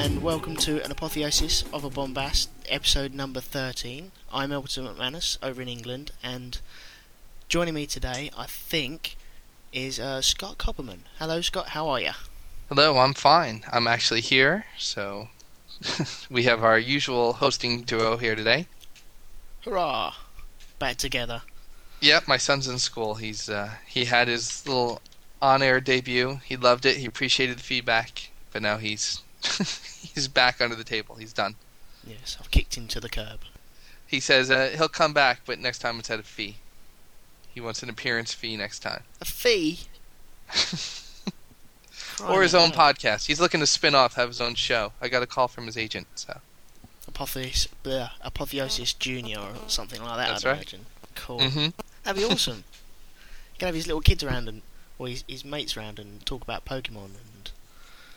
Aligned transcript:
And 0.00 0.22
welcome 0.22 0.56
to 0.56 0.82
an 0.82 0.90
apotheosis 0.90 1.62
of 1.74 1.84
a 1.84 1.90
bombast, 1.90 2.48
episode 2.70 3.12
number 3.12 3.38
13. 3.38 4.12
I'm 4.32 4.50
Elton 4.50 4.86
McManus 4.86 5.36
over 5.42 5.60
in 5.60 5.68
England, 5.68 6.12
and 6.22 6.58
joining 7.50 7.74
me 7.74 7.86
today, 7.86 8.30
I 8.34 8.46
think, 8.46 9.18
is 9.74 10.00
uh, 10.00 10.22
Scott 10.22 10.56
Copperman. 10.56 11.00
Hello, 11.18 11.42
Scott, 11.42 11.68
how 11.68 11.86
are 11.90 12.00
you? 12.00 12.12
Hello, 12.70 12.96
I'm 12.96 13.12
fine. 13.12 13.62
I'm 13.70 13.86
actually 13.86 14.22
here, 14.22 14.64
so 14.78 15.28
we 16.30 16.44
have 16.44 16.64
our 16.64 16.78
usual 16.78 17.34
hosting 17.34 17.82
duo 17.82 18.16
here 18.16 18.34
today. 18.34 18.68
Hurrah! 19.66 20.14
Back 20.78 20.96
together. 20.96 21.42
Yep, 22.00 22.26
my 22.26 22.38
son's 22.38 22.66
in 22.66 22.78
school. 22.78 23.16
He's 23.16 23.50
uh, 23.50 23.72
he 23.86 24.06
had 24.06 24.28
his 24.28 24.66
little 24.66 25.02
on-air 25.42 25.78
debut. 25.78 26.40
He 26.42 26.56
loved 26.56 26.86
it. 26.86 26.96
He 26.96 27.04
appreciated 27.04 27.58
the 27.58 27.62
feedback, 27.62 28.30
but 28.50 28.62
now 28.62 28.78
he's 28.78 29.20
he's 30.14 30.28
back 30.28 30.60
under 30.60 30.76
the 30.76 30.84
table. 30.84 31.16
He's 31.16 31.32
done. 31.32 31.56
Yes, 32.06 32.36
I've 32.40 32.50
kicked 32.50 32.76
him 32.76 32.88
to 32.88 33.00
the 33.00 33.08
curb. 33.08 33.40
He 34.06 34.20
says 34.20 34.50
uh, 34.50 34.70
he'll 34.76 34.88
come 34.88 35.12
back, 35.12 35.42
but 35.46 35.58
next 35.58 35.78
time 35.78 35.98
it's 35.98 36.10
at 36.10 36.18
a 36.18 36.24
fee. 36.24 36.56
He 37.52 37.60
wants 37.60 37.82
an 37.82 37.88
appearance 37.90 38.32
fee 38.32 38.56
next 38.56 38.80
time. 38.80 39.02
A 39.20 39.24
fee? 39.24 39.80
or 42.28 42.42
his 42.42 42.54
own 42.54 42.70
podcast. 42.70 43.26
He's 43.26 43.40
looking 43.40 43.60
to 43.60 43.66
spin 43.66 43.94
off, 43.94 44.14
have 44.14 44.28
his 44.28 44.40
own 44.40 44.54
show. 44.54 44.92
I 45.00 45.08
got 45.08 45.22
a 45.22 45.26
call 45.26 45.48
from 45.48 45.66
his 45.66 45.76
agent, 45.76 46.06
so 46.14 46.40
Apotheosis, 47.08 47.68
bleh, 47.84 48.10
Apotheosis 48.22 48.92
Junior 48.92 49.38
or 49.38 49.54
something 49.68 50.02
like 50.02 50.16
that, 50.16 50.28
That's 50.28 50.44
I'd 50.44 50.48
right. 50.48 50.56
imagine. 50.56 50.86
Cool. 51.14 51.40
hmm 51.48 51.66
That'd 52.04 52.22
be 52.22 52.28
awesome. 52.28 52.64
He 53.52 53.58
can 53.58 53.66
have 53.66 53.74
his 53.74 53.86
little 53.86 54.00
kids 54.00 54.22
around 54.22 54.48
and, 54.48 54.62
or 54.98 55.08
his, 55.08 55.24
his 55.28 55.44
mates 55.44 55.76
around 55.76 55.98
and 55.98 56.24
talk 56.24 56.42
about 56.42 56.64
Pokemon 56.64 57.06
and 57.06 57.16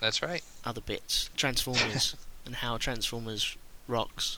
that's 0.04 0.22
right. 0.22 0.44
other 0.66 0.82
bits, 0.82 1.30
Transformers, 1.36 2.16
and 2.46 2.56
how 2.56 2.78
Transformers 2.78 3.58
rocks. 3.88 4.38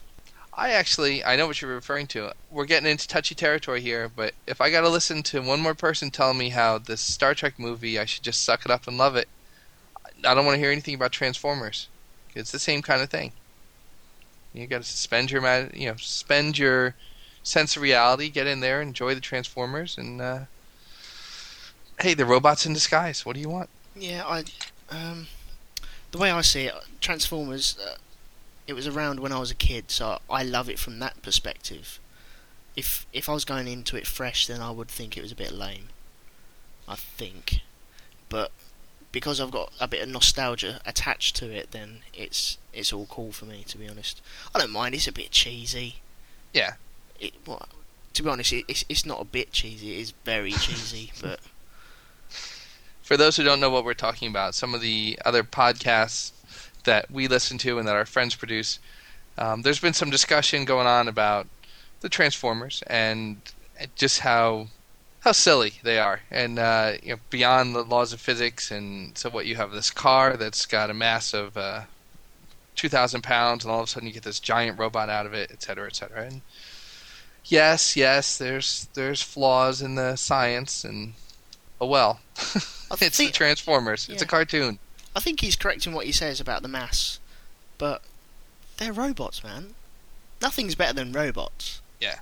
I 0.54 0.70
actually, 0.70 1.22
I 1.22 1.36
know 1.36 1.46
what 1.46 1.60
you're 1.60 1.74
referring 1.74 2.06
to. 2.08 2.32
We're 2.50 2.64
getting 2.64 2.88
into 2.88 3.06
touchy 3.06 3.34
territory 3.34 3.82
here, 3.82 4.10
but 4.14 4.32
if 4.46 4.60
I 4.60 4.70
got 4.70 4.80
to 4.82 4.88
listen 4.88 5.22
to 5.24 5.42
one 5.42 5.60
more 5.60 5.74
person 5.74 6.10
tell 6.10 6.32
me 6.32 6.48
how 6.48 6.78
this 6.78 7.02
Star 7.02 7.34
Trek 7.34 7.58
movie, 7.58 7.98
I 7.98 8.06
should 8.06 8.22
just 8.22 8.42
suck 8.42 8.64
it 8.64 8.70
up 8.70 8.86
and 8.88 8.96
love 8.96 9.16
it. 9.16 9.28
I 10.24 10.34
don't 10.34 10.46
want 10.46 10.54
to 10.54 10.60
hear 10.60 10.70
anything 10.70 10.94
about 10.94 11.12
Transformers. 11.12 11.88
It's 12.34 12.52
the 12.52 12.58
same 12.58 12.80
kind 12.80 13.02
of 13.02 13.10
thing. 13.10 13.32
You 14.54 14.66
got 14.66 14.78
to 14.78 14.88
suspend 14.88 15.30
your, 15.30 15.42
you 15.74 15.88
know, 15.88 15.96
suspend 15.96 16.56
your 16.56 16.94
sense 17.42 17.76
of 17.76 17.82
reality, 17.82 18.30
get 18.30 18.46
in 18.46 18.60
there, 18.60 18.80
enjoy 18.80 19.14
the 19.14 19.20
Transformers, 19.20 19.98
and 19.98 20.22
uh, 20.22 20.40
hey, 22.00 22.14
the 22.14 22.24
robots 22.24 22.64
in 22.64 22.72
disguise. 22.72 23.26
What 23.26 23.34
do 23.34 23.40
you 23.40 23.50
want? 23.50 23.68
Yeah, 23.94 24.24
I, 24.26 24.44
um, 24.90 25.26
the 26.12 26.18
way 26.18 26.30
I 26.30 26.40
see 26.40 26.66
it, 26.66 26.74
Transformers, 27.00 27.76
uh, 27.78 27.96
it 28.66 28.74
was 28.74 28.86
around 28.86 29.20
when 29.20 29.32
I 29.32 29.38
was 29.38 29.50
a 29.50 29.54
kid, 29.54 29.90
so 29.90 30.18
I 30.28 30.42
love 30.42 30.68
it 30.68 30.78
from 30.78 30.98
that 30.98 31.22
perspective. 31.22 32.00
If 32.74 33.06
if 33.12 33.28
I 33.28 33.32
was 33.32 33.44
going 33.44 33.68
into 33.68 33.96
it 33.96 34.06
fresh, 34.06 34.46
then 34.46 34.60
I 34.60 34.70
would 34.70 34.88
think 34.88 35.16
it 35.16 35.22
was 35.22 35.32
a 35.32 35.36
bit 35.36 35.52
lame. 35.52 35.88
I 36.88 36.96
think, 36.96 37.60
but 38.28 38.52
because 39.12 39.40
I've 39.40 39.50
got 39.50 39.72
a 39.80 39.88
bit 39.88 40.02
of 40.02 40.08
nostalgia 40.10 40.80
attached 40.84 41.36
to 41.36 41.50
it, 41.50 41.70
then 41.70 42.00
it's 42.12 42.58
it's 42.72 42.92
all 42.92 43.06
cool 43.06 43.32
for 43.32 43.46
me. 43.46 43.64
To 43.68 43.78
be 43.78 43.88
honest, 43.88 44.20
I 44.54 44.58
don't 44.58 44.70
mind. 44.70 44.94
It's 44.94 45.08
a 45.08 45.12
bit 45.12 45.30
cheesy. 45.30 45.96
Yeah. 46.52 46.74
It, 47.18 47.32
well, 47.46 47.66
to 48.12 48.22
be 48.22 48.28
honest, 48.28 48.52
it, 48.52 48.66
it's 48.68 48.84
it's 48.88 49.06
not 49.06 49.20
a 49.20 49.24
bit 49.24 49.52
cheesy. 49.52 49.94
It 49.94 50.00
is 50.00 50.10
very 50.24 50.52
cheesy, 50.52 51.12
but 51.22 51.40
for 53.06 53.16
those 53.16 53.36
who 53.36 53.44
don't 53.44 53.60
know 53.60 53.70
what 53.70 53.84
we're 53.84 53.94
talking 53.94 54.28
about, 54.28 54.52
some 54.52 54.74
of 54.74 54.80
the 54.80 55.16
other 55.24 55.44
podcasts 55.44 56.32
that 56.82 57.08
we 57.08 57.28
listen 57.28 57.56
to 57.56 57.78
and 57.78 57.86
that 57.86 57.94
our 57.94 58.04
friends 58.04 58.34
produce, 58.34 58.80
um, 59.38 59.62
there's 59.62 59.78
been 59.78 59.92
some 59.92 60.10
discussion 60.10 60.64
going 60.64 60.88
on 60.88 61.06
about 61.06 61.46
the 62.00 62.08
Transformers 62.08 62.82
and 62.88 63.36
just 63.94 64.20
how 64.20 64.66
how 65.20 65.30
silly 65.30 65.74
they 65.84 66.00
are, 66.00 66.22
and 66.32 66.58
uh, 66.58 66.94
you 67.00 67.10
know, 67.10 67.20
beyond 67.30 67.76
the 67.76 67.84
laws 67.84 68.12
of 68.12 68.20
physics. 68.20 68.72
And 68.72 69.16
so, 69.16 69.30
what 69.30 69.46
you 69.46 69.54
have 69.54 69.70
this 69.70 69.90
car 69.92 70.36
that's 70.36 70.66
got 70.66 70.90
a 70.90 70.94
mass 70.94 71.32
of 71.32 71.56
uh, 71.56 71.82
two 72.74 72.88
thousand 72.88 73.22
pounds, 73.22 73.64
and 73.64 73.70
all 73.70 73.82
of 73.82 73.84
a 73.84 73.86
sudden 73.88 74.08
you 74.08 74.14
get 74.14 74.24
this 74.24 74.40
giant 74.40 74.80
robot 74.80 75.08
out 75.08 75.26
of 75.26 75.32
it, 75.32 75.52
et 75.52 75.62
cetera, 75.62 75.86
et 75.86 75.94
cetera. 75.94 76.24
And 76.24 76.42
yes, 77.44 77.94
yes, 77.94 78.36
there's 78.36 78.88
there's 78.94 79.22
flaws 79.22 79.80
in 79.80 79.94
the 79.94 80.16
science, 80.16 80.84
and 80.84 81.14
oh 81.80 81.86
well. 81.86 82.20
I 82.38 82.40
it's 83.00 83.16
think- 83.16 83.32
the 83.32 83.36
Transformers. 83.36 84.08
It's 84.08 84.22
a 84.22 84.26
cartoon. 84.26 84.78
I 85.14 85.20
think 85.20 85.40
he's 85.40 85.56
correct 85.56 85.86
in 85.86 85.94
what 85.94 86.04
he 86.04 86.12
says 86.12 86.40
about 86.40 86.60
the 86.62 86.68
mass, 86.68 87.18
but 87.78 88.02
they're 88.76 88.92
robots, 88.92 89.42
man. 89.42 89.74
Nothing's 90.42 90.74
better 90.74 90.92
than 90.92 91.12
robots. 91.12 91.80
Yeah. 92.00 92.16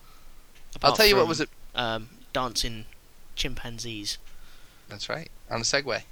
Apart 0.76 0.92
I'll 0.92 0.96
tell 0.96 1.06
you 1.06 1.16
what 1.16 1.26
was 1.26 1.40
it. 1.40 1.48
Um, 1.74 2.08
dancing 2.32 2.84
chimpanzees. 3.34 4.18
That's 4.88 5.08
right. 5.08 5.28
On 5.50 5.60
a 5.60 5.64
Segway. 5.64 6.02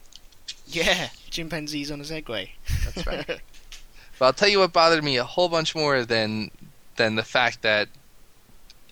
Yeah, 0.67 1.11
chimpanzees 1.31 1.91
on 1.93 2.01
a 2.01 2.05
Segway. 2.05 2.51
That's 2.85 3.07
right. 3.07 3.41
But 4.19 4.27
I'll 4.27 4.33
tell 4.35 4.49
you 4.49 4.61
what 4.61 4.73
bothered 4.73 5.03
me 5.03 5.17
a 5.17 5.25
whole 5.25 5.49
bunch 5.49 5.75
more 5.75 6.05
than 6.05 6.53
than 6.95 7.17
the 7.17 7.25
fact 7.25 7.63
that 7.63 7.89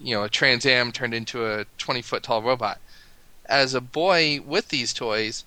you 0.01 0.13
know 0.13 0.25
a 0.25 0.29
Trans 0.29 0.67
Am 0.67 0.91
turned 0.91 1.15
into 1.15 1.47
a 1.47 1.67
20 1.79 2.03
foot 2.03 2.25
tall 2.25 2.43
robot. 2.43 2.81
As 3.51 3.75
a 3.75 3.81
boy 3.81 4.41
with 4.47 4.69
these 4.69 4.95
toys, 4.95 5.45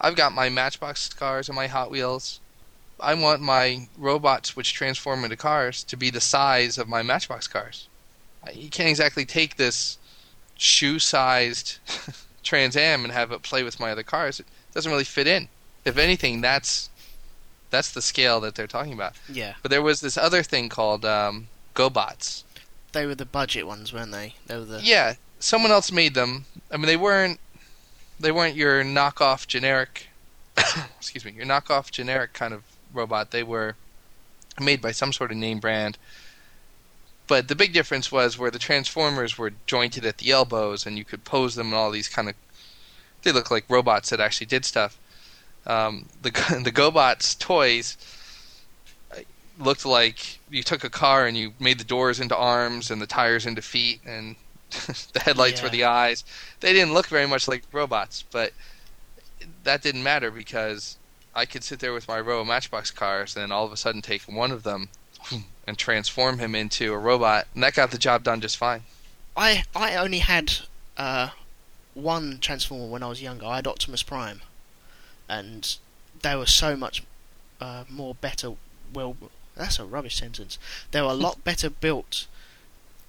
I've 0.00 0.16
got 0.16 0.32
my 0.32 0.48
Matchbox 0.48 1.12
cars 1.12 1.48
and 1.48 1.56
my 1.56 1.66
Hot 1.66 1.90
Wheels. 1.90 2.40
I 3.00 3.14
want 3.14 3.42
my 3.42 3.88
robots, 3.98 4.54
which 4.54 4.72
transform 4.72 5.24
into 5.24 5.36
cars, 5.36 5.82
to 5.84 5.96
be 5.96 6.10
the 6.10 6.20
size 6.20 6.78
of 6.78 6.88
my 6.88 7.02
Matchbox 7.02 7.48
cars. 7.48 7.88
You 8.54 8.70
can't 8.70 8.88
exactly 8.88 9.24
take 9.24 9.56
this 9.56 9.98
shoe-sized 10.56 11.78
Trans 12.44 12.76
Am 12.76 13.04
and 13.04 13.12
have 13.12 13.32
it 13.32 13.42
play 13.42 13.62
with 13.62 13.80
my 13.80 13.90
other 13.90 14.02
cars. 14.02 14.38
It 14.38 14.46
doesn't 14.72 14.90
really 14.90 15.04
fit 15.04 15.26
in. 15.26 15.48
If 15.84 15.98
anything, 15.98 16.40
that's 16.40 16.88
that's 17.70 17.90
the 17.90 18.02
scale 18.02 18.40
that 18.42 18.54
they're 18.54 18.68
talking 18.68 18.92
about. 18.92 19.14
yeah, 19.28 19.54
But 19.60 19.72
there 19.72 19.82
was 19.82 20.00
this 20.00 20.16
other 20.16 20.44
thing 20.44 20.68
called 20.68 21.04
um, 21.04 21.48
GoBots. 21.74 22.44
they 22.92 23.04
were 23.04 23.16
the 23.16 23.24
budget 23.26 23.66
ones, 23.66 23.92
weren't 23.92 24.12
they? 24.12 24.34
They 24.46 24.56
were 24.56 24.64
the 24.64 24.80
Yeah, 24.80 25.14
someone 25.44 25.70
else 25.70 25.92
made 25.92 26.14
them. 26.14 26.46
I 26.70 26.76
mean, 26.76 26.86
they 26.86 26.96
weren't 26.96 27.38
they 28.18 28.32
weren't 28.32 28.56
your 28.56 28.82
knockoff 28.82 29.46
generic. 29.46 30.08
excuse 30.96 31.24
me, 31.24 31.32
your 31.32 31.46
knockoff 31.46 31.90
generic 31.90 32.32
kind 32.32 32.54
of 32.54 32.62
robot. 32.92 33.30
They 33.30 33.42
were 33.42 33.76
made 34.60 34.80
by 34.80 34.92
some 34.92 35.12
sort 35.12 35.30
of 35.30 35.36
name 35.36 35.60
brand. 35.60 35.98
But 37.26 37.48
the 37.48 37.54
big 37.54 37.72
difference 37.72 38.12
was 38.12 38.38
where 38.38 38.50
the 38.50 38.58
Transformers 38.58 39.38
were 39.38 39.52
jointed 39.66 40.04
at 40.04 40.18
the 40.18 40.30
elbows, 40.30 40.86
and 40.86 40.98
you 40.98 41.04
could 41.04 41.24
pose 41.24 41.54
them 41.54 41.68
and 41.68 41.74
all 41.74 41.90
these 41.90 42.08
kind 42.08 42.28
of. 42.28 42.34
They 43.22 43.32
look 43.32 43.50
like 43.50 43.64
robots 43.68 44.10
that 44.10 44.20
actually 44.20 44.46
did 44.46 44.64
stuff. 44.64 44.98
Um, 45.66 46.06
the 46.22 46.30
the 46.64 46.72
GoBots 46.72 47.38
toys 47.38 47.96
uh, 49.12 49.20
looked 49.58 49.84
like 49.84 50.38
you 50.50 50.62
took 50.62 50.84
a 50.84 50.90
car 50.90 51.26
and 51.26 51.36
you 51.36 51.52
made 51.58 51.78
the 51.78 51.84
doors 51.84 52.20
into 52.20 52.36
arms 52.36 52.90
and 52.90 53.00
the 53.02 53.06
tires 53.06 53.46
into 53.46 53.62
feet 53.62 54.00
and 54.06 54.36
the 55.12 55.20
headlights 55.20 55.62
were 55.62 55.68
the 55.68 55.84
eyes. 55.84 56.24
They 56.60 56.72
didn't 56.72 56.94
look 56.94 57.06
very 57.06 57.26
much 57.26 57.48
like 57.48 57.64
robots, 57.72 58.24
but 58.30 58.52
that 59.64 59.82
didn't 59.82 60.02
matter 60.02 60.30
because 60.30 60.96
I 61.34 61.46
could 61.46 61.64
sit 61.64 61.80
there 61.80 61.92
with 61.92 62.08
my 62.08 62.20
row 62.20 62.40
of 62.40 62.46
Matchbox 62.46 62.90
cars 62.90 63.34
and 63.34 63.42
then 63.42 63.52
all 63.52 63.64
of 63.64 63.72
a 63.72 63.76
sudden 63.76 64.02
take 64.02 64.22
one 64.22 64.50
of 64.50 64.62
them 64.62 64.88
and 65.66 65.78
transform 65.78 66.38
him 66.38 66.54
into 66.54 66.92
a 66.92 66.98
robot, 66.98 67.46
and 67.54 67.62
that 67.62 67.74
got 67.74 67.90
the 67.90 67.98
job 67.98 68.24
done 68.24 68.40
just 68.40 68.56
fine. 68.56 68.82
I 69.36 69.64
I 69.74 69.96
only 69.96 70.20
had 70.20 70.52
uh, 70.96 71.30
one 71.94 72.38
Transformer 72.40 72.86
when 72.86 73.02
I 73.02 73.08
was 73.08 73.22
younger. 73.22 73.46
I 73.46 73.56
had 73.56 73.66
Optimus 73.66 74.02
Prime, 74.02 74.42
and 75.28 75.76
they 76.22 76.36
were 76.36 76.46
so 76.46 76.76
much 76.76 77.02
uh, 77.60 77.84
more 77.88 78.14
better. 78.14 78.52
Well, 78.92 79.16
that's 79.56 79.78
a 79.78 79.84
rubbish 79.84 80.16
sentence. 80.16 80.58
They 80.90 81.00
were 81.00 81.08
a 81.08 81.14
lot 81.14 81.42
better 81.44 81.70
built 81.70 82.26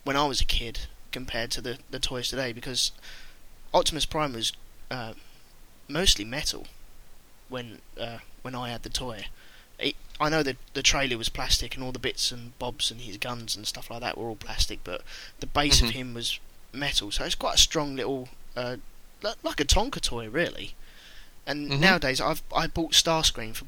when 0.03 0.15
I 0.15 0.25
was 0.25 0.41
a 0.41 0.45
kid 0.45 0.87
compared 1.15 1.49
to 1.51 1.61
the 1.61 1.77
the 1.89 1.99
toys 1.99 2.27
today 2.29 2.51
because 2.51 2.91
Optimus 3.73 4.05
Prime 4.05 4.33
was 4.33 4.51
uh, 4.91 5.13
mostly 5.87 6.25
metal 6.25 6.67
when 7.49 7.79
uh, 7.99 8.17
when 8.41 8.53
I 8.53 8.69
had 8.69 8.83
the 8.83 8.89
toy. 8.89 9.27
It, 9.79 9.95
I 10.19 10.29
know 10.29 10.43
that 10.43 10.57
the 10.73 10.83
trailer 10.83 11.17
was 11.17 11.29
plastic 11.29 11.75
and 11.75 11.83
all 11.83 11.91
the 11.93 11.99
bits 12.07 12.31
and 12.33 12.57
bobs 12.59 12.91
and 12.91 13.01
his 13.01 13.17
guns 13.17 13.55
and 13.55 13.65
stuff 13.67 13.89
like 13.89 14.01
that 14.01 14.17
were 14.17 14.27
all 14.29 14.35
plastic, 14.47 14.79
but 14.83 15.01
the 15.39 15.47
base 15.47 15.79
Mhm. 15.81 15.89
of 15.89 15.89
him 15.95 16.13
was 16.13 16.39
metal, 16.73 17.11
so 17.11 17.23
it's 17.25 17.35
quite 17.35 17.55
a 17.55 17.67
strong 17.69 17.95
little, 17.95 18.29
uh, 18.55 18.77
like 19.43 19.59
a 19.59 19.65
Tonka 19.65 19.99
toy, 20.01 20.29
really. 20.29 20.75
And 21.47 21.69
Mhm. 21.71 21.79
nowadays, 21.79 22.19
I've 22.21 22.43
I 22.55 22.67
bought 22.67 22.93
Starscream 22.93 23.55
for 23.55 23.65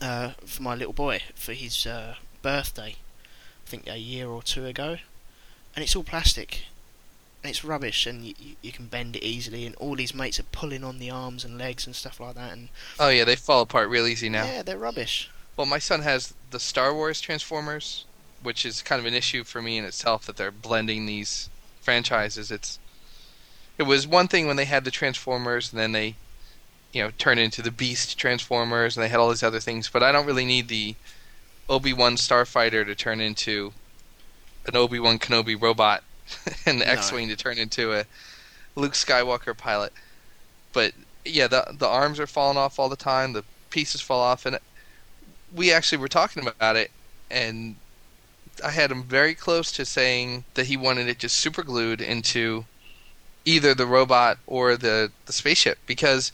uh, 0.00 0.30
for 0.46 0.62
my 0.62 0.74
little 0.74 0.92
boy 0.94 1.20
for 1.34 1.52
his 1.52 1.86
uh, 1.86 2.16
birthday, 2.42 2.92
I 3.66 3.68
think 3.70 3.86
a 3.88 3.96
year 3.98 4.28
or 4.28 4.42
two 4.42 4.64
ago, 4.66 4.98
and 5.74 5.82
it's 5.84 5.96
all 5.96 6.04
plastic. 6.04 6.64
And 7.42 7.50
it's 7.50 7.64
rubbish, 7.64 8.06
and 8.06 8.22
you, 8.24 8.34
you, 8.38 8.56
you 8.60 8.72
can 8.72 8.86
bend 8.86 9.16
it 9.16 9.24
easily, 9.24 9.64
and 9.64 9.74
all 9.76 9.96
these 9.96 10.14
mates 10.14 10.38
are 10.38 10.44
pulling 10.44 10.84
on 10.84 10.98
the 10.98 11.10
arms 11.10 11.44
and 11.44 11.56
legs 11.56 11.86
and 11.86 11.96
stuff 11.96 12.20
like 12.20 12.34
that, 12.34 12.52
and 12.52 12.68
Oh 12.98 13.08
yeah, 13.08 13.24
they 13.24 13.36
fall 13.36 13.62
apart 13.62 13.88
real 13.88 14.06
easy 14.06 14.28
now. 14.28 14.44
yeah, 14.44 14.62
they're 14.62 14.76
rubbish. 14.76 15.30
Well, 15.56 15.66
my 15.66 15.78
son 15.78 16.02
has 16.02 16.34
the 16.50 16.60
Star 16.60 16.92
Wars 16.94 17.20
Transformers, 17.20 18.04
which 18.42 18.66
is 18.66 18.82
kind 18.82 19.00
of 19.00 19.06
an 19.06 19.14
issue 19.14 19.44
for 19.44 19.60
me 19.62 19.78
in 19.78 19.84
itself 19.84 20.26
that 20.26 20.36
they're 20.36 20.50
blending 20.50 21.06
these 21.06 21.48
franchises. 21.80 22.50
It's 22.50 22.78
it 23.78 23.84
was 23.84 24.06
one 24.06 24.28
thing 24.28 24.46
when 24.46 24.56
they 24.56 24.66
had 24.66 24.84
the 24.84 24.90
Transformers, 24.90 25.72
and 25.72 25.80
then 25.80 25.92
they, 25.92 26.16
you 26.92 27.02
know, 27.02 27.10
turned 27.16 27.40
into 27.40 27.62
the 27.62 27.70
Beast 27.70 28.18
Transformers, 28.18 28.96
and 28.96 29.02
they 29.02 29.08
had 29.08 29.18
all 29.18 29.30
these 29.30 29.42
other 29.42 29.60
things. 29.60 29.88
But 29.88 30.02
I 30.02 30.12
don't 30.12 30.26
really 30.26 30.44
need 30.44 30.68
the 30.68 30.94
Obi 31.70 31.94
Wan 31.94 32.16
Starfighter 32.16 32.84
to 32.84 32.94
turn 32.94 33.20
into 33.22 33.72
an 34.66 34.76
Obi 34.76 34.98
Wan 35.00 35.18
Kenobi 35.18 35.60
robot, 35.60 36.02
and 36.66 36.80
the 36.80 36.84
No. 36.84 36.90
X-wing 36.92 37.28
to 37.28 37.36
turn 37.36 37.58
into 37.58 37.92
a 37.92 38.04
Luke 38.76 38.92
Skywalker 38.94 39.56
pilot. 39.56 39.92
But 40.72 40.94
yeah, 41.24 41.48
the 41.48 41.74
the 41.78 41.88
arms 41.88 42.20
are 42.20 42.26
falling 42.26 42.58
off 42.58 42.78
all 42.78 42.88
the 42.88 42.96
time. 42.96 43.32
The 43.32 43.44
pieces 43.70 44.00
fall 44.00 44.20
off, 44.20 44.46
and 44.46 44.58
we 45.54 45.72
actually 45.72 45.98
were 45.98 46.08
talking 46.08 46.46
about 46.46 46.76
it, 46.76 46.90
and 47.30 47.76
I 48.64 48.70
had 48.70 48.90
him 48.90 49.02
very 49.04 49.34
close 49.34 49.72
to 49.72 49.84
saying 49.84 50.44
that 50.54 50.66
he 50.66 50.76
wanted 50.76 51.08
it 51.08 51.18
just 51.18 51.36
super 51.36 51.62
glued 51.62 52.00
into 52.00 52.64
either 53.44 53.74
the 53.74 53.86
robot 53.86 54.38
or 54.46 54.76
the 54.76 55.10
the 55.26 55.32
spaceship 55.32 55.78
because 55.86 56.32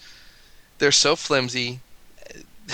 they're 0.79 0.93
so 0.93 1.17
flimsy 1.17 1.81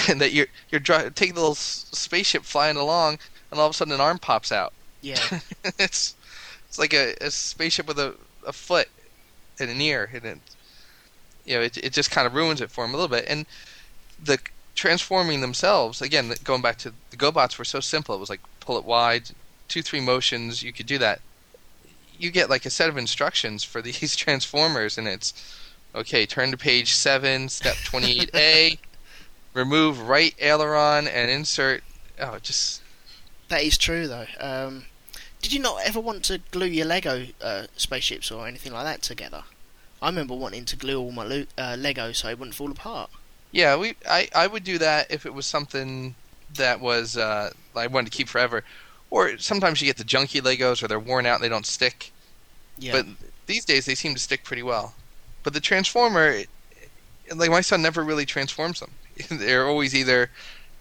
and 0.08 0.20
that 0.20 0.32
you're 0.32 0.46
you're 0.70 0.80
dri- 0.80 1.10
taking 1.14 1.34
the 1.34 1.40
little 1.40 1.54
spaceship 1.54 2.44
flying 2.44 2.76
along, 2.76 3.18
and 3.50 3.60
all 3.60 3.66
of 3.66 3.70
a 3.70 3.74
sudden 3.74 3.92
an 3.94 4.00
arm 4.00 4.18
pops 4.18 4.52
out. 4.52 4.72
Yeah, 5.00 5.40
it's 5.78 6.14
it's 6.72 6.78
like 6.78 6.94
a, 6.94 7.14
a 7.20 7.30
spaceship 7.30 7.86
with 7.86 7.98
a, 7.98 8.14
a 8.46 8.52
foot 8.54 8.88
and 9.60 9.68
an 9.68 9.78
ear, 9.82 10.08
and 10.14 10.24
it 10.24 10.38
you 11.44 11.54
know 11.54 11.60
it 11.60 11.76
it 11.76 11.92
just 11.92 12.10
kind 12.10 12.26
of 12.26 12.32
ruins 12.32 12.62
it 12.62 12.70
for 12.70 12.86
him 12.86 12.94
a 12.94 12.96
little 12.96 13.14
bit. 13.14 13.26
And 13.28 13.44
the 14.24 14.38
transforming 14.74 15.42
themselves 15.42 16.00
again, 16.00 16.32
going 16.42 16.62
back 16.62 16.78
to 16.78 16.94
the 17.10 17.18
GoBots 17.18 17.58
were 17.58 17.66
so 17.66 17.80
simple. 17.80 18.14
It 18.14 18.20
was 18.20 18.30
like 18.30 18.40
pull 18.60 18.78
it 18.78 18.86
wide, 18.86 19.32
two 19.68 19.82
three 19.82 20.00
motions, 20.00 20.62
you 20.62 20.72
could 20.72 20.86
do 20.86 20.96
that. 20.96 21.20
You 22.18 22.30
get 22.30 22.48
like 22.48 22.64
a 22.64 22.70
set 22.70 22.88
of 22.88 22.96
instructions 22.96 23.62
for 23.64 23.82
these 23.82 24.16
transformers, 24.16 24.96
and 24.96 25.06
it's 25.06 25.34
okay. 25.94 26.24
Turn 26.24 26.52
to 26.52 26.56
page 26.56 26.94
seven, 26.94 27.50
step 27.50 27.76
twenty 27.84 28.18
eight 28.18 28.30
A. 28.34 28.78
Remove 29.52 30.08
right 30.08 30.34
aileron 30.40 31.06
and 31.06 31.30
insert. 31.30 31.84
Oh, 32.18 32.38
just 32.38 32.80
that 33.50 33.62
is 33.62 33.76
true 33.76 34.08
though. 34.08 34.24
Um, 34.40 34.86
did 35.42 35.52
you 35.52 35.60
not 35.60 35.80
ever 35.84 36.00
want 36.00 36.24
to 36.24 36.38
glue 36.50 36.66
your 36.66 36.86
Lego 36.86 37.26
uh, 37.42 37.66
spaceships 37.76 38.30
or 38.30 38.46
anything 38.46 38.72
like 38.72 38.84
that 38.84 39.02
together? 39.02 39.42
I 40.00 40.06
remember 40.06 40.34
wanting 40.34 40.64
to 40.66 40.76
glue 40.76 40.98
all 40.98 41.12
my 41.12 41.24
lo- 41.24 41.46
uh, 41.58 41.76
Lego 41.78 42.12
so 42.12 42.28
it 42.28 42.38
wouldn't 42.38 42.54
fall 42.54 42.70
apart. 42.70 43.10
Yeah, 43.50 43.76
we 43.76 43.94
I, 44.08 44.28
I 44.34 44.46
would 44.46 44.64
do 44.64 44.78
that 44.78 45.10
if 45.10 45.26
it 45.26 45.34
was 45.34 45.46
something 45.46 46.14
that 46.54 46.80
was 46.80 47.16
uh, 47.16 47.50
I 47.76 47.86
wanted 47.88 48.10
to 48.10 48.16
keep 48.16 48.28
forever. 48.28 48.64
Or 49.10 49.36
sometimes 49.36 49.80
you 49.80 49.86
get 49.86 49.98
the 49.98 50.04
junky 50.04 50.40
Legos 50.40 50.82
or 50.82 50.88
they're 50.88 50.98
worn 50.98 51.26
out 51.26 51.34
and 51.34 51.44
they 51.44 51.48
don't 51.48 51.66
stick. 51.66 52.12
Yeah, 52.78 52.92
But 52.92 53.06
these 53.46 53.66
days 53.66 53.84
they 53.84 53.94
seem 53.94 54.14
to 54.14 54.20
stick 54.20 54.42
pretty 54.42 54.62
well. 54.62 54.94
But 55.42 55.52
the 55.52 55.60
Transformer, 55.60 56.42
like 57.34 57.50
my 57.50 57.60
son 57.60 57.82
never 57.82 58.02
really 58.02 58.24
transforms 58.24 58.80
them. 58.80 58.92
they're 59.28 59.66
always 59.66 59.94
either 59.94 60.30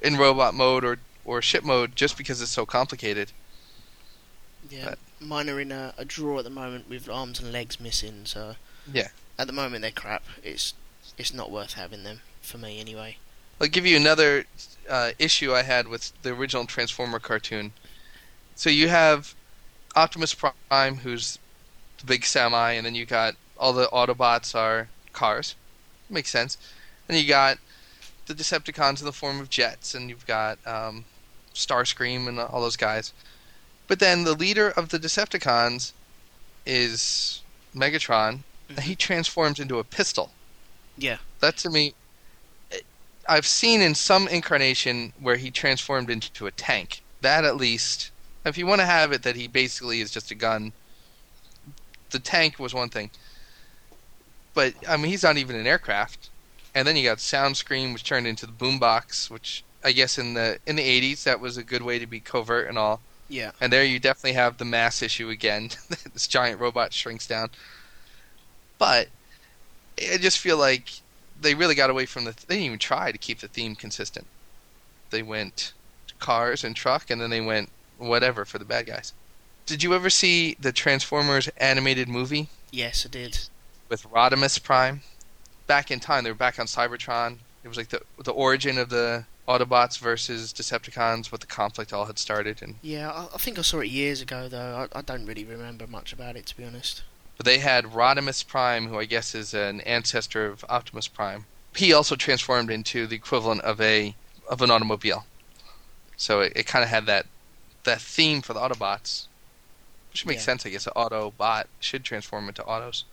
in 0.01 0.17
robot 0.17 0.53
mode 0.53 0.85
or 0.85 0.99
or 1.25 1.41
ship 1.41 1.63
mode 1.63 1.95
just 1.95 2.17
because 2.17 2.41
it's 2.41 2.51
so 2.51 2.65
complicated. 2.65 3.31
Yeah. 4.71 4.85
but- 4.89 4.99
Mine 5.19 5.49
are 5.51 5.59
in 5.59 5.71
a, 5.71 5.93
a 5.99 6.05
drawer 6.05 6.39
at 6.39 6.45
the 6.45 6.49
moment 6.49 6.89
with 6.89 7.07
arms 7.07 7.39
and 7.39 7.51
legs 7.51 7.79
missing. 7.79 8.25
So 8.25 8.55
Yeah. 8.91 9.09
at 9.37 9.45
the 9.45 9.53
moment 9.53 9.83
they're 9.83 9.91
crap. 9.91 10.23
It's 10.43 10.73
it's 11.17 11.33
not 11.33 11.51
worth 11.51 11.73
having 11.73 12.03
them 12.03 12.21
for 12.41 12.57
me 12.57 12.79
anyway. 12.79 13.17
I'll 13.59 13.67
give 13.67 13.85
you 13.85 13.95
another 13.95 14.45
uh, 14.89 15.11
issue 15.19 15.53
I 15.53 15.61
had 15.61 15.87
with 15.87 16.11
the 16.23 16.31
original 16.33 16.65
Transformer 16.65 17.19
cartoon. 17.19 17.73
So 18.55 18.69
you 18.71 18.87
have 18.89 19.35
Optimus 19.95 20.33
Prime, 20.33 20.97
who's 20.97 21.37
the 21.99 22.05
big 22.05 22.25
semi, 22.25 22.71
and 22.71 22.85
then 22.85 22.95
you 22.95 23.05
got 23.05 23.35
all 23.59 23.73
the 23.73 23.87
Autobots 23.87 24.55
are 24.55 24.87
cars. 25.13 25.55
Makes 26.09 26.31
sense. 26.31 26.57
And 27.07 27.15
you 27.17 27.27
got 27.27 27.59
the 28.25 28.33
Decepticons 28.33 28.99
in 29.01 29.05
the 29.05 29.11
form 29.11 29.39
of 29.39 29.49
jets, 29.51 29.93
and 29.93 30.09
you've 30.09 30.25
got 30.25 30.57
um, 30.65 31.05
Starscream 31.53 32.27
and 32.27 32.39
all 32.39 32.61
those 32.61 32.77
guys. 32.77 33.13
But 33.87 33.99
then 33.99 34.23
the 34.23 34.33
leader 34.33 34.69
of 34.69 34.89
the 34.89 34.99
Decepticons 34.99 35.93
is 36.65 37.41
Megatron, 37.75 38.39
and 38.69 38.79
he 38.79 38.95
transforms 38.95 39.59
into 39.59 39.79
a 39.79 39.83
pistol. 39.83 40.31
Yeah. 40.97 41.17
That 41.39 41.57
to 41.57 41.69
me, 41.69 41.93
I've 43.27 43.45
seen 43.45 43.81
in 43.81 43.95
some 43.95 44.27
incarnation 44.27 45.13
where 45.19 45.37
he 45.37 45.51
transformed 45.51 46.09
into 46.09 46.47
a 46.47 46.51
tank. 46.51 47.01
That 47.21 47.45
at 47.45 47.57
least, 47.57 48.11
if 48.45 48.57
you 48.57 48.65
want 48.65 48.81
to 48.81 48.85
have 48.85 49.11
it 49.11 49.23
that 49.23 49.35
he 49.35 49.47
basically 49.47 50.01
is 50.01 50.11
just 50.11 50.31
a 50.31 50.35
gun, 50.35 50.73
the 52.09 52.19
tank 52.19 52.59
was 52.59 52.73
one 52.73 52.89
thing. 52.89 53.09
But 54.53 54.73
I 54.87 54.97
mean, 54.97 55.11
he's 55.11 55.23
not 55.23 55.37
even 55.37 55.55
an 55.55 55.67
aircraft. 55.67 56.29
And 56.73 56.87
then 56.87 56.95
you 56.95 57.03
got 57.03 57.17
Soundscream, 57.17 57.93
which 57.93 58.03
turned 58.03 58.27
into 58.27 58.45
the 58.45 58.51
boombox, 58.51 59.29
which 59.29 59.63
I 59.83 59.91
guess 59.91 60.17
in 60.17 60.33
the 60.33 60.59
in 60.65 60.75
the 60.77 61.13
80s 61.13 61.23
that 61.23 61.39
was 61.39 61.57
a 61.57 61.63
good 61.63 61.81
way 61.81 61.99
to 61.99 62.07
be 62.07 62.19
covert 62.19 62.67
and 62.67 62.77
all. 62.77 63.01
Yeah. 63.31 63.51
And 63.61 63.71
there 63.71 63.83
you 63.83 63.97
definitely 63.97 64.33
have 64.33 64.57
the 64.57 64.65
mass 64.65 65.01
issue 65.01 65.29
again. 65.29 65.69
this 66.13 66.27
giant 66.27 66.59
robot 66.59 66.91
shrinks 66.93 67.25
down. 67.25 67.49
But 68.77 69.07
I 69.97 70.17
just 70.17 70.37
feel 70.37 70.57
like 70.57 70.89
they 71.39 71.55
really 71.55 71.75
got 71.75 71.89
away 71.89 72.05
from 72.05 72.25
the. 72.25 72.31
They 72.31 72.55
didn't 72.55 72.65
even 72.65 72.79
try 72.79 73.11
to 73.11 73.17
keep 73.17 73.39
the 73.39 73.47
theme 73.47 73.75
consistent. 73.75 74.27
They 75.11 75.23
went 75.23 75.71
cars 76.19 76.63
and 76.63 76.75
truck, 76.75 77.09
and 77.09 77.21
then 77.21 77.29
they 77.29 77.41
went 77.41 77.69
whatever 77.97 78.43
for 78.45 78.59
the 78.59 78.65
bad 78.65 78.85
guys. 78.87 79.13
Did 79.65 79.81
you 79.81 79.93
ever 79.93 80.09
see 80.09 80.57
the 80.59 80.71
Transformers 80.71 81.47
animated 81.57 82.09
movie 82.09 82.49
Yes, 82.71 83.05
I 83.05 83.09
did. 83.09 83.39
with 83.89 84.03
Rodimus 84.11 84.61
Prime? 84.61 85.01
Back 85.67 85.89
in 85.91 85.99
time, 86.01 86.23
they 86.25 86.31
were 86.31 86.35
back 86.35 86.59
on 86.59 86.65
Cybertron. 86.65 87.37
It 87.63 87.67
was 87.69 87.77
like 87.77 87.89
the 87.89 88.01
the 88.23 88.31
origin 88.33 88.77
of 88.77 88.89
the 88.89 89.25
Autobots 89.47 89.97
versus 89.97 90.53
Decepticons, 90.53 91.31
what 91.31 91.41
the 91.41 91.47
conflict 91.47 91.91
all 91.91 92.05
had 92.05 92.19
started, 92.19 92.61
and 92.61 92.75
Yeah, 92.81 93.09
I, 93.11 93.25
I 93.33 93.37
think 93.37 93.57
I 93.59 93.63
saw 93.63 93.79
it 93.79 93.89
years 93.89 94.21
ago 94.21 94.47
though. 94.47 94.87
I, 94.93 94.99
I 94.99 95.01
don't 95.01 95.25
really 95.25 95.43
remember 95.45 95.87
much 95.87 96.13
about 96.13 96.35
it 96.35 96.45
to 96.47 96.57
be 96.57 96.63
honest. 96.63 97.03
But 97.37 97.45
they 97.45 97.57
had 97.57 97.85
Rodimus 97.85 98.45
Prime, 98.47 98.87
who 98.87 98.99
I 98.99 99.05
guess 99.05 99.33
is 99.33 99.53
an 99.53 99.81
ancestor 99.81 100.45
of 100.45 100.63
Optimus 100.69 101.07
Prime. 101.07 101.45
He 101.75 101.91
also 101.93 102.15
transformed 102.15 102.69
into 102.69 103.07
the 103.07 103.15
equivalent 103.15 103.61
of 103.61 103.81
a 103.81 104.15
of 104.49 104.61
an 104.61 104.69
automobile. 104.69 105.25
So 106.17 106.41
it, 106.41 106.53
it 106.55 106.67
kind 106.67 106.83
of 106.83 106.89
had 106.89 107.05
that 107.07 107.25
that 107.83 107.99
theme 107.99 108.41
for 108.43 108.53
the 108.53 108.59
Autobots, 108.59 109.25
which 110.11 110.25
makes 110.25 110.41
Yeah. 110.43 110.45
sense, 110.45 110.65
I 110.65 110.69
guess. 110.69 110.85
An 110.85 110.93
Autobot 110.95 111.65
should 111.79 112.03
transform 112.03 112.47
into 112.47 112.63
autos. 112.63 113.05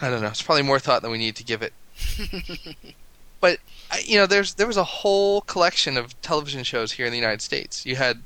I 0.00 0.08
don't 0.08 0.22
know. 0.22 0.28
It's 0.28 0.40
probably 0.42 0.62
more 0.62 0.78
thought 0.78 1.02
than 1.02 1.10
we 1.10 1.18
need 1.18 1.36
to 1.36 1.44
give 1.44 1.60
it. 1.60 1.72
But 3.40 3.58
uh, 3.90 3.96
you 4.04 4.16
know, 4.16 4.26
there's 4.26 4.54
there 4.54 4.66
was 4.66 4.76
a 4.76 4.84
whole 4.84 5.42
collection 5.42 5.96
of 5.96 6.20
television 6.22 6.64
shows 6.64 6.92
here 6.92 7.06
in 7.06 7.12
the 7.12 7.18
United 7.18 7.42
States. 7.42 7.86
You 7.86 7.96
had 7.96 8.18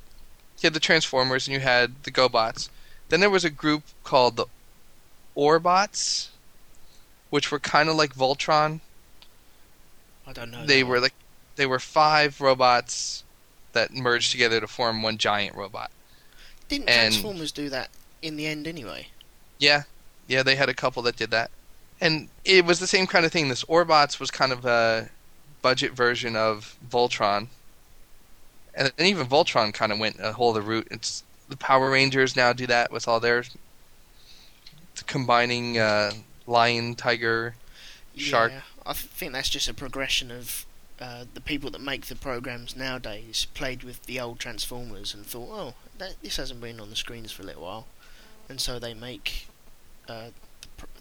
you 0.59 0.67
had 0.67 0.75
the 0.75 0.81
Transformers 0.81 1.47
and 1.47 1.55
you 1.55 1.61
had 1.61 2.03
the 2.05 2.11
GoBots. 2.11 2.69
Then 3.09 3.21
there 3.21 3.31
was 3.31 3.45
a 3.45 3.51
group 3.51 3.83
called 4.05 4.37
the 4.37 4.47
Orbots, 5.37 6.29
which 7.31 7.51
were 7.51 7.59
kind 7.59 7.89
of 7.89 7.97
like 7.97 8.15
Voltron. 8.15 8.81
I 10.27 10.33
don't 10.33 10.51
know. 10.51 10.65
They 10.65 10.83
were 10.85 11.01
like 11.01 11.15
they 11.57 11.67
were 11.67 11.79
five 11.79 12.41
robots 12.41 13.25
that 13.73 13.93
merged 13.93 14.33
together 14.33 14.61
to 14.61 14.67
form 14.67 15.03
one 15.03 15.19
giant 15.19 15.57
robot. 15.57 15.91
Didn't 16.69 16.89
and- 16.89 17.13
Transformers 17.13 17.53
do 17.53 17.69
that 17.71 17.91
in 18.23 18.37
the 18.37 18.47
end 18.47 18.67
anyway? 18.67 19.09
Yeah, 19.59 19.83
yeah, 20.27 20.43
they 20.43 20.57
had 20.57 20.69
a 20.69 20.75
couple 20.75 21.03
that 21.03 21.17
did 21.17 21.31
that, 21.31 21.51
and 22.03 22.29
it 22.45 22.67
was 22.67 22.81
the 22.81 22.87
same 22.89 23.07
kind 23.07 23.25
of 23.25 23.31
thing. 23.31 23.49
This 23.49 23.65
Orbots 23.65 24.19
was 24.19 24.31
kind 24.31 24.53
of 24.53 24.67
a 24.67 25.09
budget 25.63 25.93
version 25.93 26.35
of 26.35 26.77
Voltron, 26.87 27.47
and, 28.75 28.93
and 28.99 29.07
even 29.07 29.27
Voltron 29.27 29.73
kind 29.73 29.93
of 29.93 30.01
went 30.01 30.17
a 30.19 30.33
whole 30.33 30.51
other 30.51 30.61
route. 30.61 30.89
It's 30.91 31.23
the 31.49 31.57
Power 31.57 31.91
Rangers 31.91 32.35
now 32.35 32.53
do 32.53 32.67
that 32.67 32.91
with 32.91 33.07
all 33.07 33.21
their 33.21 33.45
combining 35.07 35.79
uh, 35.79 36.11
lion, 36.47 36.97
tiger. 36.97 37.55
Shark. 38.17 38.51
Yeah, 38.51 38.61
I 38.85 38.93
th- 38.93 39.07
think 39.07 39.33
that's 39.33 39.49
just 39.49 39.69
a 39.69 39.75
progression 39.75 40.33
of 40.33 40.67
uh, 41.01 41.25
the 41.33 41.41
people 41.41 41.71
that 41.71 41.81
make 41.81 42.07
the 42.07 42.17
programs 42.17 42.77
nowadays 42.77 43.47
played 43.55 43.85
with 43.85 44.03
the 44.07 44.19
old 44.19 44.41
Transformers 44.41 45.15
and 45.15 45.25
thought, 45.25 45.49
oh, 45.51 45.75
that, 45.99 46.17
this 46.21 46.37
hasn't 46.37 46.61
been 46.61 46.81
on 46.81 46.91
the 46.91 46.97
screens 46.97 47.31
for 47.31 47.43
a 47.43 47.47
little 47.47 47.63
while, 47.63 47.87
and 48.49 48.61
so 48.61 48.81
they 48.81 48.93
make 48.93 49.47
uh, 50.09 50.31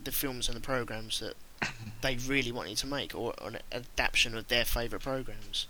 the, 0.04 0.12
films 0.12 0.48
and 0.48 0.56
the 0.56 0.62
programs 0.62 1.20
that 1.20 1.36
they 2.02 2.16
really 2.18 2.52
wanted 2.52 2.78
to 2.78 2.88
make, 2.88 3.14
or 3.16 3.34
an 3.42 3.60
adaptation 3.72 4.36
of 4.38 4.48
their 4.48 4.66
favourite 4.66 5.04
programs. 5.04 5.68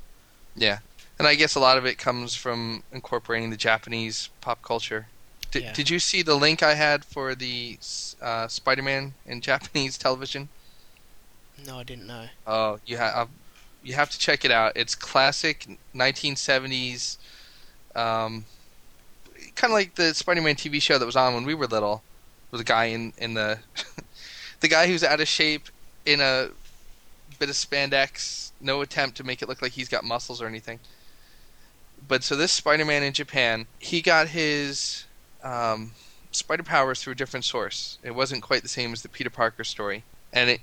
Yeah, 0.56 0.80
and 1.18 1.28
I 1.28 1.36
guess 1.36 1.56
a 1.56 1.60
lot 1.60 1.78
of 1.78 1.86
it 1.86 1.98
comes 1.98 2.36
from 2.36 2.84
incorporating 2.92 3.50
the 3.50 3.58
Japanese 3.58 4.30
pop 4.42 4.62
culture. 4.62 5.08
Did, 5.52 5.64
Yeah. 5.64 5.74
did 5.74 5.90
you 5.90 6.00
see 6.00 6.22
the 6.22 6.36
link 6.36 6.64
I 6.64 6.76
had 6.76 7.04
for 7.04 7.36
the 7.36 7.78
uh, 8.22 8.48
Spider-Man 8.48 9.14
in 9.26 9.42
Japanese 9.52 9.98
television? 9.98 10.50
No, 11.66 11.80
I 11.80 11.84
didn't 11.84 12.08
know. 12.08 12.28
Oh, 12.48 12.80
you 12.86 12.98
have. 12.98 13.30
you 13.84 13.94
have 13.94 14.10
to 14.10 14.18
check 14.18 14.46
it 14.46 14.52
out. 14.52 14.72
It's 14.76 14.96
classic 14.96 15.68
1970s, 15.94 17.18
um, 17.96 18.46
kind 19.56 19.72
of 19.72 19.76
like 19.76 19.96
the 19.96 20.14
Spider-Man 20.14 20.56
TV 20.56 20.82
show 20.82 20.98
that 20.98 21.06
was 21.06 21.16
on 21.16 21.34
when 21.34 21.44
we 21.46 21.54
were 21.54 21.68
little. 21.68 22.04
With 22.52 22.62
a 22.62 22.66
guy 22.66 22.86
in 22.86 23.14
in 23.18 23.34
the 23.34 23.60
the 24.60 24.68
guy 24.68 24.88
who's 24.88 25.04
out 25.04 25.22
of 25.22 25.28
shape 25.28 25.68
in 26.06 26.22
a 26.22 26.50
bit 27.40 27.50
of 27.50 27.56
spandex, 27.56 28.52
no 28.62 28.82
attempt 28.82 29.18
to 29.18 29.24
make 29.24 29.42
it 29.42 29.50
look 29.50 29.62
like 29.62 29.72
he's 29.72 29.90
got 29.90 30.04
muscles 30.04 30.42
or 30.42 30.48
anything. 30.48 30.80
But 32.08 32.24
so 32.24 32.36
this 32.36 32.52
Spider-Man 32.52 33.04
in 33.04 33.14
Japan, 33.14 33.68
he 33.80 34.02
got 34.02 34.30
his 34.30 35.06
um, 35.44 35.92
spider 36.32 36.64
powers 36.64 37.02
through 37.02 37.14
a 37.14 37.16
different 37.16 37.46
source. 37.46 37.98
It 38.04 38.16
wasn't 38.16 38.42
quite 38.42 38.64
the 38.64 38.68
same 38.68 38.94
as 38.94 39.02
the 39.02 39.10
Peter 39.10 39.30
Parker 39.30 39.64
story, 39.64 40.04
and 40.34 40.50
it 40.50 40.62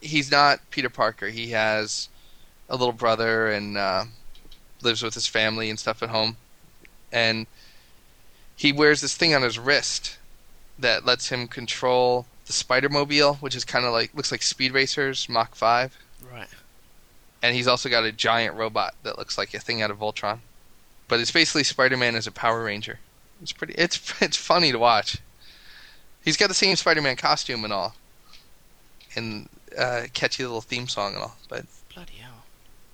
he's 0.00 0.30
not 0.30 0.60
Peter 0.70 0.90
Parker. 0.90 1.28
He 1.28 1.50
has 1.50 2.08
a 2.68 2.76
little 2.76 2.92
brother 2.92 3.48
and 3.48 3.76
uh, 3.76 4.04
lives 4.82 5.02
with 5.02 5.14
his 5.14 5.26
family 5.26 5.70
and 5.70 5.78
stuff 5.78 6.02
at 6.02 6.10
home, 6.10 6.36
and 7.12 7.46
he 8.56 8.72
wears 8.72 9.00
this 9.00 9.16
thing 9.16 9.34
on 9.34 9.42
his 9.42 9.58
wrist 9.58 10.18
that 10.78 11.04
lets 11.04 11.28
him 11.28 11.48
control 11.48 12.26
the 12.46 12.52
Spider 12.52 12.88
Mobile, 12.88 13.34
which 13.34 13.56
is 13.56 13.64
kind 13.64 13.84
of 13.84 13.92
like 13.92 14.14
looks 14.14 14.30
like 14.30 14.42
Speed 14.42 14.72
Racers 14.72 15.28
Mach 15.28 15.54
Five. 15.54 15.96
Right. 16.32 16.48
And 17.42 17.54
he's 17.54 17.68
also 17.68 17.88
got 17.88 18.04
a 18.04 18.12
giant 18.12 18.56
robot 18.56 18.94
that 19.02 19.18
looks 19.18 19.36
like 19.36 19.54
a 19.54 19.58
thing 19.60 19.82
out 19.82 19.90
of 19.90 19.98
Voltron. 19.98 20.38
But 21.08 21.20
it's 21.20 21.30
basically 21.30 21.64
Spider-Man 21.64 22.16
as 22.16 22.26
a 22.26 22.32
Power 22.32 22.64
Ranger. 22.64 22.98
It's 23.42 23.52
pretty. 23.52 23.74
It's 23.74 24.12
it's 24.22 24.36
funny 24.36 24.72
to 24.72 24.78
watch. 24.78 25.18
He's 26.24 26.36
got 26.36 26.48
the 26.48 26.54
same 26.54 26.74
Spider-Man 26.76 27.16
costume 27.16 27.62
and 27.64 27.72
all, 27.72 27.94
and 29.14 29.48
uh, 29.78 30.02
catchy 30.12 30.42
little 30.42 30.60
theme 30.60 30.88
song 30.88 31.14
and 31.14 31.22
all. 31.22 31.36
But 31.48 31.66
bloody 31.94 32.14
hell! 32.14 32.44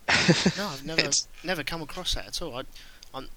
no, 0.59 0.67
I've 0.69 0.85
never 0.85 1.11
never 1.45 1.63
come 1.63 1.83
across 1.83 2.15
that 2.15 2.27
at 2.27 2.43
all. 2.43 2.59
I, 2.59 2.63
I'm, 3.15 3.29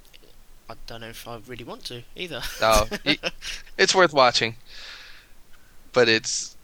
I 0.70 0.74
don't 0.88 1.02
know 1.02 1.08
if 1.10 1.28
I 1.28 1.40
really 1.48 1.64
want 1.64 1.84
to 1.86 2.04
either. 2.16 2.42
no, 2.62 2.86
it's 3.78 3.94
worth 3.94 4.14
watching. 4.14 4.56
But 5.94 6.10
it's 6.10 6.56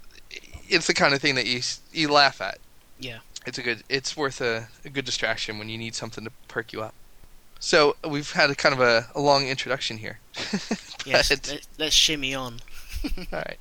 it's 0.67 0.87
the 0.87 0.93
kind 0.93 1.13
of 1.13 1.21
thing 1.21 1.35
that 1.35 1.45
you 1.45 1.61
you 1.93 2.11
laugh 2.11 2.41
at. 2.41 2.59
Yeah. 2.99 3.19
It's 3.45 3.57
a 3.57 3.61
good. 3.63 3.83
It's 3.89 4.15
worth 4.15 4.41
a, 4.41 4.67
a 4.85 4.89
good 4.89 5.05
distraction 5.05 5.57
when 5.59 5.69
you 5.69 5.77
need 5.77 5.95
something 5.95 6.23
to 6.23 6.31
perk 6.47 6.73
you 6.73 6.81
up. 6.81 6.93
So 7.59 7.95
we've 8.07 8.31
had 8.31 8.49
a 8.49 8.55
kind 8.55 8.73
of 8.73 8.81
a, 8.81 9.07
a 9.15 9.21
long 9.21 9.47
introduction 9.47 9.97
here. 9.97 10.19
yes, 11.05 11.29
let, 11.29 11.67
let's 11.77 11.95
shimmy 11.95 12.33
on. 12.33 12.59
all 13.17 13.25
right. 13.31 13.57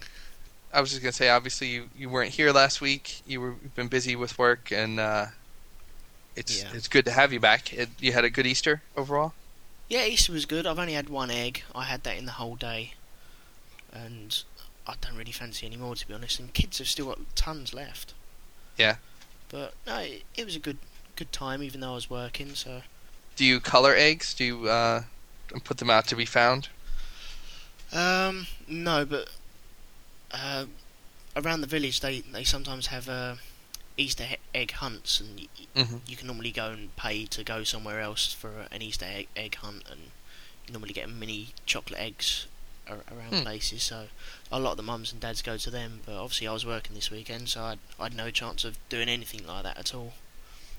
I 0.72 0.80
was 0.80 0.90
just 0.90 1.02
gonna 1.02 1.12
say, 1.12 1.28
obviously 1.28 1.68
you, 1.68 1.90
you 1.96 2.08
weren't 2.08 2.30
here 2.30 2.52
last 2.52 2.80
week. 2.80 3.22
You 3.26 3.40
were 3.40 3.54
you've 3.62 3.74
been 3.74 3.88
busy 3.88 4.16
with 4.16 4.38
work, 4.38 4.70
and 4.72 5.00
uh, 5.00 5.26
it's 6.36 6.62
Yeah. 6.62 6.68
it's 6.74 6.88
good 6.88 7.04
to 7.06 7.10
have 7.10 7.32
you 7.32 7.40
back. 7.40 7.72
It, 7.72 7.88
you 7.98 8.12
had 8.12 8.24
a 8.24 8.30
good 8.30 8.46
Easter 8.46 8.82
overall. 8.96 9.32
Yeah, 9.90 10.06
Easter 10.06 10.32
was 10.32 10.46
good. 10.46 10.66
I've 10.66 10.78
only 10.78 10.92
had 10.92 11.08
one 11.08 11.32
egg. 11.32 11.64
I 11.74 11.82
had 11.84 12.04
that 12.04 12.16
in 12.16 12.24
the 12.24 12.32
whole 12.32 12.54
day, 12.54 12.94
and 13.92 14.42
I 14.86 14.94
don't 15.00 15.16
really 15.16 15.32
fancy 15.32 15.66
any 15.66 15.76
more 15.76 15.96
to 15.96 16.06
be 16.06 16.14
honest. 16.14 16.38
And 16.38 16.54
kids 16.54 16.78
have 16.78 16.86
still 16.86 17.06
got 17.06 17.18
tons 17.34 17.74
left. 17.74 18.14
Yeah. 18.78 18.96
But 19.48 19.74
no, 19.88 19.98
it, 19.98 20.22
it 20.36 20.44
was 20.44 20.54
a 20.54 20.60
good 20.60 20.78
good 21.16 21.32
time, 21.32 21.60
even 21.60 21.80
though 21.80 21.90
I 21.90 21.94
was 21.96 22.08
working. 22.08 22.54
So 22.54 22.82
Do 23.34 23.44
you 23.44 23.58
color 23.58 23.92
eggs? 23.96 24.32
Do 24.32 24.44
you 24.44 24.68
uh, 24.68 25.02
put 25.64 25.78
them 25.78 25.90
out 25.90 26.06
to 26.06 26.16
be 26.16 26.24
found? 26.24 26.68
Um, 27.92 28.46
no, 28.68 29.04
but 29.04 29.28
uh, 30.30 30.66
around 31.34 31.62
the 31.62 31.66
village 31.66 32.00
they 32.00 32.20
they 32.20 32.44
sometimes 32.44 32.86
have 32.86 33.08
uh, 33.08 33.34
Easter 34.00 34.26
egg 34.54 34.70
hunts, 34.72 35.20
and 35.20 35.38
y- 35.38 35.48
y- 35.76 35.84
hmm 35.84 35.96
you 36.06 36.16
can 36.16 36.26
normally 36.26 36.50
go 36.52 36.70
and 36.70 36.94
pay 36.96 37.26
to 37.26 37.44
go 37.44 37.62
somewhere 37.64 38.00
else 38.00 38.32
for 38.32 38.66
an 38.70 38.82
Easter 38.82 39.04
egg, 39.06 39.28
egg 39.36 39.54
hunt, 39.56 39.82
and 39.90 40.00
you 40.66 40.72
normally 40.72 40.92
get 40.94 41.08
mini 41.10 41.48
chocolate 41.66 42.00
eggs 42.00 42.46
ar- 42.88 43.04
around 43.12 43.34
Hmm. 43.34 43.42
places. 43.42 43.82
So 43.82 44.08
a 44.50 44.58
lot 44.58 44.72
of 44.72 44.76
the 44.78 44.82
mums 44.82 45.12
and 45.12 45.20
dads 45.20 45.42
go 45.42 45.56
to 45.56 45.70
them. 45.70 46.00
But 46.06 46.14
obviously, 46.16 46.48
I 46.48 46.52
was 46.52 46.64
working 46.66 46.94
this 46.94 47.10
weekend, 47.10 47.48
so 47.50 47.62
I'd 47.64 47.78
I'd 47.98 48.14
no 48.14 48.30
chance 48.30 48.64
of 48.64 48.78
doing 48.88 49.08
anything 49.08 49.46
like 49.46 49.62
that 49.64 49.76
at 49.78 49.94
all. 49.94 50.14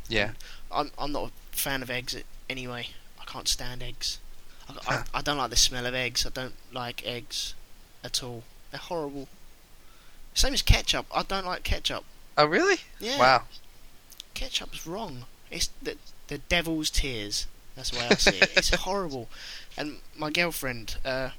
Yeah. 0.09 0.31
I'm 0.71 0.91
I'm 0.97 1.11
not 1.11 1.29
a 1.53 1.55
fan 1.57 1.81
of 1.83 1.89
eggs 1.89 2.15
anyway. 2.49 2.89
I 3.19 3.25
can't 3.25 3.47
stand 3.47 3.81
eggs. 3.83 4.17
I, 4.67 4.95
I, 4.95 5.03
I 5.19 5.21
don't 5.21 5.37
like 5.37 5.49
the 5.51 5.55
smell 5.55 5.85
of 5.85 5.93
eggs. 5.93 6.25
I 6.25 6.29
don't 6.29 6.55
like 6.73 7.05
eggs 7.05 7.53
at 8.03 8.23
all. 8.23 8.43
They're 8.71 8.79
horrible. 8.79 9.27
Same 10.33 10.53
as 10.53 10.61
ketchup. 10.61 11.05
I 11.13 11.23
don't 11.23 11.45
like 11.45 11.63
ketchup. 11.63 12.03
Oh, 12.37 12.45
really? 12.45 12.77
Yeah. 12.99 13.19
Wow. 13.19 13.43
Ketchup's 14.33 14.87
wrong. 14.87 15.25
It's 15.49 15.69
the 15.81 15.97
the 16.27 16.37
devil's 16.37 16.89
tears. 16.89 17.47
That's 17.75 17.91
the 17.91 17.99
way 17.99 18.07
I 18.09 18.15
see 18.15 18.37
it. 18.37 18.51
It's 18.55 18.73
horrible. 18.87 19.27
And 19.77 19.97
my 20.17 20.29
girlfriend, 20.29 20.95
uh, 21.03 21.31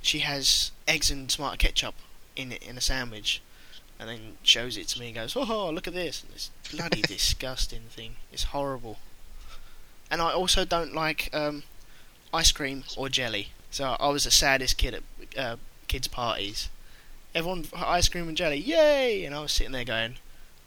she 0.00 0.20
has 0.20 0.72
eggs 0.88 1.10
and 1.10 1.28
tomato 1.28 1.56
ketchup 1.56 1.94
in 2.34 2.52
in 2.52 2.78
a 2.78 2.80
sandwich, 2.80 3.42
and 3.98 4.08
then 4.08 4.38
shows 4.42 4.76
it 4.76 4.88
to 4.88 5.00
me 5.00 5.06
and 5.08 5.14
goes, 5.16 5.36
"Oh, 5.36 5.70
look 5.70 5.86
at 5.86 5.94
this!" 5.94 6.24
It's 6.34 6.50
bloody 6.72 7.02
disgusting 7.06 7.82
thing. 7.90 8.16
It's 8.32 8.44
horrible. 8.44 8.98
And 10.10 10.22
I 10.22 10.32
also 10.32 10.64
don't 10.64 10.94
like 10.94 11.28
um, 11.34 11.64
ice 12.32 12.52
cream 12.52 12.84
or 12.96 13.08
jelly. 13.08 13.52
So 13.70 13.96
I 13.98 14.08
was 14.08 14.24
the 14.24 14.30
saddest 14.30 14.78
kid 14.78 14.94
at 14.94 15.02
uh, 15.38 15.56
kids' 15.88 16.08
parties. 16.08 16.68
Everyone 17.36 17.66
ice 17.76 18.08
cream 18.08 18.28
and 18.28 18.36
jelly, 18.36 18.56
yay! 18.56 19.26
And 19.26 19.34
I 19.34 19.40
was 19.40 19.52
sitting 19.52 19.72
there 19.72 19.84
going, 19.84 20.16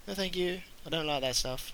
"No, 0.07 0.13
thank 0.13 0.35
you. 0.35 0.61
I 0.85 0.89
don't 0.91 1.07
like 1.07 1.21
that 1.21 1.35
stuff." 1.35 1.73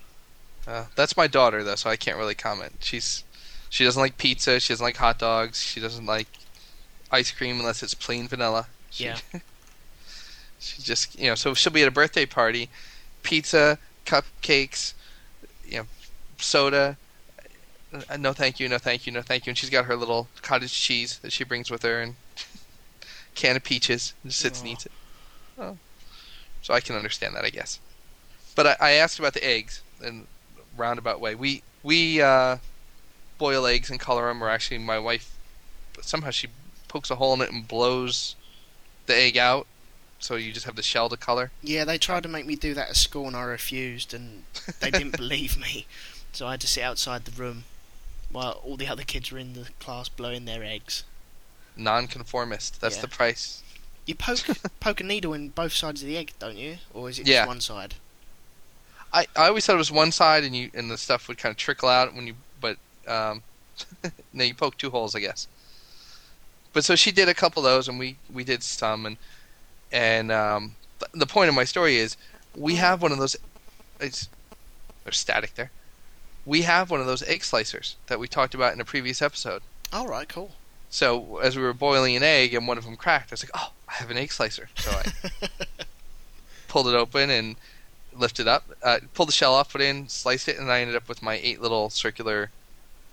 Uh, 0.66 0.86
that's 0.96 1.18
my 1.18 1.26
daughter 1.26 1.62
though, 1.62 1.74
so 1.74 1.90
I 1.90 1.96
can't 1.96 2.16
really 2.16 2.34
comment. 2.34 2.76
She's 2.80 3.22
she 3.68 3.84
doesn't 3.84 4.00
like 4.00 4.16
pizza. 4.16 4.58
She 4.58 4.72
doesn't 4.72 4.82
like 4.82 4.96
hot 4.96 5.18
dogs. 5.18 5.60
She 5.60 5.80
doesn't 5.80 6.06
like 6.06 6.28
ice 7.12 7.30
cream 7.30 7.60
unless 7.60 7.82
it's 7.82 7.92
plain 7.92 8.26
vanilla. 8.26 8.68
She, 8.90 9.04
Yeah. 9.04 9.18
she 10.58 10.80
just 10.80 11.20
you 11.20 11.26
know 11.26 11.34
so 11.34 11.52
she'll 11.52 11.74
be 11.74 11.82
at 11.82 11.88
a 11.88 11.90
birthday 11.90 12.24
party, 12.24 12.70
pizza, 13.22 13.78
cupcakes, 14.06 14.94
you 15.66 15.80
know, 15.80 15.86
soda. 16.38 16.96
Uh, 17.92 18.16
no 18.16 18.32
thank 18.32 18.58
you, 18.58 18.66
no 18.66 18.78
thank 18.78 19.06
you, 19.06 19.12
no 19.12 19.20
thank 19.20 19.44
you. 19.44 19.50
And 19.50 19.58
she's 19.58 19.68
got 19.68 19.84
her 19.84 19.94
little 19.94 20.28
cottage 20.40 20.72
cheese 20.72 21.18
that 21.18 21.32
she 21.32 21.44
brings 21.44 21.70
with 21.70 21.82
her 21.82 22.00
and 22.00 22.14
can 23.36 23.54
of 23.54 23.62
peaches 23.62 24.14
and 24.22 24.32
just 24.32 24.42
sits 24.42 24.60
and 24.60 24.70
eats 24.70 24.86
it. 24.86 24.92
Oh. 25.58 25.76
So 26.62 26.74
I 26.74 26.80
can 26.80 26.96
understand 26.96 27.36
that, 27.36 27.44
I 27.44 27.50
guess. 27.50 27.78
But 28.56 28.66
I, 28.66 28.76
I 28.80 28.90
asked 28.92 29.20
about 29.20 29.34
the 29.34 29.46
eggs 29.46 29.82
in 30.02 30.26
a 30.58 30.80
roundabout 30.80 31.20
way. 31.20 31.36
We 31.36 31.62
we 31.84 32.20
uh, 32.20 32.56
boil 33.38 33.66
eggs 33.66 33.90
and 33.90 34.00
color 34.00 34.26
them, 34.26 34.42
or 34.42 34.48
actually, 34.48 34.78
my 34.78 34.98
wife 34.98 35.32
somehow 36.02 36.30
she 36.30 36.48
pokes 36.88 37.10
a 37.10 37.16
hole 37.16 37.34
in 37.34 37.40
it 37.42 37.52
and 37.52 37.68
blows 37.68 38.34
the 39.06 39.14
egg 39.16 39.36
out, 39.36 39.66
so 40.18 40.34
you 40.34 40.52
just 40.52 40.66
have 40.66 40.76
the 40.76 40.82
shell 40.82 41.08
to 41.08 41.16
color. 41.16 41.52
Yeah, 41.62 41.84
they 41.84 41.98
tried 41.98 42.24
to 42.24 42.28
make 42.28 42.46
me 42.46 42.56
do 42.56 42.74
that 42.74 42.90
at 42.90 42.96
school, 42.96 43.26
and 43.26 43.36
I 43.36 43.42
refused, 43.42 44.12
and 44.12 44.44
they 44.80 44.90
didn't 44.90 45.16
believe 45.16 45.58
me. 45.58 45.86
So 46.32 46.46
I 46.46 46.52
had 46.52 46.60
to 46.62 46.66
sit 46.66 46.82
outside 46.82 47.24
the 47.24 47.42
room 47.42 47.64
while 48.30 48.60
all 48.64 48.76
the 48.76 48.88
other 48.88 49.04
kids 49.04 49.30
were 49.30 49.38
in 49.38 49.52
the 49.52 49.68
class 49.78 50.08
blowing 50.08 50.44
their 50.44 50.64
eggs. 50.64 51.04
Non-conformist. 51.76 52.80
That's 52.80 52.96
Yeah. 52.96 53.02
the 53.02 53.08
price. 53.08 53.62
You 54.06 54.14
poke 54.14 54.46
poke 54.80 55.00
a 55.00 55.04
needle 55.04 55.34
in 55.34 55.48
both 55.50 55.72
sides 55.72 56.02
of 56.02 56.08
the 56.08 56.16
egg, 56.16 56.32
don't 56.38 56.56
you? 56.56 56.78
Or 56.94 57.08
is 57.10 57.18
it 57.18 57.26
Yeah. 57.26 57.40
just 57.40 57.48
one 57.48 57.60
side? 57.60 57.94
I, 59.12 59.26
I 59.36 59.48
always 59.48 59.64
thought 59.64 59.74
it 59.74 59.78
was 59.78 59.90
one 59.92 60.12
side, 60.12 60.44
and 60.44 60.54
you 60.56 60.70
and 60.74 60.90
the 60.90 60.98
stuff 60.98 61.28
would 61.28 61.38
kind 61.38 61.52
of 61.52 61.56
trickle 61.56 61.88
out 61.88 62.14
when 62.14 62.26
you. 62.26 62.34
But 62.60 62.76
um, 63.06 63.42
no, 64.32 64.44
you 64.44 64.54
poke 64.54 64.76
two 64.76 64.90
holes, 64.90 65.14
I 65.14 65.20
guess. 65.20 65.46
But 66.72 66.84
so 66.84 66.94
she 66.96 67.12
did 67.12 67.28
a 67.28 67.34
couple 67.34 67.64
of 67.64 67.70
those, 67.70 67.88
and 67.88 67.98
we 67.98 68.16
we 68.32 68.44
did 68.44 68.62
some, 68.62 69.06
and 69.06 69.16
and 69.92 70.30
um, 70.32 70.74
th- 71.00 71.10
the 71.14 71.26
point 71.26 71.48
of 71.48 71.54
my 71.54 71.64
story 71.64 71.96
is 71.96 72.16
we 72.54 72.76
have 72.76 73.02
one 73.02 73.12
of 73.12 73.18
those. 73.18 73.36
It's 74.00 74.28
there's 75.04 75.16
static 75.18 75.54
there. 75.54 75.70
We 76.44 76.62
have 76.62 76.90
one 76.90 77.00
of 77.00 77.06
those 77.06 77.22
egg 77.24 77.40
slicers 77.40 77.94
that 78.06 78.20
we 78.20 78.28
talked 78.28 78.54
about 78.54 78.72
in 78.72 78.80
a 78.80 78.84
previous 78.84 79.20
episode. 79.22 79.62
All 79.92 80.06
right, 80.06 80.28
cool. 80.28 80.52
So 80.96 81.36
as 81.40 81.58
we 81.58 81.62
were 81.62 81.74
boiling 81.74 82.16
an 82.16 82.22
egg 82.22 82.54
and 82.54 82.66
one 82.66 82.78
of 82.78 82.84
them 82.86 82.96
cracked, 82.96 83.30
I 83.30 83.34
was 83.34 83.44
like, 83.44 83.50
"Oh, 83.52 83.72
I 83.86 83.92
have 83.96 84.10
an 84.10 84.16
egg 84.16 84.32
slicer." 84.32 84.70
So 84.76 84.90
I 84.92 85.48
pulled 86.68 86.88
it 86.88 86.94
open 86.94 87.28
and 87.28 87.56
lifted 88.14 88.48
up, 88.48 88.64
uh, 88.82 89.00
pulled 89.12 89.28
the 89.28 89.32
shell 89.34 89.52
off, 89.52 89.70
put 89.70 89.82
it 89.82 89.88
in, 89.88 90.08
sliced 90.08 90.48
it, 90.48 90.58
and 90.58 90.72
I 90.72 90.80
ended 90.80 90.96
up 90.96 91.06
with 91.06 91.20
my 91.20 91.34
eight 91.34 91.60
little 91.60 91.90
circular 91.90 92.48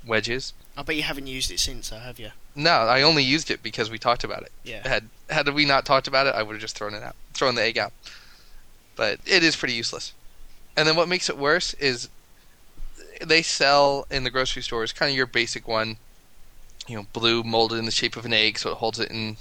wedges. 0.08 0.54
I 0.78 0.84
bet 0.84 0.96
you 0.96 1.04
haven't 1.04 1.28
used 1.28 1.52
it 1.52 1.60
since, 1.60 1.90
though, 1.90 2.00
have 2.00 2.20
you? 2.20 2.32
No, 2.56 2.72
I 2.72 3.02
only 3.02 3.22
used 3.22 3.52
it 3.52 3.62
because 3.62 3.90
we 3.90 4.00
talked 4.00 4.24
about 4.24 4.44
it. 4.44 4.54
Yeah. 4.64 4.88
Had 4.88 5.10
had 5.30 5.50
we 5.50 5.66
not 5.66 5.86
talked 5.86 6.08
about 6.08 6.26
it, 6.26 6.36
I 6.36 6.42
would 6.42 6.54
have 6.54 6.62
just 6.62 6.78
thrown 6.78 6.94
it 6.94 7.04
out, 7.04 7.18
thrown 7.34 7.56
the 7.56 7.64
egg 7.64 7.78
out. 7.78 7.92
But 8.96 9.20
it 9.26 9.44
is 9.44 9.58
pretty 9.58 9.74
useless. 9.74 10.14
And 10.78 10.88
then 10.88 10.96
what 10.96 11.10
makes 11.10 11.28
it 11.28 11.38
worse 11.38 11.74
is 11.74 12.08
they 13.20 13.42
sell 13.42 14.08
in 14.10 14.24
the 14.24 14.32
grocery 14.32 14.62
stores 14.62 14.94
kind 14.94 15.10
of 15.10 15.18
your 15.18 15.26
basic 15.26 15.68
one, 15.68 15.98
you 16.88 16.96
know, 16.96 17.06
blue 17.14 17.44
molded 17.44 17.80
in 17.80 17.86
the 17.86 17.92
shape 17.92 18.16
of 18.16 18.26
an 18.26 18.34
egg, 18.34 18.58
so 18.60 18.72
it 18.72 18.78
holds 18.78 19.00
it 19.00 19.10
in. 19.12 19.38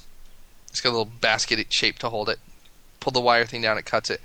It's 0.69 0.81
got 0.81 0.91
a 0.91 0.97
little 0.97 1.05
basket 1.21 1.73
shape 1.73 1.99
to 2.01 2.09
hold 2.09 2.29
it. 2.29 2.39
Pull 3.01 3.13
the 3.13 3.21
wire 3.21 3.45
thing 3.45 3.63
down, 3.63 3.79
it 3.79 3.85
cuts 3.85 4.11
it. 4.11 4.21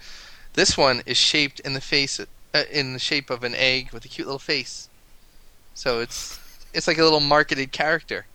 This 0.54 0.78
one 0.78 1.02
is 1.06 1.18
shaped 1.18 1.60
in 1.62 1.74
the 1.74 1.82
face, 1.82 2.20
uh, 2.20 2.64
in 2.72 2.94
the 2.94 3.00
shape 3.00 3.30
of 3.30 3.44
an 3.44 3.54
egg 3.56 3.92
with 3.92 4.06
a 4.06 4.08
cute 4.08 4.28
little 4.28 4.40
face. 4.40 4.90
So 5.74 6.00
it's 6.00 6.40
it's 6.74 6.88
like 6.88 6.98
a 6.98 7.04
little 7.04 7.20
marketed 7.20 7.72
character. 7.72 8.26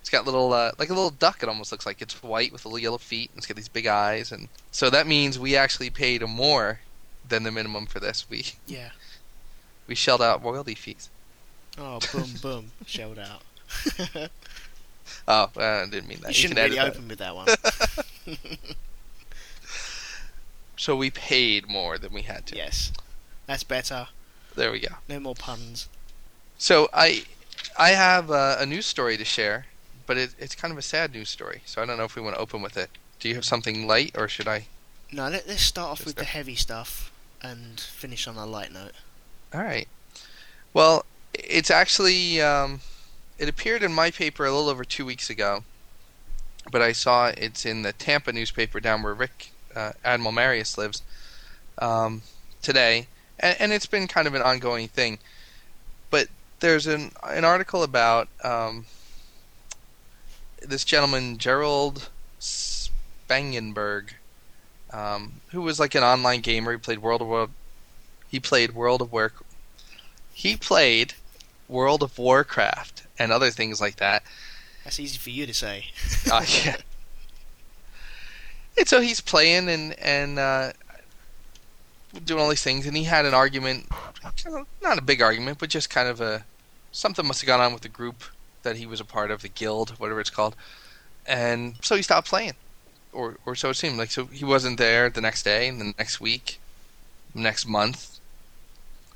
It's 0.00 0.10
got 0.10 0.24
little 0.24 0.52
uh, 0.52 0.72
like 0.78 0.90
a 0.90 0.94
little 0.94 1.10
duck. 1.10 1.42
It 1.42 1.48
almost 1.48 1.70
looks 1.72 1.86
like 1.86 2.02
it's 2.02 2.22
white 2.22 2.52
with 2.52 2.64
little 2.64 2.78
yellow 2.78 2.98
feet. 2.98 3.30
And 3.30 3.38
it's 3.38 3.46
got 3.46 3.56
these 3.56 3.68
big 3.68 3.86
eyes, 3.86 4.32
and 4.32 4.48
so 4.70 4.90
that 4.90 5.06
means 5.06 5.38
we 5.38 5.56
actually 5.56 5.90
paid 5.90 6.26
more 6.28 6.80
than 7.28 7.44
the 7.44 7.52
minimum 7.52 7.86
for 7.86 8.00
this. 8.00 8.26
We 8.28 8.44
Yeah. 8.66 8.90
we 9.86 9.94
shelled 9.94 10.22
out 10.22 10.42
royalty 10.42 10.74
fees. 10.74 11.08
Oh, 11.78 12.00
boom, 12.12 12.30
boom, 12.42 12.72
shelled 12.86 13.18
out. 13.18 13.42
Oh, 15.28 15.50
uh, 15.56 15.60
I 15.60 15.86
didn't 15.88 16.08
mean 16.08 16.18
that. 16.22 16.28
You 16.28 16.34
shouldn't 16.34 16.58
really 16.58 16.76
that. 16.76 16.88
open 16.88 17.06
with 17.06 17.18
that 17.20 17.34
one. 17.36 17.46
So 20.82 20.96
we 20.96 21.10
paid 21.10 21.68
more 21.68 21.96
than 21.96 22.12
we 22.12 22.22
had 22.22 22.44
to. 22.46 22.56
yes, 22.56 22.90
that's 23.46 23.62
better. 23.62 24.08
There 24.56 24.72
we 24.72 24.80
go. 24.80 24.96
No 25.08 25.20
more 25.20 25.36
puns. 25.36 25.88
So 26.58 26.88
I 26.92 27.24
I 27.78 27.90
have 27.90 28.32
uh, 28.32 28.56
a 28.58 28.66
news 28.66 28.86
story 28.86 29.16
to 29.16 29.24
share, 29.24 29.66
but 30.08 30.16
it, 30.16 30.34
it's 30.40 30.56
kind 30.56 30.72
of 30.72 30.78
a 30.78 30.82
sad 30.82 31.12
news 31.12 31.28
story. 31.30 31.62
So 31.66 31.82
I 31.82 31.86
don't 31.86 31.98
know 31.98 32.04
if 32.04 32.16
we 32.16 32.22
want 32.22 32.34
to 32.34 32.40
open 32.40 32.62
with 32.62 32.76
it. 32.76 32.90
Do 33.20 33.28
you 33.28 33.36
have 33.36 33.44
something 33.44 33.86
light, 33.86 34.16
or 34.18 34.26
should 34.26 34.48
I? 34.48 34.66
No, 35.12 35.28
let, 35.28 35.46
let's 35.46 35.62
start 35.62 35.88
off 35.88 36.04
with 36.04 36.16
the 36.16 36.24
heavy 36.24 36.56
stuff 36.56 37.12
and 37.40 37.78
finish 37.78 38.26
on 38.26 38.36
a 38.36 38.44
light 38.44 38.72
note. 38.72 38.94
All 39.54 39.60
right. 39.60 39.86
Well, 40.74 41.04
it's 41.32 41.70
actually 41.70 42.40
um, 42.40 42.80
it 43.42 43.48
appeared 43.48 43.82
in 43.82 43.92
my 43.92 44.12
paper 44.12 44.46
a 44.46 44.52
little 44.52 44.70
over 44.70 44.84
two 44.84 45.04
weeks 45.04 45.28
ago, 45.28 45.64
but 46.70 46.80
I 46.80 46.92
saw 46.92 47.26
it's 47.26 47.66
in 47.66 47.82
the 47.82 47.92
Tampa 47.92 48.32
newspaper 48.32 48.78
down 48.78 49.02
where 49.02 49.14
Rick 49.14 49.50
uh, 49.74 49.94
Admiral 50.04 50.30
Marius 50.30 50.78
lives 50.78 51.02
um, 51.78 52.22
today, 52.62 53.08
and, 53.40 53.56
and 53.58 53.72
it's 53.72 53.86
been 53.86 54.06
kind 54.06 54.28
of 54.28 54.34
an 54.34 54.42
ongoing 54.42 54.86
thing. 54.86 55.18
But 56.08 56.28
there's 56.60 56.86
an 56.86 57.10
an 57.28 57.44
article 57.44 57.82
about 57.82 58.28
um, 58.44 58.86
this 60.60 60.84
gentleman 60.84 61.36
Gerald 61.36 62.10
Spangenberg, 62.38 64.10
um, 64.92 65.40
who 65.50 65.62
was 65.62 65.80
like 65.80 65.96
an 65.96 66.04
online 66.04 66.42
gamer. 66.42 66.70
He 66.70 66.78
played 66.78 67.00
World 67.00 67.20
of 67.20 67.26
War. 67.26 67.48
He 68.28 68.38
played 68.38 68.72
World 68.72 69.02
of 69.02 69.10
War. 69.10 69.32
He 70.32 70.56
played 70.56 71.14
World 71.66 72.04
of 72.04 72.16
Warcraft 72.18 73.02
and 73.22 73.32
other 73.32 73.50
things 73.50 73.80
like 73.80 73.96
that. 73.96 74.22
That's 74.84 74.98
easy 74.98 75.18
for 75.18 75.30
you 75.30 75.46
to 75.46 75.54
say. 75.54 75.86
Uh, 76.30 76.44
yeah. 76.64 76.76
And 78.76 78.88
so 78.88 79.00
he's 79.00 79.20
playing 79.20 79.68
and 79.68 79.98
and 79.98 80.38
uh, 80.38 80.72
doing 82.24 82.40
all 82.40 82.48
these 82.48 82.62
things, 82.62 82.86
and 82.86 82.96
he 82.96 83.04
had 83.04 83.24
an 83.26 83.34
argument, 83.34 83.86
not 84.82 84.98
a 84.98 85.02
big 85.02 85.22
argument, 85.22 85.58
but 85.58 85.68
just 85.68 85.90
kind 85.90 86.08
of 86.08 86.20
a 86.20 86.44
something 86.90 87.26
must 87.26 87.40
have 87.40 87.46
gone 87.46 87.60
on 87.60 87.72
with 87.72 87.82
the 87.82 87.88
group 87.88 88.24
that 88.62 88.76
he 88.76 88.86
was 88.86 89.00
a 89.00 89.04
part 89.04 89.30
of, 89.30 89.42
the 89.42 89.48
guild, 89.48 89.90
whatever 89.98 90.20
it's 90.20 90.30
called, 90.30 90.56
and 91.26 91.74
so 91.82 91.96
he 91.96 92.02
stopped 92.02 92.28
playing, 92.28 92.54
or 93.12 93.36
or 93.44 93.54
so 93.54 93.70
it 93.70 93.74
seemed 93.74 93.98
like. 93.98 94.10
So 94.10 94.26
he 94.26 94.44
wasn't 94.44 94.78
there 94.78 95.10
the 95.10 95.20
next 95.20 95.42
day, 95.42 95.68
and 95.68 95.80
the 95.80 95.94
next 95.98 96.20
week, 96.20 96.58
next 97.34 97.66
month, 97.66 98.18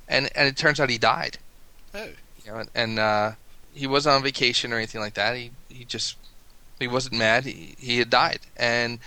and 0.07 0.29
and 0.37 0.47
it 0.47 0.57
turns 0.57 0.79
out 0.79 0.91
he 0.91 0.99
died. 0.99 1.39
Oh. 1.95 2.09
You 2.45 2.53
know, 2.53 2.59
and, 2.59 2.71
and 2.75 2.99
uh, 2.99 3.33
he 3.77 3.87
wasn't 3.87 4.15
on 4.15 4.23
vacation 4.23 4.73
or 4.73 4.77
anything 4.77 5.01
like 5.01 5.15
that. 5.15 5.37
He 5.37 5.51
he 5.69 5.85
just 5.85 6.17
he 6.81 6.89
wasn't 6.89 7.17
mad. 7.17 7.45
He 7.45 7.75
he 7.79 7.99
had 7.99 8.11
died, 8.11 8.41
and 8.57 8.99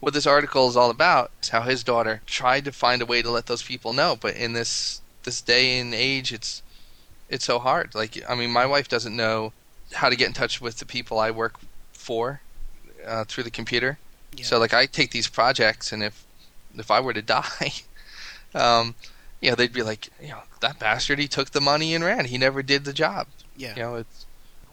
what 0.00 0.14
this 0.14 0.26
article 0.26 0.68
is 0.68 0.76
all 0.76 0.90
about 0.90 1.30
is 1.42 1.48
how 1.48 1.62
his 1.62 1.82
daughter 1.82 2.22
tried 2.26 2.64
to 2.64 2.72
find 2.72 3.00
a 3.00 3.06
way 3.06 3.22
to 3.22 3.30
let 3.30 3.46
those 3.46 3.62
people 3.62 3.92
know, 3.92 4.16
but 4.20 4.36
in 4.36 4.52
this 4.52 5.00
this 5.24 5.40
day 5.40 5.78
and 5.78 5.94
age, 5.94 6.32
it's 6.32 6.62
it's 7.28 7.44
so 7.44 7.58
hard. 7.58 7.94
Like 7.94 8.22
I 8.28 8.34
mean, 8.34 8.50
my 8.50 8.66
wife 8.66 8.88
doesn't 8.88 9.16
know 9.16 9.52
how 9.94 10.08
to 10.08 10.16
get 10.16 10.28
in 10.28 10.34
touch 10.34 10.60
with 10.60 10.78
the 10.78 10.86
people 10.86 11.18
I 11.18 11.30
work 11.30 11.58
for 11.92 12.40
uh, 13.06 13.24
through 13.24 13.44
the 13.44 13.50
computer. 13.50 13.98
Yeah. 14.36 14.44
So 14.44 14.58
like 14.58 14.74
I 14.74 14.86
take 14.86 15.12
these 15.12 15.28
projects, 15.28 15.92
and 15.92 16.02
if 16.02 16.26
if 16.74 16.90
I 16.90 17.00
were 17.00 17.14
to 17.14 17.22
die, 17.38 17.72
um, 18.54 18.94
you 19.40 19.50
know, 19.50 19.56
they'd 19.56 19.72
be 19.72 19.82
like, 19.82 20.08
you 20.20 20.28
know, 20.28 20.42
that 20.60 20.78
bastard, 20.78 21.18
he 21.18 21.28
took 21.28 21.50
the 21.50 21.60
money 21.60 21.94
and 21.94 22.04
ran. 22.04 22.26
He 22.26 22.38
never 22.38 22.62
did 22.62 22.84
the 22.84 22.92
job. 22.92 23.26
Yeah. 23.60 23.74
You 23.76 23.82
know, 23.82 23.94
it's 23.96 24.26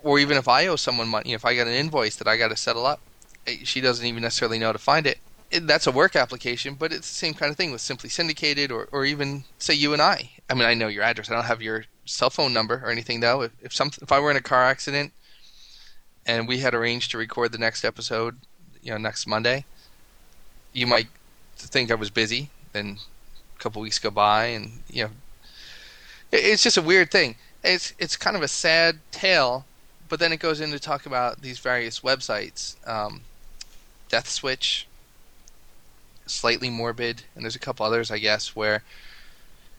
or 0.03 0.19
even 0.19 0.37
if 0.37 0.47
I 0.47 0.67
owe 0.67 0.75
someone 0.77 1.09
money, 1.09 1.33
if 1.33 1.43
I 1.43 1.55
got 1.55 1.67
an 1.67 1.73
invoice 1.73 2.15
that 2.17 2.27
I 2.27 2.37
got 2.37 2.49
to 2.49 2.55
settle 2.55 2.85
up, 2.85 3.01
eh, 3.45 3.57
she 3.63 3.81
doesn't 3.81 4.05
even 4.05 4.21
necessarily 4.23 4.57
know 4.59 4.67
how 4.67 4.71
to 4.73 4.77
find 4.79 5.05
it. 5.05 5.17
it. 5.51 5.67
That's 5.67 5.87
a 5.87 5.91
work 5.91 6.15
application, 6.15 6.75
but 6.75 6.93
it's 6.93 7.09
the 7.09 7.15
same 7.15 7.33
kind 7.33 7.49
of 7.51 7.57
thing 7.57 7.71
with 7.71 7.81
Simply 7.81 8.09
Syndicated, 8.09 8.71
or 8.71 8.87
or 8.91 9.05
even 9.05 9.43
say 9.59 9.73
you 9.73 9.93
and 9.93 10.01
I. 10.01 10.31
I 10.49 10.53
mean, 10.53 10.63
I 10.65 10.73
know 10.73 10.87
your 10.87 11.03
address. 11.03 11.29
I 11.29 11.33
don't 11.35 11.43
have 11.45 11.61
your 11.61 11.85
cell 12.05 12.29
phone 12.29 12.53
number 12.53 12.81
or 12.83 12.89
anything 12.89 13.19
though. 13.19 13.41
If 13.41 13.51
if 13.61 13.73
some 13.73 13.91
if 14.01 14.11
I 14.11 14.19
were 14.19 14.31
in 14.31 14.37
a 14.37 14.41
car 14.41 14.63
accident 14.63 15.11
and 16.25 16.47
we 16.47 16.59
had 16.59 16.73
arranged 16.73 17.11
to 17.11 17.17
record 17.17 17.51
the 17.51 17.57
next 17.57 17.83
episode, 17.83 18.37
you 18.81 18.91
know, 18.91 18.97
next 18.97 19.27
Monday, 19.27 19.65
you 20.73 20.87
might 20.87 21.07
think 21.57 21.91
I 21.91 21.95
was 21.95 22.09
busy. 22.09 22.49
Then 22.73 22.99
a 23.57 23.59
couple 23.61 23.81
weeks 23.81 23.99
go 23.99 24.11
by, 24.11 24.45
and 24.45 24.83
you 24.89 25.03
know, 25.05 25.11
it- 26.31 26.45
it's 26.45 26.63
just 26.63 26.77
a 26.77 26.81
weird 26.81 27.11
thing. 27.11 27.35
It's 27.67 27.93
it's 27.99 28.15
kind 28.15 28.35
of 28.35 28.41
a 28.41 28.47
sad 28.47 28.99
tale, 29.11 29.65
but 30.07 30.19
then 30.19 30.31
it 30.31 30.39
goes 30.39 30.61
in 30.61 30.71
to 30.71 30.79
talk 30.79 31.05
about 31.05 31.41
these 31.41 31.59
various 31.59 31.99
websites, 31.99 32.75
um, 32.87 33.21
Death 34.09 34.29
Switch, 34.29 34.87
Slightly 36.25 36.69
Morbid, 36.69 37.23
and 37.35 37.43
there's 37.43 37.55
a 37.55 37.59
couple 37.59 37.85
others, 37.85 38.09
I 38.09 38.19
guess, 38.19 38.55
where 38.55 38.83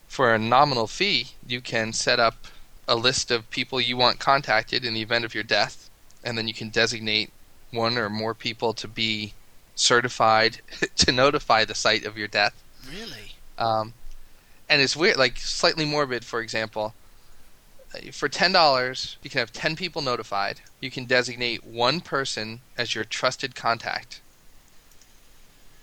for 0.06 0.34
a 0.34 0.38
nominal 0.38 0.86
fee 0.86 1.28
you 1.46 1.60
can 1.60 1.92
set 1.92 2.20
up 2.20 2.46
a 2.86 2.96
list 2.96 3.30
of 3.30 3.50
people 3.50 3.80
you 3.80 3.96
want 3.96 4.18
contacted 4.18 4.84
in 4.84 4.94
the 4.94 5.02
event 5.02 5.24
of 5.24 5.34
your 5.34 5.44
death, 5.44 5.90
and 6.22 6.36
then 6.36 6.48
you 6.48 6.54
can 6.54 6.70
designate 6.70 7.30
one 7.70 7.98
or 7.98 8.08
more 8.08 8.34
people 8.34 8.72
to 8.74 8.88
be 8.88 9.32
certified 9.74 10.58
to 10.96 11.12
notify 11.12 11.64
the 11.64 11.74
site 11.74 12.04
of 12.04 12.18
your 12.18 12.28
death. 12.28 12.62
Really? 12.90 13.34
Um, 13.58 13.94
and 14.68 14.82
it's 14.82 14.96
weird, 14.96 15.16
like 15.16 15.38
slightly 15.38 15.84
morbid, 15.84 16.24
for 16.24 16.40
example. 16.40 16.94
For 18.12 18.28
ten 18.28 18.52
dollars, 18.52 19.16
you 19.22 19.30
can 19.30 19.38
have 19.38 19.52
ten 19.52 19.74
people 19.74 20.02
notified. 20.02 20.60
You 20.80 20.90
can 20.90 21.06
designate 21.06 21.64
one 21.64 22.00
person 22.00 22.60
as 22.76 22.94
your 22.94 23.04
trusted 23.04 23.54
contact, 23.54 24.20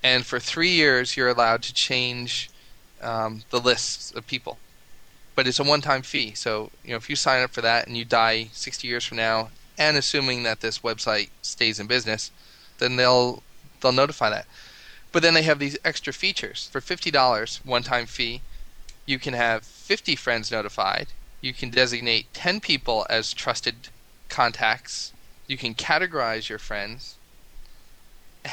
and 0.03 0.25
for 0.25 0.39
three 0.39 0.69
years, 0.69 1.17
you're 1.17 1.29
allowed 1.29 1.63
to 1.63 1.73
change 1.73 2.49
um, 3.01 3.43
the 3.49 3.59
lists 3.59 4.11
of 4.11 4.27
people. 4.27 4.59
But 5.35 5.47
it's 5.47 5.59
a 5.59 5.63
one-time 5.63 6.03
fee, 6.03 6.33
so 6.33 6.71
you 6.83 6.91
know 6.91 6.97
if 6.97 7.09
you 7.09 7.15
sign 7.15 7.43
up 7.43 7.51
for 7.51 7.61
that 7.61 7.87
and 7.87 7.97
you 7.97 8.05
die 8.05 8.49
sixty 8.53 8.87
years 8.87 9.03
from 9.03 9.17
now, 9.17 9.49
and 9.77 9.97
assuming 9.97 10.43
that 10.43 10.61
this 10.61 10.79
website 10.79 11.29
stays 11.41 11.79
in 11.79 11.87
business, 11.87 12.31
then 12.77 12.95
they'll 12.95 13.41
they'll 13.81 13.91
notify 13.91 14.29
that. 14.29 14.45
But 15.11 15.21
then 15.23 15.33
they 15.33 15.43
have 15.43 15.59
these 15.59 15.77
extra 15.85 16.11
features. 16.11 16.67
For 16.73 16.81
$50 16.81 17.65
one 17.65 17.83
time 17.83 18.05
fee, 18.05 18.41
you 19.05 19.17
can 19.17 19.33
have 19.33 19.63
50 19.63 20.13
friends 20.17 20.51
notified. 20.51 21.07
You 21.41 21.53
can 21.53 21.69
designate 21.69 22.33
10 22.33 22.59
people 22.59 23.05
as 23.09 23.33
trusted 23.33 23.75
contacts. 24.29 25.13
You 25.47 25.57
can 25.57 25.75
categorize 25.75 26.49
your 26.49 26.59
friends. 26.59 27.15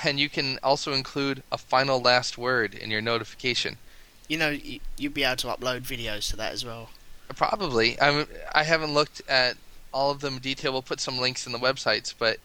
And 0.04 0.18
you 0.18 0.28
can 0.28 0.58
also 0.62 0.92
include 0.92 1.42
a 1.52 1.58
final 1.58 2.00
last 2.00 2.38
word 2.38 2.74
in 2.74 2.90
your 2.90 3.02
notification. 3.02 3.76
You 4.28 4.38
know, 4.38 4.56
you'd 4.96 5.14
be 5.14 5.24
able 5.24 5.36
to 5.36 5.46
upload 5.48 5.82
videos 5.82 6.30
to 6.30 6.36
that 6.36 6.52
as 6.52 6.64
well. 6.64 6.90
Probably. 7.36 8.00
I'm, 8.00 8.26
I 8.54 8.64
haven't 8.64 8.94
looked 8.94 9.20
at 9.28 9.56
all 9.92 10.10
of 10.10 10.20
them 10.20 10.34
in 10.34 10.40
detail. 10.40 10.72
We'll 10.72 10.82
put 10.82 11.00
some 11.00 11.18
links 11.18 11.46
in 11.46 11.52
the 11.52 11.58
websites, 11.58 12.14
but 12.18 12.38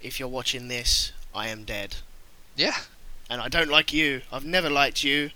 If 0.00 0.18
you're 0.18 0.28
watching 0.28 0.68
this, 0.68 1.12
I 1.34 1.48
am 1.48 1.64
dead. 1.64 1.96
yeah. 2.56 2.76
And 3.28 3.40
I 3.40 3.48
don't 3.48 3.68
like 3.68 3.92
you. 3.92 4.22
I've 4.30 4.44
never 4.44 4.70
liked 4.70 5.02
you. 5.02 5.30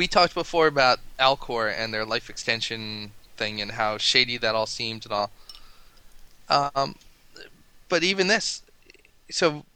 We 0.00 0.06
talked 0.06 0.32
before 0.32 0.66
about 0.66 0.98
Alcor 1.18 1.70
and 1.76 1.92
their 1.92 2.06
life 2.06 2.30
extension 2.30 3.12
thing 3.36 3.60
and 3.60 3.72
how 3.72 3.98
shady 3.98 4.38
that 4.38 4.54
all 4.54 4.64
seemed 4.64 5.04
and 5.04 5.12
all. 5.12 5.30
Um, 6.48 6.94
but 7.90 8.02
even 8.02 8.26
this, 8.26 8.62
so 9.30 9.66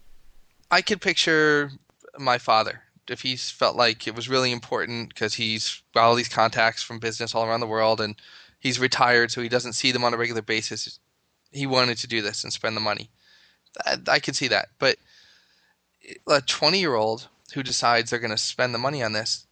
I 0.71 0.81
could 0.81 1.03
picture 1.03 1.73
my 2.19 2.39
father 2.39 2.85
if 3.07 3.21
he's 3.21 3.51
felt 3.51 3.77
like 3.77 4.07
it 4.07 4.17
was 4.17 4.27
really 4.27 4.51
important 4.51 5.11
because 5.11 5.35
he's 5.35 5.83
got 5.93 6.05
all 6.05 6.15
these 6.15 6.31
contacts 6.31 6.83
from 6.83 6.99
business 6.99 7.35
all 7.35 7.45
around 7.45 7.61
the 7.61 7.67
world 7.67 8.01
and 8.01 8.17
he's 8.61 8.81
retired, 8.81 9.31
so 9.31 9.43
he 9.43 9.51
doesn't 9.51 9.75
see 9.75 9.93
them 9.93 10.05
on 10.05 10.15
a 10.15 10.17
regular 10.17 10.41
basis. 10.41 10.99
He 11.53 11.67
wanted 11.67 11.99
to 11.99 12.07
do 12.07 12.23
this 12.23 12.45
and 12.45 12.51
spend 12.51 12.79
the 12.79 12.81
money. 12.81 13.11
I, 13.85 13.99
I 14.09 14.19
could 14.21 14.37
see 14.37 14.49
that, 14.49 14.69
but 14.79 14.97
a 16.27 16.41
twenty-year-old 16.41 17.29
who 17.53 17.63
decides 17.63 18.09
they're 18.09 18.19
going 18.19 18.31
to 18.31 18.39
spend 18.39 18.73
the 18.73 18.79
money 18.79 19.03
on 19.03 19.13
this 19.13 19.47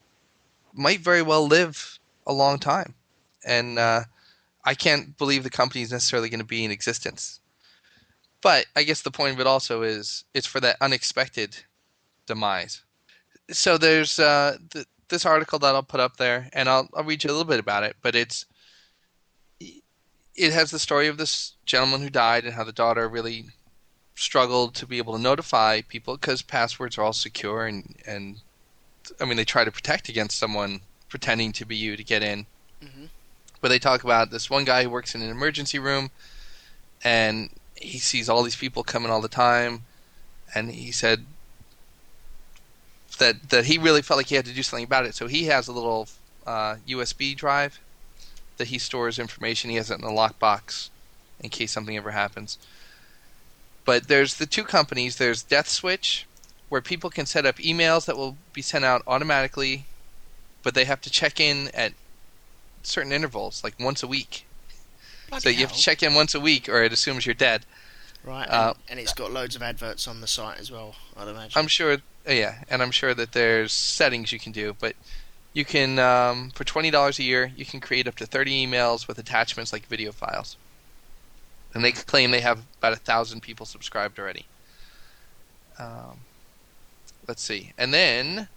might 0.73 1.01
very 1.01 1.23
well 1.23 1.47
live 1.47 1.99
a 2.27 2.33
long 2.33 2.59
time, 2.59 2.95
and 3.45 3.79
uh, 3.79 4.03
I 4.65 4.75
can't 4.75 5.17
believe 5.19 5.43
the 5.43 5.51
company 5.51 5.83
is 5.83 5.93
necessarily 5.93 6.29
going 6.29 6.41
to 6.41 6.47
be 6.47 6.65
in 6.65 6.71
existence. 6.71 7.41
But 8.41 8.67
I 8.75 8.83
guess 8.83 9.03
the 9.03 9.11
point 9.11 9.35
of 9.35 9.41
it 9.41 9.47
also 9.47 9.83
is 9.83 10.25
it's 10.35 10.47
for 10.47 10.61
that 10.61 10.77
unexpected 10.81 11.57
demise. 12.27 12.83
So 13.51 13.79
there's 13.79 14.19
uh, 14.19 14.59
the 14.71 14.87
this 15.09 15.27
article 15.27 15.59
that 15.59 15.75
I'll 15.75 15.83
put 15.83 16.01
up 16.01 16.17
there, 16.17 16.49
and 16.53 16.69
I'll 16.69 16.89
I'll 16.95 17.05
read 17.05 17.23
you 17.23 17.31
a 17.31 17.33
little 17.33 17.45
bit 17.45 17.61
about 17.61 17.85
it. 17.85 17.97
But 18.03 18.15
it's 18.15 18.47
it 20.35 20.53
has 20.53 20.71
the 20.71 20.79
story 20.79 21.09
of 21.09 21.19
this 21.19 21.55
gentleman 21.67 22.01
who 22.01 22.11
died 22.11 22.45
and 22.45 22.55
how 22.55 22.65
the 22.65 22.73
daughter 22.73 23.09
really 23.09 23.47
struggled 24.15 24.75
to 24.75 24.87
be 24.87 24.99
able 24.99 25.15
to 25.15 25.23
notify 25.23 25.81
people 25.83 26.17
because 26.17 26.43
passwords 26.43 26.99
are 26.99 27.03
all 27.03 27.13
secure 27.13 27.67
and 27.67 27.97
and 28.07 28.41
I 29.21 29.25
mean 29.25 29.37
they 29.37 29.45
try 29.45 29.65
to 29.65 29.73
protect 29.73 30.09
against 30.09 30.39
someone 30.39 30.81
pretending 31.09 31.53
to 31.53 31.65
be 31.65 31.77
you 31.77 31.97
to 31.97 32.05
get 32.05 32.23
in. 32.23 32.47
Mhm. 32.83 33.09
But 33.61 33.69
they 33.69 33.79
talk 33.79 34.03
about 34.05 34.31
this 34.31 34.51
one 34.51 34.65
guy 34.65 34.83
who 34.83 34.91
works 34.91 35.15
in 35.15 35.23
an 35.23 35.31
emergency 35.31 35.79
room 35.79 36.11
and 37.05 37.51
he 37.75 37.99
sees 37.99 38.29
all 38.29 38.43
these 38.43 38.57
people 38.57 38.83
coming 38.83 39.11
all 39.11 39.21
the 39.21 39.29
time 39.29 39.85
and 40.55 40.71
he 40.71 40.93
said 40.93 41.27
that 43.19 43.51
that 43.51 43.67
he 43.67 43.79
really 43.79 44.03
felt 44.03 44.19
like 44.19 44.29
he 44.29 44.35
had 44.35 44.47
to 44.47 44.53
do 44.53 44.63
something 44.63 44.85
about 44.85 45.07
it. 45.07 45.15
So 45.15 45.27
he 45.27 45.45
has 45.45 45.69
a 45.69 45.73
little 45.73 46.09
uh, 46.47 46.77
USB 46.89 47.37
drive 47.37 47.79
that 48.57 48.69
he 48.69 48.79
stores 48.79 49.19
information. 49.19 49.71
He 49.71 49.77
has 49.77 49.91
it 49.91 49.99
in 49.99 50.05
a 50.05 50.09
lockbox 50.09 50.89
in 51.41 51.51
case 51.51 51.73
something 51.73 51.97
ever 51.97 52.13
happens. 52.13 52.59
But 53.85 54.09
there's 54.09 54.35
the 54.37 54.47
two 54.47 54.65
companies. 54.65 55.17
There's 55.17 55.43
Death 55.43 55.69
Switch, 55.69 56.27
where 56.73 56.81
people 56.81 57.11
can 57.11 57.27
set 57.27 57.45
up 57.45 57.57
emails 57.57 58.07
that 58.07 58.17
will 58.17 58.35
be 58.55 58.63
sent 58.63 58.83
out 58.83 59.03
automatically, 59.07 59.85
but 60.63 60.75
they 60.75 60.87
have 60.87 61.03
to 61.03 61.11
check 61.11 61.39
in 61.39 61.69
at 61.75 61.93
certain 62.83 63.13
intervals, 63.13 63.63
like 63.63 63.75
once 63.79 64.03
a 64.03 64.07
week. 64.07 64.47
Bloody 65.29 65.43
so 65.43 65.49
you 65.51 65.59
have 65.59 65.73
to 65.75 65.79
check 65.79 66.03
in 66.03 66.15
once 66.15 66.35
a 66.35 66.41
week, 66.41 66.71
or 66.71 66.83
it 66.83 66.91
assumes 66.91 67.27
you're 67.27 67.35
dead. 67.35 67.67
Right, 68.25 68.45
and, 68.45 68.51
uh, 68.51 68.75
and 68.89 68.99
it's 68.99 69.13
got 69.13 69.31
loads 69.31 69.55
of 69.55 69.61
adverts 69.61 70.09
on 70.09 70.23
the 70.23 70.27
site 70.27 70.59
as 70.61 70.71
well. 70.71 70.95
I'd 71.15 71.29
imagine. 71.29 71.53
I'm 71.57 71.67
sure, 71.67 71.93
uh, 71.93 72.33
yeah, 72.33 72.65
and 72.71 72.81
I'm 72.81 72.91
sure 72.91 73.13
that 73.13 73.33
there's 73.33 73.75
settings 73.75 74.33
you 74.33 74.39
can 74.39 74.53
do, 74.53 74.75
but 74.81 74.97
you 75.53 75.67
can 75.67 75.99
um, 75.99 76.53
for 76.55 76.65
twenty 76.65 76.91
dollars 76.91 77.19
a 77.19 77.23
year 77.23 77.53
you 77.55 77.67
can 77.67 77.81
create 77.81 78.09
up 78.09 78.17
to 78.17 78.25
thirty 78.25 78.67
emails 78.67 79.07
with 79.07 79.19
attachments 79.19 79.75
like 79.75 79.85
video 79.89 80.11
files, 80.11 80.57
and 81.75 81.85
they 81.85 81.93
claim 81.93 82.31
they 82.31 82.41
have 82.41 82.61
about 82.79 82.95
a 82.95 82.97
thousand 82.97 83.43
people 83.43 83.67
subscribed 83.67 84.19
already. 84.19 84.47
Um, 85.79 86.21
let's 87.27 87.43
see, 87.43 87.73
and 87.79 87.93
then 87.93 88.49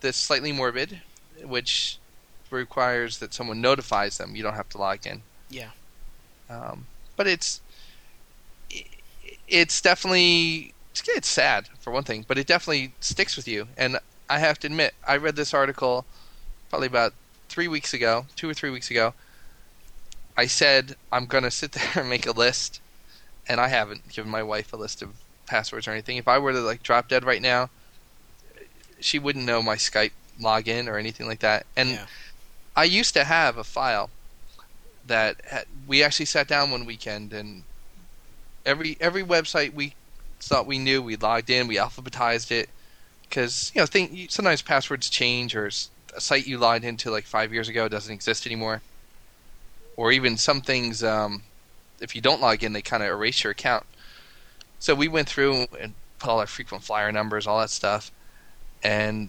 this 0.00 0.16
slightly 0.16 0.52
morbid, 0.52 1.00
which 1.42 1.98
requires 2.50 3.18
that 3.18 3.32
someone 3.32 3.60
notifies 3.60 4.18
them. 4.18 4.36
You 4.36 4.42
don't 4.42 4.54
have 4.54 4.68
to 4.70 4.78
log 4.78 5.06
in. 5.06 5.22
Yeah. 5.48 5.70
Um, 6.50 6.86
but 7.16 7.26
it's 7.26 7.60
it's 9.48 9.80
definitely 9.80 10.74
it's 11.08 11.28
sad 11.28 11.68
for 11.80 11.90
one 11.90 12.04
thing, 12.04 12.24
but 12.26 12.38
it 12.38 12.46
definitely 12.46 12.92
sticks 13.00 13.36
with 13.36 13.48
you. 13.48 13.68
And 13.76 13.98
I 14.28 14.38
have 14.38 14.58
to 14.60 14.66
admit, 14.66 14.94
I 15.06 15.16
read 15.16 15.36
this 15.36 15.54
article 15.54 16.04
probably 16.70 16.86
about 16.86 17.14
three 17.48 17.68
weeks 17.68 17.92
ago, 17.94 18.26
two 18.36 18.48
or 18.48 18.54
three 18.54 18.70
weeks 18.70 18.90
ago. 18.90 19.14
I 20.36 20.46
said 20.46 20.96
I'm 21.10 21.26
gonna 21.26 21.50
sit 21.50 21.72
there 21.72 21.92
and 21.96 22.08
make 22.08 22.26
a 22.26 22.32
list, 22.32 22.80
and 23.48 23.60
I 23.60 23.68
haven't 23.68 24.08
given 24.08 24.30
my 24.30 24.42
wife 24.42 24.72
a 24.72 24.76
list 24.76 25.02
of 25.02 25.10
passwords 25.52 25.86
or 25.86 25.90
anything. 25.90 26.16
If 26.16 26.26
I 26.26 26.38
were 26.38 26.52
to 26.52 26.60
like 26.60 26.82
drop 26.82 27.08
dead 27.08 27.24
right 27.24 27.42
now, 27.42 27.68
she 29.00 29.18
wouldn't 29.18 29.44
know 29.44 29.62
my 29.62 29.76
Skype 29.76 30.12
login 30.40 30.88
or 30.88 30.96
anything 30.96 31.26
like 31.26 31.40
that. 31.40 31.66
And 31.76 31.90
yeah. 31.90 32.06
I 32.74 32.84
used 32.84 33.12
to 33.14 33.24
have 33.24 33.58
a 33.58 33.64
file 33.64 34.08
that 35.06 35.36
had, 35.44 35.66
we 35.86 36.02
actually 36.02 36.24
sat 36.24 36.48
down 36.48 36.70
one 36.70 36.86
weekend 36.86 37.34
and 37.34 37.64
every 38.64 38.96
every 38.98 39.22
website 39.22 39.74
we 39.74 39.94
thought 40.40 40.66
we 40.66 40.78
knew 40.78 41.02
we 41.02 41.16
logged 41.16 41.50
in 41.50 41.66
we 41.66 41.76
alphabetized 41.76 42.50
it 42.50 42.68
because 43.28 43.72
you 43.74 43.80
know 43.80 43.86
think 43.86 44.30
sometimes 44.30 44.62
passwords 44.62 45.10
change 45.10 45.54
or 45.54 45.66
a 46.16 46.20
site 46.20 46.46
you 46.46 46.56
logged 46.56 46.84
into 46.84 47.10
like 47.10 47.24
five 47.24 47.52
years 47.52 47.68
ago 47.68 47.88
doesn't 47.88 48.14
exist 48.14 48.46
anymore 48.46 48.80
or 49.96 50.12
even 50.12 50.36
some 50.36 50.60
things 50.60 51.02
um, 51.02 51.42
if 52.00 52.14
you 52.14 52.22
don't 52.22 52.40
log 52.40 52.62
in 52.62 52.72
they 52.72 52.82
kind 52.82 53.02
of 53.02 53.08
erase 53.08 53.42
your 53.42 53.50
account 53.50 53.84
so 54.82 54.94
we 54.94 55.08
went 55.08 55.28
through 55.28 55.66
and 55.80 55.94
put 56.18 56.28
all 56.28 56.40
our 56.40 56.46
frequent 56.46 56.82
flyer 56.82 57.12
numbers 57.12 57.46
all 57.46 57.58
that 57.60 57.70
stuff 57.70 58.10
and 58.82 59.28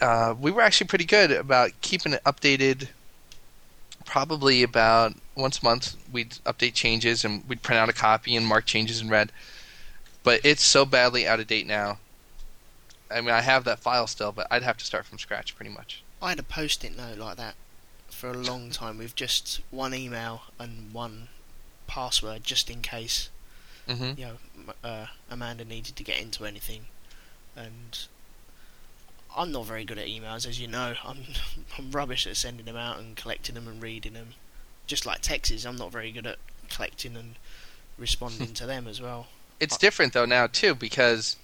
uh, 0.00 0.34
we 0.38 0.50
were 0.50 0.60
actually 0.60 0.86
pretty 0.86 1.04
good 1.04 1.30
about 1.30 1.70
keeping 1.80 2.12
it 2.12 2.22
updated. 2.24 2.88
Probably 4.04 4.62
about 4.62 5.14
once 5.34 5.60
a 5.60 5.64
month, 5.64 5.96
we'd 6.12 6.30
update 6.44 6.74
changes 6.74 7.24
and 7.24 7.42
we'd 7.48 7.62
print 7.62 7.80
out 7.80 7.88
a 7.88 7.92
copy 7.92 8.36
and 8.36 8.46
mark 8.46 8.66
changes 8.66 9.00
in 9.00 9.08
red. 9.08 9.32
But 10.22 10.40
it's 10.44 10.64
so 10.64 10.84
badly 10.84 11.26
out 11.26 11.40
of 11.40 11.46
date 11.46 11.66
now. 11.66 11.98
I 13.10 13.20
mean, 13.20 13.30
I 13.30 13.40
have 13.40 13.64
that 13.64 13.78
file 13.78 14.06
still, 14.06 14.32
but 14.32 14.46
I'd 14.50 14.62
have 14.62 14.76
to 14.78 14.84
start 14.84 15.06
from 15.06 15.18
scratch 15.18 15.56
pretty 15.56 15.70
much. 15.70 16.02
I 16.20 16.30
had 16.30 16.38
a 16.38 16.44
post-it 16.44 16.96
note 16.96 17.18
like 17.18 17.36
that 17.36 17.54
for 18.10 18.30
a 18.30 18.36
long 18.36 18.70
time 18.70 18.98
with 18.98 19.14
just 19.14 19.60
one 19.70 19.94
email 19.94 20.42
and 20.58 20.92
one 20.92 21.28
password, 21.86 22.42
just 22.42 22.68
in 22.68 22.82
case 22.82 23.30
hmm 23.88 24.12
you 24.16 24.26
know 24.26 24.36
uh, 24.82 25.06
Amanda 25.30 25.64
needed 25.64 25.96
to 25.96 26.04
get 26.04 26.20
into 26.20 26.44
anything. 26.44 26.86
And 27.56 27.98
I'm 29.36 29.52
not 29.52 29.66
very 29.66 29.84
good 29.84 29.98
at 29.98 30.06
emails, 30.06 30.46
as 30.46 30.60
you 30.60 30.68
know. 30.68 30.94
I'm 31.04 31.18
I'm 31.78 31.90
rubbish 31.90 32.26
at 32.26 32.36
sending 32.36 32.66
them 32.66 32.76
out 32.76 32.98
and 32.98 33.16
collecting 33.16 33.54
them 33.54 33.68
and 33.68 33.82
reading 33.82 34.14
them. 34.14 34.28
Just 34.86 35.06
like 35.06 35.20
texts, 35.20 35.64
I'm 35.64 35.76
not 35.76 35.90
very 35.90 36.12
good 36.12 36.26
at 36.26 36.38
collecting 36.70 37.16
and 37.16 37.34
responding 37.98 38.52
to 38.54 38.66
them 38.66 38.86
as 38.86 39.00
well. 39.00 39.28
It's 39.58 39.78
different 39.78 40.12
though 40.12 40.26
now 40.26 40.46
too 40.46 40.74
because 40.74 41.36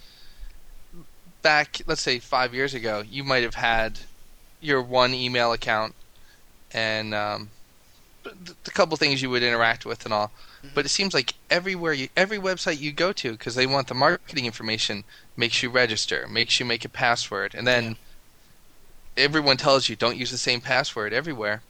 back, 1.43 1.81
let's 1.87 2.03
say 2.03 2.19
five 2.19 2.55
years 2.55 2.75
ago, 2.75 3.03
you 3.09 3.25
might 3.25 3.43
have 3.43 3.55
had 3.55 4.01
your 4.61 4.81
one 4.81 5.13
email 5.13 5.53
account 5.53 5.95
and 6.73 7.15
um, 7.15 7.51
th- 8.23 8.57
the 8.65 8.71
couple 8.71 8.97
things 8.97 9.21
you 9.23 9.31
would 9.31 9.43
interact 9.43 9.85
with 9.85 10.05
and 10.05 10.15
all. 10.15 10.31
But 10.75 10.87
it 10.87 10.91
seems 10.91 11.13
like 11.13 11.35
everywhere, 11.51 11.93
you, 11.93 12.09
every 12.17 12.39
website 12.39 12.79
you 12.81 12.93
go 12.93 13.13
to, 13.13 13.33
because 13.33 13.55
they 13.57 13.67
want 13.67 13.89
the 13.89 13.95
marketing 13.95 14.47
information, 14.47 15.05
makes 15.37 15.63
you 15.63 15.71
register, 15.71 16.27
makes 16.31 16.61
you 16.61 16.67
make 16.67 16.85
a 16.85 16.89
password, 16.89 17.55
and 17.55 17.67
then 17.67 17.97
everyone 19.17 19.57
tells 19.57 19.89
you 19.89 19.97
don't 19.97 20.17
use 20.17 20.31
the 20.31 20.39
same 20.39 20.61
password 20.61 21.13
everywhere. 21.13 21.63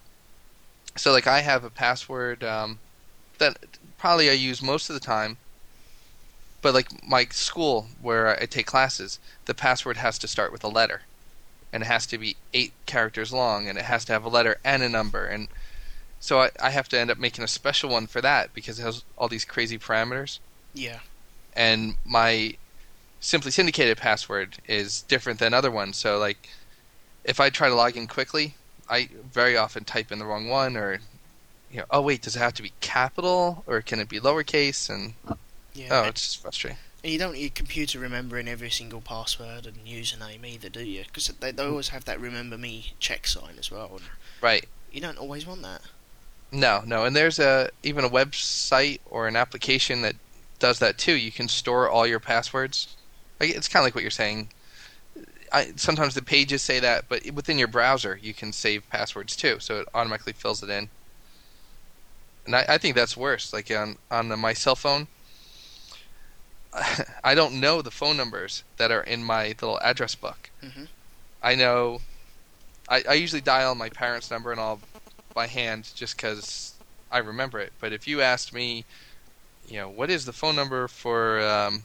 So, 0.95 1.11
like, 1.11 1.25
I 1.25 1.41
have 1.41 1.63
a 1.63 1.71
password 1.71 2.43
um, 2.43 2.79
that 3.39 3.57
probably 3.97 4.29
I 4.29 4.33
use 4.33 4.61
most 4.61 4.89
of 4.89 4.93
the 4.93 4.99
time, 4.99 5.37
but 6.61 6.73
like 6.73 6.87
my 7.07 7.25
school 7.25 7.87
where 8.01 8.29
I 8.29 8.45
take 8.45 8.65
classes, 8.67 9.19
the 9.45 9.53
password 9.53 9.97
has 9.97 10.17
to 10.19 10.27
start 10.27 10.51
with 10.51 10.63
a 10.63 10.69
letter, 10.69 11.01
and 11.71 11.83
it 11.83 11.87
has 11.87 12.05
to 12.07 12.17
be 12.17 12.37
eight 12.53 12.73
characters 12.85 13.33
long, 13.33 13.67
and 13.67 13.77
it 13.77 13.85
has 13.85 14.05
to 14.05 14.13
have 14.13 14.23
a 14.23 14.29
letter 14.29 14.57
and 14.63 14.83
a 14.83 14.89
number, 14.89 15.25
and 15.25 15.47
so 16.23 16.39
I, 16.39 16.51
I 16.61 16.69
have 16.69 16.87
to 16.87 16.97
end 16.97 17.11
up 17.11 17.17
making 17.17 17.43
a 17.43 17.49
special 17.49 17.89
one 17.89 18.07
for 18.07 18.21
that 18.21 18.53
because 18.53 18.79
it 18.79 18.83
has 18.83 19.03
all 19.17 19.27
these 19.27 19.43
crazy 19.43 19.77
parameters. 19.77 20.39
Yeah, 20.73 20.99
And 21.53 21.97
my 22.05 22.55
simply 23.19 23.51
syndicated 23.51 23.97
password 23.97 24.55
is 24.65 25.01
different 25.01 25.39
than 25.39 25.53
other 25.53 25.69
ones. 25.69 25.97
So 25.97 26.17
like, 26.17 26.47
if 27.25 27.41
I 27.41 27.49
try 27.49 27.67
to 27.67 27.75
log 27.75 27.97
in 27.97 28.07
quickly, 28.07 28.55
I 28.89 29.09
very 29.33 29.57
often 29.57 29.83
type 29.83 30.13
in 30.13 30.19
the 30.19 30.23
wrong 30.23 30.47
one, 30.47 30.77
or 30.77 31.01
you 31.69 31.79
know, 31.79 31.85
oh 31.91 32.01
wait, 32.01 32.21
does 32.21 32.37
it 32.37 32.39
have 32.39 32.53
to 32.53 32.63
be 32.63 32.71
capital 32.79 33.65
or 33.67 33.81
can 33.81 33.99
it 33.99 34.07
be 34.07 34.21
lowercase? 34.21 34.89
And 34.89 35.15
yeah. 35.73 35.89
oh, 35.91 36.03
it's 36.07 36.21
just 36.21 36.41
frustrating. 36.41 36.79
And 37.03 37.11
you 37.11 37.19
don't 37.19 37.33
need 37.33 37.41
your 37.41 37.49
computer 37.49 37.99
remembering 37.99 38.47
every 38.47 38.69
single 38.69 39.01
password 39.01 39.65
and 39.65 39.85
username 39.85 40.45
either, 40.45 40.69
do 40.69 40.85
you? 40.85 41.03
Because 41.03 41.27
they, 41.27 41.51
they 41.51 41.63
mm. 41.63 41.69
always 41.69 41.89
have 41.89 42.05
that 42.05 42.17
remember 42.17 42.57
me 42.57 42.93
check 43.01 43.27
sign 43.27 43.55
as 43.59 43.69
well. 43.69 43.99
Right. 44.39 44.65
you 44.89 45.01
don't 45.01 45.17
always 45.17 45.45
want 45.45 45.63
that. 45.63 45.81
No, 46.53 46.83
no, 46.85 47.03
and 47.03 47.15
there's 47.15 47.39
a 47.39 47.69
even 47.81 48.05
a 48.05 48.09
website 48.09 48.99
or 49.05 49.27
an 49.27 49.35
application 49.35 50.03
that 50.03 50.15
does 50.59 50.79
that 50.79 50.97
too. 50.97 51.13
You 51.15 51.31
can 51.31 51.49
store 51.49 51.89
all 51.89 52.07
your 52.07 52.19
passwords. 52.21 52.95
Like, 53.39 53.49
it's 53.49 53.67
kind 53.67 53.81
of 53.83 53.87
like 53.87 53.95
what 53.95 54.03
you're 54.03 54.11
saying. 54.11 54.53
I, 55.51 55.73
sometimes 55.75 56.15
the 56.15 56.21
pages 56.23 56.61
say 56.63 56.79
that, 56.79 57.05
but 57.09 57.29
within 57.31 57.59
your 57.59 57.67
browser 57.67 58.19
you 58.21 58.33
can 58.33 58.53
save 58.53 58.89
passwords 58.89 59.35
too, 59.35 59.59
so 59.59 59.81
it 59.81 59.87
automatically 59.93 60.33
fills 60.33 60.63
it 60.63 60.69
in. 60.69 60.89
And 62.45 62.55
I, 62.55 62.65
I 62.69 62.77
think 62.77 62.95
that's 62.95 63.17
worse. 63.17 63.53
Like 63.53 63.71
on 63.71 63.97
on 64.11 64.29
the, 64.29 64.37
my 64.37 64.53
cell 64.53 64.75
phone, 64.75 65.07
I 67.23 67.35
don't 67.35 67.59
know 67.59 67.81
the 67.81 67.91
phone 67.91 68.17
numbers 68.17 68.63
that 68.77 68.91
are 68.91 69.01
in 69.03 69.23
my 69.23 69.47
little 69.47 69.79
address 69.81 70.15
book. 70.15 70.49
Mhm. 70.63 70.87
I 71.41 71.55
know. 71.55 72.01
I, 72.89 73.03
I 73.09 73.13
usually 73.15 73.41
dial 73.41 73.75
my 73.75 73.89
parents' 73.89 74.31
number 74.31 74.51
and 74.51 74.59
all 74.59 74.81
by 75.33 75.47
hand 75.47 75.89
just 75.95 76.15
because 76.15 76.73
I 77.11 77.19
remember 77.19 77.59
it. 77.59 77.73
But 77.79 77.93
if 77.93 78.07
you 78.07 78.21
asked 78.21 78.53
me, 78.53 78.85
you 79.67 79.77
know, 79.77 79.89
what 79.89 80.09
is 80.09 80.25
the 80.25 80.33
phone 80.33 80.55
number 80.55 80.87
for, 80.87 81.41
um, 81.41 81.83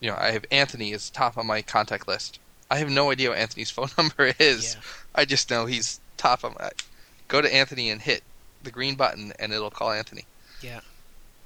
you 0.00 0.10
know, 0.10 0.16
I 0.18 0.32
have 0.32 0.44
Anthony 0.50 0.92
as 0.92 1.10
top 1.10 1.38
on 1.38 1.46
my 1.46 1.62
contact 1.62 2.06
list. 2.06 2.38
I 2.70 2.76
have 2.76 2.90
no 2.90 3.10
idea 3.10 3.30
what 3.30 3.38
Anthony's 3.38 3.70
phone 3.78 3.90
number 3.96 4.32
is. 4.38 4.74
Yeah. 4.74 4.80
I 5.14 5.24
just 5.24 5.50
know 5.50 5.66
he's 5.66 6.00
top 6.16 6.44
of 6.44 6.58
my. 6.58 6.70
Go 7.28 7.40
to 7.40 7.52
Anthony 7.52 7.90
and 7.90 8.00
hit 8.00 8.22
the 8.62 8.70
green 8.70 8.94
button, 8.94 9.32
and 9.38 9.52
it'll 9.52 9.70
call 9.70 9.90
Anthony. 9.90 10.26
Yeah. 10.60 10.80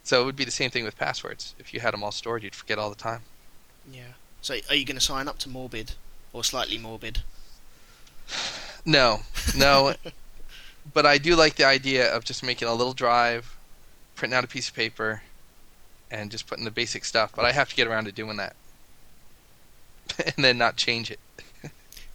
So 0.05 0.23
it 0.23 0.25
would 0.25 0.37
be 0.37 0.45
the 0.45 0.51
same 0.51 0.71
thing 0.71 0.85
with 0.85 0.97
passwords. 0.97 1.55
If 1.59 1.73
you 1.75 1.81
had 1.81 1.93
them 1.93 2.05
all 2.05 2.13
stored, 2.13 2.43
you'd 2.43 2.55
forget 2.55 2.79
all 2.79 2.91
the 2.91 2.97
time. 2.97 3.23
Yeah. 3.91 4.15
So 4.41 4.55
are 4.69 4.75
you 4.75 4.85
going 4.85 4.97
to 4.97 5.03
sign 5.03 5.27
up 5.27 5.39
to 5.41 5.49
Morbid 5.49 5.95
or 6.33 6.45
slightly 6.45 6.79
Morbid? 6.79 7.23
No, 8.89 9.23
no. 9.57 9.95
but 10.93 11.07
I 11.07 11.19
do 11.19 11.37
like 11.37 11.57
the 11.57 11.65
idea 11.65 12.15
of 12.15 12.25
just 12.25 12.43
making 12.43 12.69
a 12.69 12.75
little 12.75 12.93
drive, 12.93 13.57
printing 14.15 14.37
out 14.37 14.45
a 14.45 14.49
piece 14.49 14.69
of 14.69 14.75
paper, 14.75 15.23
and 16.11 16.31
just 16.31 16.47
putting 16.47 16.65
the 16.65 16.71
basic 16.71 17.05
stuff. 17.05 17.33
But 17.35 17.45
I 17.45 17.53
have 17.53 17.69
to 17.69 17.77
get 17.77 17.87
around 17.87 18.05
to 18.05 18.13
doing 18.13 18.37
that, 18.37 18.57
and 20.37 20.45
then 20.45 20.59
not 20.59 20.77
change 20.77 21.11
it. 21.11 21.21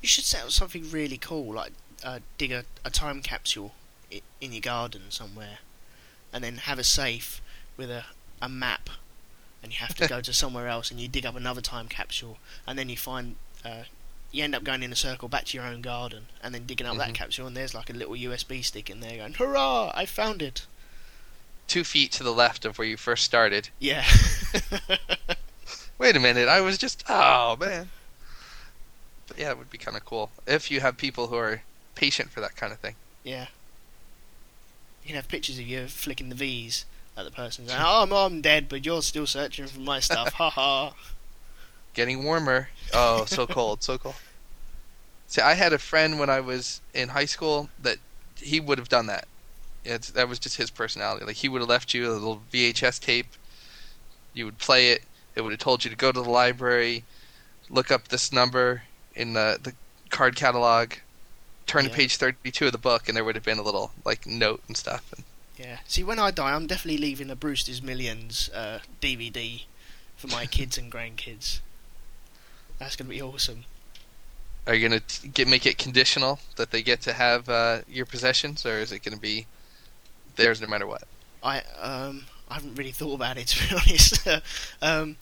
You 0.01 0.07
should 0.07 0.23
set 0.23 0.43
up 0.43 0.51
something 0.51 0.89
really 0.89 1.17
cool, 1.17 1.53
like 1.53 1.73
uh, 2.03 2.19
dig 2.37 2.51
a, 2.51 2.65
a 2.83 2.89
time 2.89 3.21
capsule 3.21 3.73
in 4.39 4.51
your 4.51 4.61
garden 4.61 5.03
somewhere, 5.09 5.59
and 6.33 6.43
then 6.43 6.57
have 6.57 6.79
a 6.79 6.83
safe 6.83 7.41
with 7.77 7.91
a, 7.91 8.05
a 8.41 8.49
map, 8.49 8.89
and 9.61 9.71
you 9.71 9.77
have 9.79 9.95
to 9.95 10.07
go 10.07 10.21
to 10.21 10.33
somewhere 10.33 10.67
else, 10.67 10.89
and 10.89 10.99
you 10.99 11.07
dig 11.07 11.25
up 11.25 11.35
another 11.35 11.61
time 11.61 11.87
capsule, 11.87 12.37
and 12.65 12.79
then 12.79 12.89
you 12.89 12.97
find 12.97 13.35
uh, 13.63 13.83
you 14.31 14.43
end 14.43 14.55
up 14.55 14.63
going 14.63 14.81
in 14.83 14.91
a 14.91 14.95
circle 14.95 15.27
back 15.27 15.45
to 15.45 15.57
your 15.57 15.65
own 15.67 15.81
garden, 15.81 16.27
and 16.41 16.53
then 16.55 16.65
digging 16.65 16.87
up 16.87 16.97
that 16.97 17.09
Mhm. 17.09 17.15
capsule, 17.15 17.47
and 17.47 17.55
there's 17.57 17.73
like 17.73 17.89
a 17.89 17.93
little 17.93 18.15
USB 18.15 18.61
stick 18.63 18.89
in 18.89 18.99
there, 19.01 19.17
going 19.17 19.33
hurrah! 19.33 19.91
I 19.93 20.05
found 20.05 20.41
it. 20.41 20.65
Two 21.67 21.83
feet 21.83 22.11
to 22.13 22.23
the 22.23 22.33
left 22.33 22.65
of 22.65 22.77
where 22.77 22.87
you 22.87 22.97
first 22.97 23.23
started. 23.23 23.69
Yeah. 23.79 24.05
Wait 25.97 26.15
a 26.15 26.19
minute, 26.19 26.47
I 26.47 26.61
was 26.61 26.77
just 26.77 27.03
oh 27.07 27.55
man. 27.57 27.89
But 29.27 29.37
yeah, 29.37 29.51
it 29.51 29.57
would 29.57 29.69
be 29.69 29.77
kind 29.77 29.95
of 29.95 30.03
cool 30.05 30.31
if 30.47 30.69
you 30.71 30.81
have 30.81 30.97
people 30.97 31.27
who 31.27 31.35
are 31.35 31.61
patient 31.95 32.31
for 32.31 32.41
that 32.41 32.55
kind 32.55 32.73
of 32.73 32.79
thing. 32.79 32.95
Yeah. 33.23 33.47
You 35.03 35.07
can 35.07 35.15
have 35.15 35.27
pictures 35.27 35.57
of 35.59 35.65
you 35.67 35.87
flicking 35.87 36.29
the 36.29 36.35
V's 36.35 36.85
at 37.17 37.25
the 37.25 37.31
person 37.31 37.67
saying, 37.67 37.81
Oh, 37.83 38.03
I'm, 38.03 38.11
I'm 38.11 38.41
dead, 38.41 38.67
but 38.69 38.85
you're 38.85 39.01
still 39.01 39.25
searching 39.27 39.67
for 39.67 39.79
my 39.79 39.99
stuff. 39.99 40.33
Ha 40.33 40.49
ha. 40.49 40.93
Getting 41.93 42.23
warmer. 42.23 42.69
Oh, 42.93 43.25
so 43.25 43.45
cold, 43.47 43.83
so 43.83 43.97
cold. 43.97 44.15
See, 45.27 45.41
I 45.41 45.53
had 45.53 45.73
a 45.73 45.77
friend 45.77 46.19
when 46.19 46.29
I 46.29 46.39
was 46.39 46.81
in 46.93 47.09
high 47.09 47.25
school 47.25 47.69
that 47.81 47.97
he 48.37 48.59
would 48.59 48.77
have 48.77 48.89
done 48.89 49.07
that. 49.07 49.27
It's, 49.83 50.11
that 50.11 50.27
was 50.29 50.39
just 50.39 50.57
his 50.57 50.69
personality. 50.69 51.25
Like 51.25 51.37
he 51.37 51.49
would 51.49 51.61
have 51.61 51.69
left 51.69 51.93
you 51.93 52.09
a 52.09 52.11
little 52.11 52.41
VHS 52.51 52.99
tape. 52.99 53.27
You 54.33 54.45
would 54.45 54.57
play 54.57 54.91
it. 54.91 55.03
It 55.35 55.41
would 55.41 55.51
have 55.51 55.59
told 55.59 55.83
you 55.83 55.89
to 55.89 55.95
go 55.95 56.11
to 56.11 56.21
the 56.21 56.29
library, 56.29 57.03
look 57.69 57.91
up 57.91 58.09
this 58.09 58.31
number 58.33 58.83
in 59.15 59.33
the 59.33 59.57
the 59.61 59.73
card 60.09 60.35
catalog, 60.35 60.93
turn 61.65 61.83
Yeah. 61.85 61.89
to 61.89 61.95
page 61.95 62.17
thirty-two 62.17 62.65
of 62.67 62.71
the 62.73 62.77
book, 62.77 63.07
and 63.07 63.15
there 63.15 63.23
would 63.23 63.35
have 63.35 63.43
been 63.45 63.57
a 63.59 63.63
little 63.63 63.91
like 64.05 64.25
note 64.27 64.61
and 64.67 64.75
stuff. 64.75 65.11
And 65.15 65.23
Yeah. 65.57 65.79
See, 65.87 66.03
when 66.03 66.19
I 66.19 66.31
die, 66.31 66.53
I'm 66.53 66.67
definitely 66.67 66.97
leaving 67.01 67.29
a 67.29 67.35
Brewster's 67.35 67.81
Millions 67.81 68.49
uh, 68.53 68.79
DVD 69.01 69.63
for 70.17 70.27
my 70.27 70.45
kids 70.45 70.77
and 70.77 70.91
grandkids. 70.91 71.59
That's 72.81 72.95
going 72.95 73.07
to 73.07 73.13
be 73.13 73.21
awesome. 73.21 73.65
Are 74.65 74.73
you 74.73 74.89
gonna 74.89 75.01
get 75.33 75.47
make 75.47 75.65
it 75.65 75.77
conditional 75.77 76.39
that 76.55 76.71
they 76.71 76.81
get 76.81 77.01
to 77.01 77.13
have 77.13 77.47
uh, 77.49 77.81
your 77.87 78.05
possessions, 78.05 78.65
or 78.65 78.79
is 78.79 78.91
it 78.91 79.03
gonna 79.03 79.17
be 79.17 79.45
theirs 80.35 80.61
no 80.61 80.67
matter 80.67 80.85
what? 80.87 81.03
I 81.43 81.61
um 81.79 82.25
I 82.49 82.55
haven't 82.55 82.75
really 82.75 82.91
thought 82.91 83.15
about 83.15 83.37
it 83.37 83.47
to 83.49 83.67
be 83.69 83.75
honest. 83.75 84.27
um, 84.81 85.17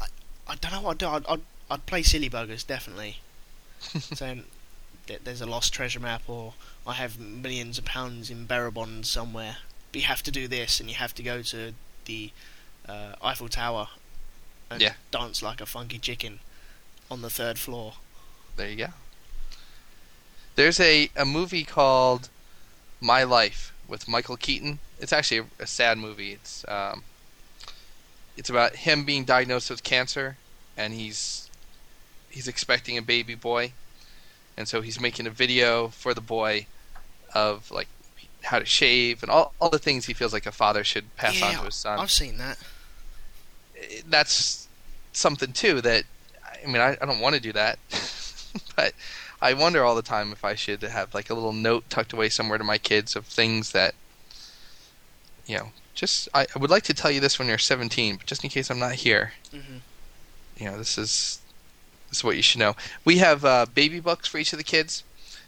I, 0.00 0.06
I 0.48 0.54
don't 0.56 0.72
know 0.72 0.80
what 0.82 0.92
I'd 0.92 0.98
do. 0.98 1.06
I'd, 1.06 1.26
I'd, 1.26 1.40
I'd 1.70 1.86
play 1.86 2.02
silly 2.02 2.30
buggers 2.30 2.66
definitely. 2.66 3.18
Saying 3.80 4.44
that 5.06 5.24
there's 5.24 5.40
a 5.40 5.46
lost 5.46 5.72
treasure 5.74 6.00
map, 6.00 6.22
or 6.26 6.54
I 6.86 6.94
have 6.94 7.18
millions 7.18 7.78
of 7.78 7.84
pounds 7.84 8.30
in 8.30 8.46
bearer 8.46 8.70
bonds 8.70 9.08
somewhere. 9.10 9.56
But 9.92 10.00
you 10.02 10.06
have 10.06 10.22
to 10.24 10.30
do 10.30 10.46
this, 10.48 10.80
and 10.80 10.88
you 10.88 10.96
have 10.96 11.14
to 11.14 11.22
go 11.22 11.42
to 11.42 11.72
the 12.06 12.30
uh, 12.88 13.14
Eiffel 13.22 13.48
Tower 13.48 13.88
and 14.70 14.80
Yeah. 14.80 14.94
dance 15.10 15.42
like 15.42 15.60
a 15.60 15.66
funky 15.66 15.98
chicken 15.98 16.40
on 17.12 17.20
the 17.20 17.30
third 17.30 17.58
floor. 17.58 17.92
There 18.56 18.68
you 18.68 18.76
go. 18.76 18.86
There's 20.56 20.80
a, 20.80 21.10
a 21.14 21.24
movie 21.24 21.62
called 21.62 22.30
My 23.00 23.22
Life 23.22 23.72
with 23.86 24.08
Michael 24.08 24.36
Keaton. 24.36 24.78
It's 24.98 25.12
actually 25.12 25.38
a, 25.38 25.44
a 25.60 25.66
sad 25.66 25.98
movie. 25.98 26.32
It's 26.32 26.64
um, 26.68 27.04
it's 28.36 28.48
about 28.48 28.76
him 28.76 29.04
being 29.04 29.24
diagnosed 29.24 29.68
with 29.70 29.82
cancer, 29.82 30.38
and 30.76 30.94
he's 30.94 31.50
he's 32.30 32.48
expecting 32.48 32.96
a 32.96 33.02
baby 33.02 33.34
boy, 33.34 33.72
and 34.56 34.66
so 34.66 34.80
he's 34.80 34.98
making 34.98 35.26
a 35.26 35.30
video 35.30 35.88
for 35.88 36.14
the 36.14 36.20
boy 36.20 36.66
of 37.34 37.70
like 37.70 37.88
how 38.42 38.58
to 38.58 38.64
shave 38.64 39.22
and 39.22 39.30
all 39.30 39.52
all 39.60 39.70
the 39.70 39.78
things 39.78 40.06
he 40.06 40.14
feels 40.14 40.32
like 40.32 40.46
a 40.46 40.52
father 40.52 40.82
should 40.82 41.14
pass 41.16 41.40
on 41.42 41.52
to 41.54 41.60
his 41.66 41.74
son. 41.74 41.98
I've 41.98 42.10
seen 42.10 42.38
that. 42.38 42.58
that's 44.08 44.68
something 45.12 45.52
too 45.52 45.82
that 45.82 46.04
I 46.64 46.66
mean 46.66 46.80
I, 46.80 46.96
I 47.00 47.06
don't 47.06 47.20
want 47.20 47.34
to 47.34 47.40
do 47.40 47.52
that, 47.52 47.78
but 48.76 48.94
I 49.40 49.54
wonder 49.54 49.84
all 49.84 49.94
the 49.94 50.02
time 50.02 50.32
if 50.32 50.44
I 50.44 50.54
should 50.54 50.82
have 50.82 51.14
like 51.14 51.30
a 51.30 51.34
little 51.34 51.52
note 51.52 51.88
tucked 51.90 52.12
away 52.12 52.28
somewhere 52.28 52.58
to 52.58 52.64
my 52.64 52.78
kids 52.78 53.16
of 53.16 53.26
things 53.26 53.72
that 53.72 53.94
you 55.46 55.56
know 55.56 55.70
just 55.94 56.28
I, 56.34 56.46
I 56.54 56.58
would 56.58 56.70
like 56.70 56.84
to 56.84 56.94
tell 56.94 57.10
you 57.10 57.20
this 57.20 57.38
when 57.38 57.48
you're 57.48 57.58
17, 57.58 58.16
but 58.16 58.26
just 58.26 58.44
in 58.44 58.50
case 58.50 58.70
I'm 58.70 58.78
not 58.78 58.92
here, 58.94 59.32
hmm 59.50 59.78
you 60.56 60.66
know 60.66 60.76
this 60.76 60.98
is 60.98 61.40
this 62.08 62.18
is 62.18 62.24
what 62.24 62.36
you 62.36 62.42
should 62.42 62.60
know. 62.60 62.74
We 63.04 63.18
have 63.18 63.44
uh, 63.44 63.66
baby 63.72 64.00
books 64.00 64.28
for 64.28 64.38
each 64.38 64.52
of 64.52 64.58
the 64.58 64.64
kids, 64.64 65.04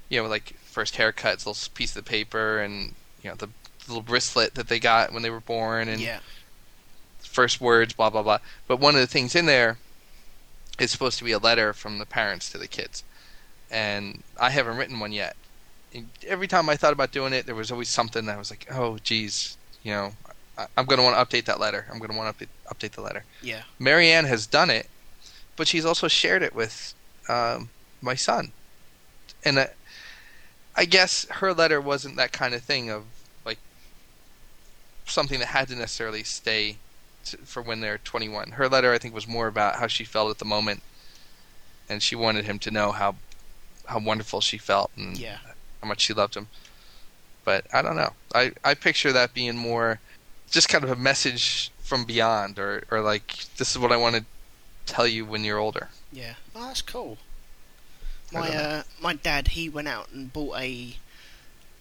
you 0.08 0.20
know 0.22 0.28
like 0.28 0.56
first 0.64 0.94
haircuts, 0.94 1.46
little 1.46 1.56
piece 1.74 1.94
of 1.96 2.04
paper, 2.04 2.58
and 2.60 2.94
you 3.22 3.30
know 3.30 3.36
the 3.36 3.50
little 3.86 4.02
bracelet 4.02 4.54
that 4.54 4.68
they 4.68 4.80
got 4.80 5.12
when 5.12 5.22
they 5.22 5.30
were 5.30 5.40
born, 5.40 5.88
and 5.88 6.00
Yeah. 6.00 6.20
first 7.22 7.60
words, 7.60 7.92
blah 7.94 8.10
blah 8.10 8.22
blah. 8.22 8.38
But 8.66 8.80
one 8.80 8.94
of 8.94 9.00
the 9.00 9.06
things 9.06 9.34
in 9.34 9.46
there 9.46 9.78
is 10.78 10.90
supposed 10.90 11.18
to 11.18 11.24
be 11.24 11.32
a 11.32 11.38
letter 11.38 11.72
from 11.72 11.98
the 11.98 12.06
parents 12.06 12.50
to 12.50 12.58
the 12.58 12.68
kids, 12.68 13.04
and 13.70 14.22
I 14.40 14.50
haven't 14.50 14.76
written 14.76 15.00
one 15.00 15.12
yet. 15.12 15.36
And 15.94 16.08
every 16.26 16.48
time 16.48 16.68
I 16.68 16.76
thought 16.76 16.92
about 16.92 17.12
doing 17.12 17.32
it, 17.32 17.46
there 17.46 17.54
was 17.54 17.70
always 17.70 17.88
something 17.88 18.26
that 18.26 18.34
I 18.34 18.38
was 18.38 18.50
like, 18.50 18.66
"Oh, 18.70 18.98
geez, 19.02 19.56
you 19.82 19.92
know, 19.92 20.12
I, 20.58 20.66
I'm 20.76 20.86
going 20.86 20.98
to 20.98 21.04
want 21.04 21.16
to 21.16 21.24
update 21.24 21.44
that 21.46 21.60
letter. 21.60 21.86
I'm 21.90 21.98
going 21.98 22.10
to 22.10 22.16
want 22.16 22.38
to 22.38 22.46
update, 22.72 22.92
the 22.92 23.02
letter." 23.02 23.24
Yeah. 23.42 23.62
Marianne 23.78 24.24
has 24.24 24.46
done 24.46 24.70
it, 24.70 24.88
but 25.56 25.68
she's 25.68 25.84
also 25.84 26.08
shared 26.08 26.42
it 26.42 26.54
with 26.54 26.94
um, 27.28 27.70
my 28.02 28.14
son, 28.14 28.52
and 29.44 29.68
I 30.76 30.84
guess 30.84 31.26
her 31.30 31.54
letter 31.54 31.80
wasn't 31.80 32.16
that 32.16 32.32
kind 32.32 32.54
of 32.54 32.62
thing 32.62 32.90
of 32.90 33.04
like 33.44 33.58
something 35.06 35.38
that 35.38 35.46
had 35.46 35.68
to 35.68 35.76
necessarily 35.76 36.24
stay 36.24 36.76
for 37.44 37.62
when 37.62 37.80
they're 37.80 37.98
21. 37.98 38.52
Her 38.52 38.68
letter, 38.68 38.92
I 38.92 38.98
think, 38.98 39.14
was 39.14 39.26
more 39.28 39.46
about 39.46 39.76
how 39.76 39.86
she 39.86 40.04
felt 40.04 40.30
at 40.30 40.38
the 40.38 40.44
moment, 40.44 40.82
and 41.88 42.02
she 42.02 42.14
wanted 42.16 42.44
him 42.44 42.58
to 42.60 42.70
know 42.70 42.92
how 42.92 43.16
how 43.86 43.98
wonderful 43.98 44.40
she 44.40 44.56
felt 44.56 44.90
and 44.96 45.16
Yeah. 45.18 45.38
how 45.82 45.88
much 45.88 46.00
she 46.00 46.14
loved 46.14 46.34
him. 46.36 46.48
But 47.44 47.66
I 47.72 47.82
don't 47.82 47.96
know. 47.96 48.14
I 48.34 48.52
I 48.64 48.74
picture 48.74 49.12
that 49.12 49.34
being 49.34 49.56
more 49.56 50.00
just 50.50 50.68
kind 50.68 50.84
of 50.84 50.90
a 50.90 50.96
message 50.96 51.70
from 51.82 52.04
beyond, 52.04 52.58
or 52.58 52.84
or 52.90 53.00
like 53.00 53.46
this 53.56 53.70
is 53.72 53.78
what 53.78 53.92
I 53.92 53.96
want 53.96 54.16
to 54.16 54.24
tell 54.86 55.06
you 55.06 55.24
when 55.26 55.44
you're 55.44 55.58
older. 55.58 55.88
Yeah. 56.12 56.34
Oh, 56.54 56.66
that's 56.68 56.80
cool. 56.82 57.18
My 58.32 58.48
uh, 58.48 58.82
my 59.00 59.12
dad 59.14 59.48
he 59.48 59.68
went 59.68 59.88
out 59.88 60.10
and 60.12 60.32
bought 60.32 60.56
a 60.58 60.96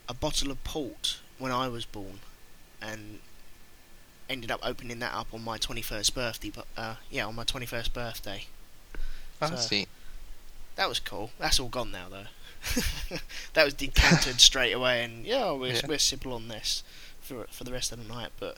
a 0.09 0.13
bottle 0.13 0.51
of 0.51 0.61
port 0.65 1.19
when 1.37 1.51
I 1.53 1.69
was 1.69 1.85
born, 1.85 2.19
and 2.81 3.19
ended 4.33 4.51
up 4.51 4.59
opening 4.63 4.99
that 4.99 5.13
up 5.13 5.27
on 5.33 5.43
my 5.43 5.57
twenty 5.57 5.81
first 5.81 6.13
birthday. 6.13 6.51
But 6.53 6.65
uh, 6.75 6.95
yeah, 7.09 7.25
on 7.25 7.35
my 7.35 7.43
twenty 7.45 7.65
first 7.65 7.93
birthday. 7.93 8.45
I 9.41 9.49
So- 9.49 9.55
see. 9.55 9.87
That 10.75 10.89
was 10.89 10.99
cool. 10.99 11.29
That's 11.39 11.59
all 11.59 11.69
gone 11.69 11.91
now 11.91 12.07
though. 12.09 12.25
that 13.53 13.63
was 13.63 13.73
decanted 13.75 14.41
straight 14.49 14.71
away, 14.71 15.03
and 15.03 15.23
yeah, 15.25 15.51
we're 15.51 15.73
Yeah. 15.73 15.81
we're 15.87 15.99
sipping 15.99 16.31
on 16.33 16.47
this 16.47 16.81
for 17.21 17.45
for 17.51 17.63
the 17.63 17.71
rest 17.71 17.91
of 17.91 17.99
the 18.05 18.11
night. 18.13 18.31
But 18.39 18.57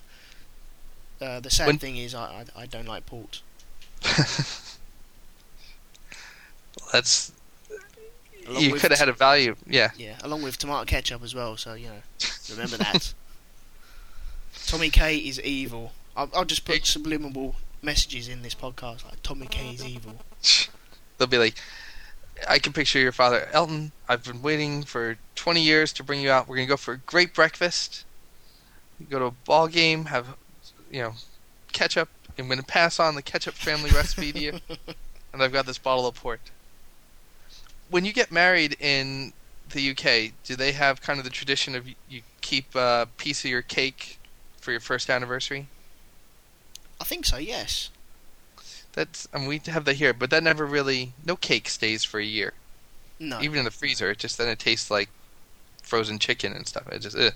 uh, 1.21 1.39
the 1.41 1.49
sad 1.49 1.67
When- 1.67 1.77
thing 1.77 1.97
is, 1.97 2.15
I, 2.15 2.45
I 2.55 2.61
I 2.63 2.65
don't 2.67 2.87
like 2.87 3.05
port. 3.05 3.41
That's 6.91 7.31
Along 8.47 8.61
you 8.61 8.73
could 8.75 8.91
have 8.91 8.99
had 8.99 9.09
a 9.09 9.13
value. 9.13 9.55
Yeah. 9.65 9.89
Yeah, 9.97 10.17
along 10.21 10.43
with 10.43 10.57
tomato 10.57 10.85
ketchup 10.85 11.23
as 11.23 11.33
well. 11.33 11.57
So 11.57 11.73
you 11.73 11.87
know, 11.87 12.01
remember 12.51 12.77
that. 12.77 13.13
Tommy 14.65 14.89
K 14.89 15.17
is 15.17 15.39
evil. 15.41 15.91
I'll, 16.15 16.29
I'll 16.33 16.45
just 16.45 16.65
put 16.65 16.85
subliminal 16.85 17.55
messages 17.81 18.27
in 18.27 18.41
this 18.41 18.55
podcast 18.55 19.05
like 19.05 19.21
Tommy 19.23 19.47
K 19.47 19.73
is 19.73 19.85
evil. 19.85 20.15
They'll 21.17 21.27
be 21.27 21.37
like, 21.37 21.55
I 22.49 22.59
can 22.59 22.73
picture 22.73 22.99
your 22.99 23.11
father, 23.11 23.47
Elton. 23.53 23.91
I've 24.09 24.23
been 24.23 24.41
waiting 24.41 24.83
for 24.83 25.17
20 25.35 25.61
years 25.61 25.93
to 25.93 26.03
bring 26.03 26.19
you 26.21 26.31
out. 26.31 26.47
We're 26.47 26.55
gonna 26.57 26.67
go 26.67 26.77
for 26.77 26.93
a 26.93 26.97
great 26.97 27.33
breakfast. 27.33 28.05
Go 29.09 29.19
to 29.19 29.25
a 29.25 29.31
ball 29.31 29.67
game, 29.67 30.05
have, 30.05 30.35
you 30.91 31.01
know, 31.01 31.13
ketchup. 31.71 32.09
I'm 32.37 32.49
gonna 32.49 32.63
pass 32.63 32.99
on 32.99 33.15
the 33.15 33.21
ketchup 33.21 33.53
family 33.53 33.91
recipe 33.91 34.31
to 34.33 34.39
you, 34.39 34.59
and 35.33 35.41
I've 35.43 35.53
got 35.53 35.65
this 35.65 35.77
bottle 35.77 36.07
of 36.07 36.15
port. 36.15 36.41
When 37.89 38.03
you 38.03 38.11
get 38.13 38.31
married 38.31 38.75
in 38.79 39.31
the 39.71 39.91
UK, 39.91 40.33
do 40.43 40.55
they 40.55 40.71
have 40.73 41.01
kind 41.01 41.19
of 41.19 41.23
the 41.23 41.31
tradition 41.31 41.75
of 41.75 41.87
you- 41.87 41.95
you 42.09 42.21
keep 42.41 42.75
a 42.75 43.07
piece 43.17 43.43
of 43.45 43.51
your 43.51 43.61
cake 43.61 44.14
for 44.65 44.71
your 44.71 44.81
first 44.81 45.09
anniversary? 45.09 45.67
I 46.99 47.03
think 47.03 47.25
so. 47.25 47.37
Yes. 47.37 47.91
That's 48.93 49.27
and 49.31 49.47
we 49.47 49.61
have 49.67 49.85
that 49.85 49.95
here, 49.95 50.13
but 50.13 50.29
that 50.31 50.43
never 50.43 50.65
really 50.65 51.13
no 51.23 51.35
cake 51.35 51.69
stays 51.69 52.03
for 52.03 52.19
a 52.19 52.25
year. 52.25 52.53
No. 53.17 53.39
even 53.41 53.59
in 53.59 53.65
the 53.65 53.71
freezer. 53.71 54.11
It 54.11 54.17
just 54.17 54.37
then 54.37 54.49
it 54.49 54.59
tastes 54.59 54.91
like 54.91 55.09
frozen 55.83 56.19
chicken 56.19 56.51
and 56.51 56.67
stuff. 56.67 56.87
It 56.91 56.99
just, 56.99 57.17
ugh. 57.17 57.33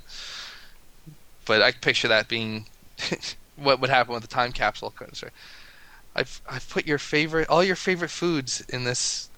but 1.46 1.62
I 1.62 1.72
picture 1.72 2.10
that 2.10 2.28
being 2.28 2.66
what 3.56 3.80
would 3.80 3.90
happen 3.90 4.14
with 4.14 4.24
the 4.24 4.28
time 4.28 4.52
capsule. 4.52 4.94
I've 6.16 6.42
I've 6.50 6.68
put 6.70 6.88
your 6.88 6.98
favorite, 6.98 7.48
all 7.48 7.64
your 7.64 7.76
favorite 7.78 8.12
foods 8.12 8.62
in 8.70 8.84
this 8.84 9.30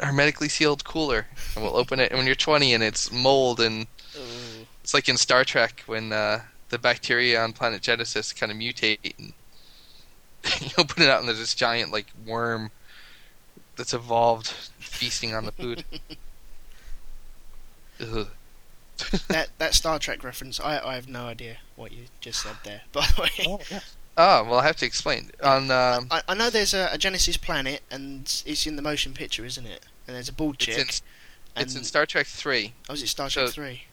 hermetically 0.00 0.48
sealed 0.48 0.84
cooler, 0.84 1.26
and 1.54 1.62
we'll 1.62 1.76
open 1.76 2.00
it 2.00 2.10
And 2.10 2.18
when 2.18 2.26
you're 2.26 2.34
20, 2.34 2.74
and 2.74 2.82
it's 2.82 3.12
mold 3.12 3.60
and 3.60 3.86
Ooh. 4.16 4.66
it's 4.82 4.94
like 4.94 5.08
in 5.08 5.16
Star 5.16 5.44
Trek 5.44 5.82
when 5.86 6.12
uh, 6.12 6.40
the 6.70 6.78
bacteria 6.78 7.42
on 7.42 7.52
planet 7.52 7.82
Genesis 7.82 8.32
kind 8.32 8.50
of 8.50 8.58
mutate 8.58 9.14
and 9.18 9.32
you 10.60 10.70
open 10.78 11.02
it 11.02 11.08
up 11.10 11.20
and 11.20 11.28
there's 11.28 11.38
this 11.38 11.54
giant 11.54 11.92
like 11.92 12.06
worm 12.26 12.70
that's 13.76 13.92
evolved 13.94 14.48
feasting 14.78 15.34
on 15.34 15.44
the 15.44 15.52
food. 15.52 15.84
Ugh. 18.00 18.28
that 19.28 19.48
that 19.58 19.74
Star 19.74 19.98
Trek 19.98 20.22
reference, 20.22 20.60
I 20.60 20.78
I 20.78 20.94
have 20.94 21.08
no 21.08 21.24
idea 21.26 21.58
what 21.76 21.92
you 21.92 22.04
just 22.20 22.42
said 22.42 22.56
there. 22.64 22.82
By 22.92 23.06
the 23.16 23.22
way, 23.22 23.58
Oh 24.16 24.44
well, 24.44 24.58
I 24.60 24.66
have 24.66 24.76
to 24.76 24.86
explain. 24.86 25.30
On 25.42 25.70
um, 25.70 26.08
I, 26.10 26.22
I 26.28 26.34
know 26.34 26.50
there's 26.50 26.74
a, 26.74 26.90
a 26.92 26.98
Genesis 26.98 27.36
planet, 27.38 27.80
and 27.90 28.22
it's 28.44 28.66
in 28.66 28.76
the 28.76 28.82
motion 28.82 29.14
picture, 29.14 29.44
isn't 29.44 29.66
it? 29.66 29.86
And 30.06 30.16
there's 30.16 30.28
a 30.28 30.32
bald 30.32 30.56
it's 30.60 30.76
in 30.76 31.62
it's 31.62 31.74
in 31.74 31.84
Star 31.84 32.04
Trek 32.06 32.26
three, 32.26 32.74
Oh, 32.88 32.92
is 32.92 33.02
it 33.02 33.08
Star 33.08 33.28
Trek 33.30 33.46
so- 33.48 33.52
Three? 33.52 33.84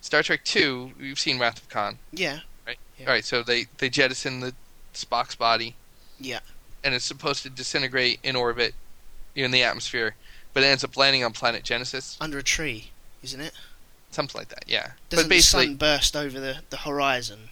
Star 0.00 0.22
Trek 0.22 0.44
two. 0.44 0.92
You've 1.00 1.18
seen 1.18 1.38
Wrath 1.38 1.58
of 1.58 1.68
Khan, 1.68 1.98
Yeah. 2.12 2.40
right? 2.66 2.78
Yeah. 2.98 3.06
All 3.06 3.12
right, 3.12 3.24
so 3.24 3.42
they 3.42 3.66
they 3.78 3.88
jettison 3.88 4.40
the 4.40 4.54
Spock's 4.94 5.34
body. 5.34 5.74
Yeah. 6.20 6.40
And 6.84 6.94
it's 6.94 7.04
supposed 7.04 7.42
to 7.42 7.50
disintegrate 7.50 8.20
in 8.22 8.36
orbit, 8.36 8.74
in 9.34 9.50
the 9.50 9.62
atmosphere, 9.62 10.14
but 10.54 10.62
it 10.62 10.66
ends 10.66 10.84
up 10.84 10.96
landing 10.96 11.24
on 11.24 11.32
planet 11.32 11.64
Genesis, 11.64 12.16
Under 12.20 12.38
a 12.38 12.42
tree, 12.42 12.90
isn't 13.22 13.40
it? 13.40 13.52
something 14.12 14.38
like 14.38 14.48
that. 14.48 14.64
Yeah, 14.66 14.92
Doesn't 15.10 15.26
but 15.26 15.28
basically, 15.30 15.66
the 15.66 15.70
sun 15.72 15.76
burst 15.76 16.16
over 16.16 16.40
the, 16.40 16.58
the 16.70 16.78
horizon? 16.78 17.50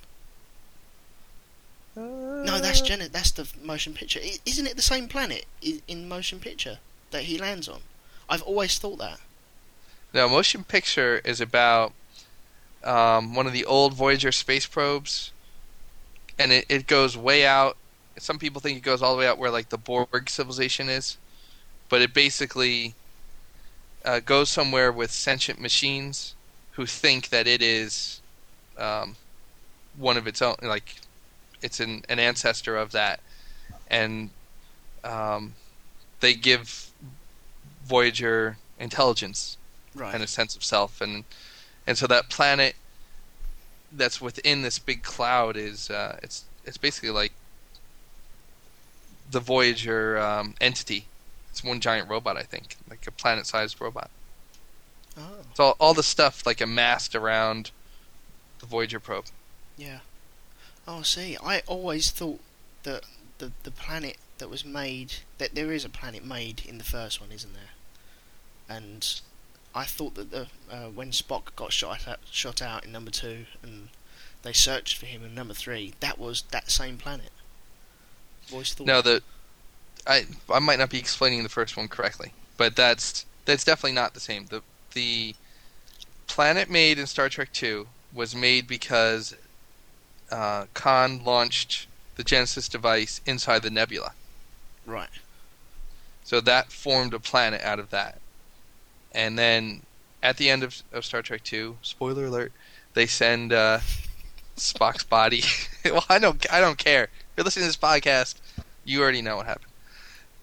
No, 1.97 2.59
that's 2.61 2.81
Uh, 2.81 2.85
Gen- 2.87 3.09
That's 3.13 3.31
the 3.31 3.47
motion 3.63 3.95
picture. 3.95 4.21
I- 4.23 4.39
Isn't 4.47 4.67
it 4.67 4.77
the 4.77 4.83
same 4.83 5.09
planet 5.09 5.47
i- 5.65 5.81
in 5.87 6.09
motion 6.09 6.41
picture 6.41 6.79
that 7.11 7.25
he 7.25 7.39
lands 7.39 7.69
on? 7.69 7.83
I've 8.29 8.43
always 8.43 8.79
thought 8.79 8.99
that. 8.99 9.21
No, 10.13 10.29
motion 10.29 10.65
picture 10.65 11.19
is 11.25 11.41
about 11.41 11.93
um, 12.85 13.35
one 13.35 13.47
of 13.47 13.53
the 13.53 13.65
old 13.65 13.95
Voyager 13.95 14.33
space 14.33 14.67
probes, 14.67 15.33
and 16.39 16.53
it, 16.53 16.67
it 16.69 16.87
goes 16.87 17.17
way 17.17 17.47
out. 17.47 17.77
Some 18.19 18.39
people 18.39 18.61
think 18.61 18.79
it 18.79 18.83
goes 18.83 19.03
all 19.03 19.15
the 19.15 19.19
way 19.19 19.27
out 19.27 19.39
where 19.39 19.51
like 19.51 19.71
the 19.71 19.79
Borg 19.79 20.29
civilization 20.29 20.89
is, 20.89 21.17
but 21.89 22.03
it 22.03 22.15
basically 22.15 22.95
uh, 24.05 24.21
goes 24.21 24.49
somewhere 24.49 24.93
with 24.93 25.11
sentient 25.11 25.61
machines 25.61 26.35
who 26.73 26.87
think 26.87 27.31
that 27.31 27.47
it 27.47 27.63
is 27.63 28.21
um, 28.79 29.17
one 29.99 30.17
of 30.17 30.27
its 30.27 30.43
own, 30.43 30.57
like 30.63 30.97
it's 31.63 31.81
an, 31.81 32.03
an 32.09 32.19
ancestor 32.19 32.77
of 32.77 32.93
that, 32.93 33.21
and 33.89 34.31
um, 35.05 35.55
they 36.21 36.35
give 36.35 36.91
Voyager 37.85 38.57
intelligence 38.79 39.57
Right. 39.97 40.13
and 40.13 40.25
a 40.25 40.27
sense 40.27 40.57
of 40.57 40.65
self 40.65 41.01
and 41.01 41.23
and 41.87 41.97
so 41.99 42.07
that 42.07 42.29
planet 42.29 42.77
that's 43.93 44.21
within 44.21 44.63
this 44.63 44.79
big 44.79 45.03
cloud 45.03 45.57
is 45.57 45.91
uh, 45.91 46.19
it's 46.23 46.45
it's 46.65 46.77
basically 46.77 47.11
like 47.11 47.33
the 49.31 49.41
Voyager 49.41 50.19
um, 50.19 50.55
entity. 50.61 51.07
It's 51.51 51.63
one 51.63 51.81
giant 51.81 52.09
robot, 52.09 52.37
I 52.37 52.43
think, 52.43 52.77
like 52.91 53.07
a 53.07 53.13
planet-sized 53.13 53.81
robot. 53.81 54.11
oh, 55.17 55.23
So 55.55 55.65
all, 55.65 55.77
all 55.79 55.95
the 55.95 56.03
stuff 56.03 56.45
like 56.45 56.61
amassed 56.61 57.15
around 57.15 57.71
the 58.61 58.67
Voyager 58.67 59.01
probe. 59.01 59.27
yeah. 59.77 60.01
Oh, 60.87 61.01
see, 61.03 61.37
I 61.43 61.63
always 61.67 62.11
thought 62.11 62.41
that 62.83 63.05
the 63.39 63.53
the 63.63 63.71
planet 63.71 64.17
that 64.39 64.51
was 64.51 64.65
made 64.65 65.15
that 65.39 65.55
there 65.55 65.73
is 65.73 65.85
a 65.85 65.89
planet 65.89 66.25
made 66.25 66.63
in 66.67 66.77
the 66.79 66.85
first 66.85 67.21
one, 67.21 67.33
isn't 67.33 67.55
there? 67.55 68.77
And 68.77 69.21
I 69.75 69.85
thought 69.85 70.15
that 70.15 70.31
the 70.31 70.47
uh, 70.71 70.89
when 70.89 71.11
Spock 71.11 71.57
got 71.57 71.73
shot 71.73 72.07
out, 72.07 72.21
shot 72.31 72.63
out 72.63 72.85
in 72.85 72.93
number 72.93 73.11
two, 73.11 73.47
and 73.63 73.89
they 74.43 74.53
searched 74.53 74.97
for 74.99 75.07
him 75.07 75.25
in 75.25 75.35
number 75.35 75.55
three, 75.55 75.95
that 76.01 76.19
was 76.19 76.43
that 76.51 76.71
same 76.71 76.97
planet. 76.97 77.31
Always 78.53 78.73
thought. 78.75 78.87
No, 78.87 79.03
the 79.03 79.23
I 80.07 80.27
I 80.53 80.59
might 80.61 80.79
not 80.79 80.91
be 80.91 80.99
explaining 80.99 81.43
the 81.43 81.49
first 81.49 81.77
one 81.77 81.89
correctly, 81.89 82.33
but 82.57 82.77
that's 82.77 83.27
that's 83.45 83.65
definitely 83.65 83.93
not 83.93 84.15
the 84.15 84.21
same. 84.21 84.47
The 84.47 84.63
the 84.93 85.35
planet 86.27 86.71
made 86.71 86.99
in 86.99 87.07
Star 87.07 87.29
Trek 87.29 87.53
Two 87.53 87.89
was 88.13 88.35
made 88.35 88.69
because 88.69 89.35
uh, 90.31 90.67
Khan 90.75 91.25
launched 91.25 91.89
the 92.17 92.23
Genesis 92.23 92.69
device 92.69 93.21
inside 93.27 93.63
the 93.63 93.71
nebula, 93.71 94.13
Right. 94.87 95.09
so 96.23 96.41
that 96.41 96.71
formed 96.71 97.13
a 97.13 97.19
planet 97.19 97.61
out 97.63 97.81
of 97.81 97.91
that. 97.91 98.21
And 99.15 99.39
then 99.39 99.83
at 100.23 100.37
the 100.37 100.51
end 100.51 100.63
of, 100.63 100.83
of 100.93 101.05
Star 101.05 101.23
Trek 101.23 101.43
Two, 101.45 101.77
spoiler 101.83 102.27
alert, 102.27 102.53
they 102.95 103.07
send 103.07 103.53
uh, 103.53 103.81
Spock's 104.57 105.05
body. 105.05 105.43
well, 105.85 106.05
I 106.09 106.19
don't 106.19 106.45
I 106.53 106.61
don't 106.61 106.79
care. 106.79 107.05
If 107.05 107.11
you're 107.37 107.45
listening 107.45 107.65
to 107.65 107.69
this 107.69 107.77
podcast, 107.77 108.37
you 108.85 109.03
already 109.03 109.23
know 109.23 109.37
what 109.37 109.47
happened. 109.47 109.73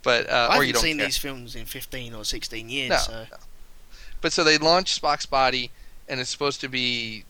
But 0.04 0.30
uh, 0.30 0.50
I 0.52 0.58
or 0.58 0.64
you 0.64 0.68
haven't 0.68 0.82
seen 0.82 0.98
care. 0.98 1.06
these 1.06 1.18
films 1.18 1.56
in 1.56 1.66
fifteen 1.66 2.14
or 2.14 2.26
sixteen 2.26 2.70
years, 2.70 2.90
No, 2.90 2.98
so 2.98 3.14
no. 3.32 3.38
But 4.22 4.34
so 4.34 4.44
they 4.44 4.58
launch 4.58 5.00
Spock's 5.00 5.26
body, 5.26 5.72
and 6.08 6.20
it's 6.20 6.30
supposed 6.30 6.62
to 6.62 6.70
be 6.70 7.26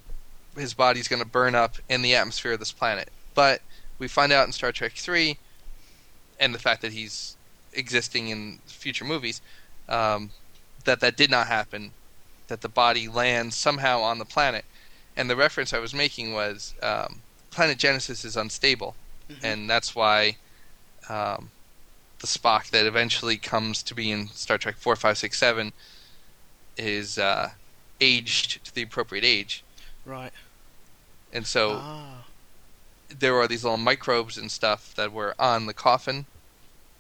his 0.56 0.74
body's 0.74 1.08
going 1.08 1.22
to 1.22 1.28
burn 1.28 1.56
up 1.56 1.78
in 1.90 2.02
the 2.02 2.16
atmosphere 2.16 2.54
of 2.54 2.60
this 2.60 2.72
planet. 2.72 3.10
But 3.34 3.62
we 4.00 4.08
find 4.08 4.32
out 4.32 4.46
in 4.48 4.54
Star 4.54 4.72
Trek 4.72 4.94
Three, 4.94 5.38
and 6.40 6.54
the 6.54 6.60
fact 6.60 6.82
that 6.82 6.92
he's 6.92 7.36
existing 7.74 8.30
in 8.30 8.60
future 8.66 9.06
movies, 9.06 9.42
um, 9.88 10.32
that 10.86 11.00
that 11.02 11.18
did 11.18 11.30
not 11.32 11.48
happen. 11.48 11.92
That 12.48 12.62
the 12.62 12.70
body 12.70 13.08
lands 13.08 13.56
somehow 13.56 14.02
on 14.02 14.20
the 14.20 14.26
planet, 14.26 14.66
and 15.16 15.30
the 15.30 15.36
reference 15.36 15.74
I 15.74 15.80
was 15.80 15.94
making 15.94 16.34
was 16.34 16.74
um, 16.82 17.22
planet 17.50 17.78
Genesis 17.78 18.26
is 18.26 18.36
unstable, 18.36 18.96
Mhm. 19.30 19.40
and 19.44 19.70
that's 19.70 19.96
why 19.96 20.38
um, 21.10 21.50
the 22.20 22.28
Spock 22.28 22.70
that 22.70 22.86
eventually 22.86 23.38
comes 23.38 23.82
to 23.84 23.96
be 23.96 24.12
in 24.12 24.28
Star 24.30 24.58
Trek 24.58 24.76
four, 24.78 24.96
five, 24.96 25.18
six, 25.18 25.38
seven 25.38 25.74
is 26.78 27.18
uh, 27.18 27.52
aged 28.00 28.64
to 28.66 28.74
the 28.76 28.82
appropriate 28.82 29.24
age, 29.24 29.64
right. 30.06 30.32
and 31.34 31.46
so 31.48 31.78
ah, 31.82 32.26
there 33.10 33.36
are 33.38 33.48
these 33.48 33.64
little 33.64 33.78
microbes 33.78 34.38
and 34.38 34.52
stuff 34.52 34.94
that 34.96 35.12
were 35.12 35.36
on 35.40 35.66
the 35.66 35.74
coffin 35.74 36.26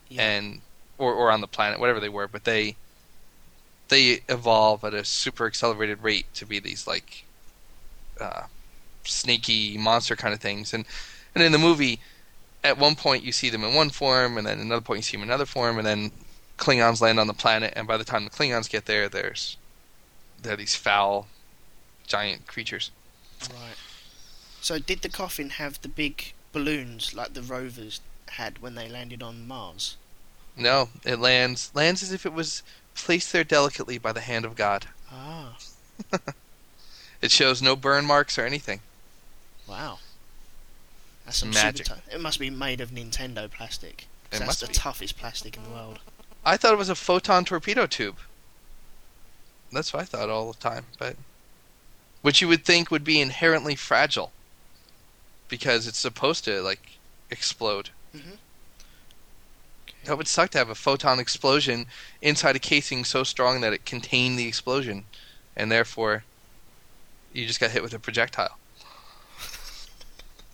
yeah. 0.09 0.21
and 0.21 0.61
or 0.97 1.13
or 1.13 1.31
on 1.31 1.41
the 1.41 1.47
planet, 1.47 1.79
whatever 1.79 1.99
they 1.99 2.09
were, 2.09 2.27
but 2.27 2.43
they 2.43 2.75
they 3.91 4.21
evolve 4.29 4.85
at 4.85 4.93
a 4.93 5.03
super 5.03 5.45
accelerated 5.45 6.01
rate 6.01 6.25
to 6.33 6.45
be 6.45 6.59
these 6.59 6.87
like 6.87 7.25
uh, 8.19 8.43
snaky 9.03 9.77
monster 9.77 10.15
kind 10.15 10.33
of 10.33 10.39
things, 10.39 10.73
and 10.73 10.85
and 11.35 11.43
in 11.43 11.51
the 11.51 11.57
movie, 11.57 11.99
at 12.63 12.77
one 12.77 12.95
point 12.95 13.23
you 13.23 13.33
see 13.33 13.49
them 13.49 13.65
in 13.65 13.75
one 13.75 13.89
form, 13.89 14.37
and 14.37 14.47
then 14.47 14.59
another 14.59 14.81
point 14.81 14.99
you 14.99 15.03
see 15.03 15.17
them 15.17 15.23
in 15.23 15.29
another 15.29 15.45
form, 15.45 15.77
and 15.77 15.85
then 15.85 16.11
Klingons 16.57 17.01
land 17.01 17.19
on 17.19 17.27
the 17.27 17.33
planet, 17.33 17.73
and 17.75 17.85
by 17.85 17.97
the 17.97 18.05
time 18.05 18.23
the 18.23 18.31
Klingons 18.31 18.69
get 18.69 18.85
there, 18.85 19.09
there's 19.09 19.57
they're 20.41 20.55
these 20.55 20.75
foul 20.75 21.27
giant 22.07 22.47
creatures. 22.47 22.91
Right. 23.49 23.75
So 24.61 24.79
did 24.79 25.01
the 25.01 25.09
coffin 25.09 25.49
have 25.51 25.81
the 25.81 25.89
big 25.89 26.33
balloons 26.53 27.13
like 27.13 27.33
the 27.33 27.41
rovers 27.41 27.99
had 28.29 28.61
when 28.61 28.75
they 28.75 28.87
landed 28.87 29.21
on 29.21 29.47
Mars? 29.47 29.97
No, 30.55 30.89
it 31.03 31.19
lands 31.19 31.71
lands 31.73 32.01
as 32.03 32.13
if 32.13 32.25
it 32.25 32.33
was 32.33 32.63
placed 32.95 33.31
there 33.31 33.43
delicately 33.43 33.97
by 33.97 34.11
the 34.11 34.21
hand 34.21 34.45
of 34.45 34.55
God. 34.55 34.87
Ah, 35.11 35.57
It 37.21 37.29
shows 37.31 37.61
no 37.61 37.75
burn 37.75 38.05
marks 38.05 38.37
or 38.39 38.45
anything. 38.45 38.81
wow. 39.67 39.99
That's 41.25 41.37
some 41.37 41.51
Magic. 41.51 41.85
Super 41.85 41.99
tou- 42.09 42.15
it 42.15 42.19
must 42.19 42.39
be 42.39 42.49
made 42.49 42.81
of 42.81 42.89
Nintendo 42.89 43.49
plastic. 43.49 44.07
It 44.31 44.39
that's 44.39 44.59
the 44.59 44.67
be. 44.67 44.73
toughest 44.73 45.17
plastic 45.19 45.55
in 45.55 45.63
the 45.63 45.69
world. 45.69 45.99
I 46.43 46.57
thought 46.57 46.73
it 46.73 46.77
was 46.79 46.89
a 46.89 46.95
photon 46.95 47.45
torpedo 47.45 47.85
tube. 47.85 48.17
That's 49.71 49.93
what 49.93 50.01
I 50.01 50.05
thought 50.05 50.29
all 50.31 50.51
the 50.51 50.57
time, 50.59 50.85
but 50.97 51.15
which 52.23 52.41
you 52.41 52.47
would 52.47 52.65
think 52.65 52.89
would 52.89 53.03
be 53.03 53.21
inherently 53.21 53.75
fragile 53.75 54.31
because 55.47 55.85
it's 55.87 55.99
supposed 55.99 56.43
to 56.45 56.59
like 56.61 56.93
explode. 57.29 57.91
Mhm. 58.15 58.37
That 60.05 60.17
would 60.17 60.27
suck 60.27 60.49
to 60.51 60.57
have 60.57 60.69
a 60.69 60.75
photon 60.75 61.19
explosion 61.19 61.85
inside 62.21 62.55
a 62.55 62.59
casing 62.59 63.05
so 63.05 63.23
strong 63.23 63.61
that 63.61 63.73
it 63.73 63.85
contained 63.85 64.39
the 64.39 64.47
explosion, 64.47 65.05
and 65.55 65.71
therefore 65.71 66.23
you 67.33 67.45
just 67.45 67.59
got 67.59 67.71
hit 67.71 67.83
with 67.83 67.93
a 67.93 67.99
projectile. 67.99 68.57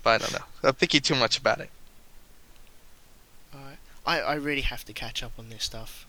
But 0.03 0.21
I 0.21 0.25
don't 0.25 0.33
know. 0.33 0.45
I'm 0.63 0.73
thinking 0.73 1.01
too 1.01 1.15
much 1.15 1.37
about 1.37 1.59
it. 1.59 1.69
Alright. 3.53 3.77
I, 4.05 4.19
I 4.19 4.35
really 4.35 4.61
have 4.61 4.85
to 4.85 4.93
catch 4.93 5.23
up 5.23 5.33
on 5.39 5.49
this 5.49 5.63
stuff. 5.63 6.05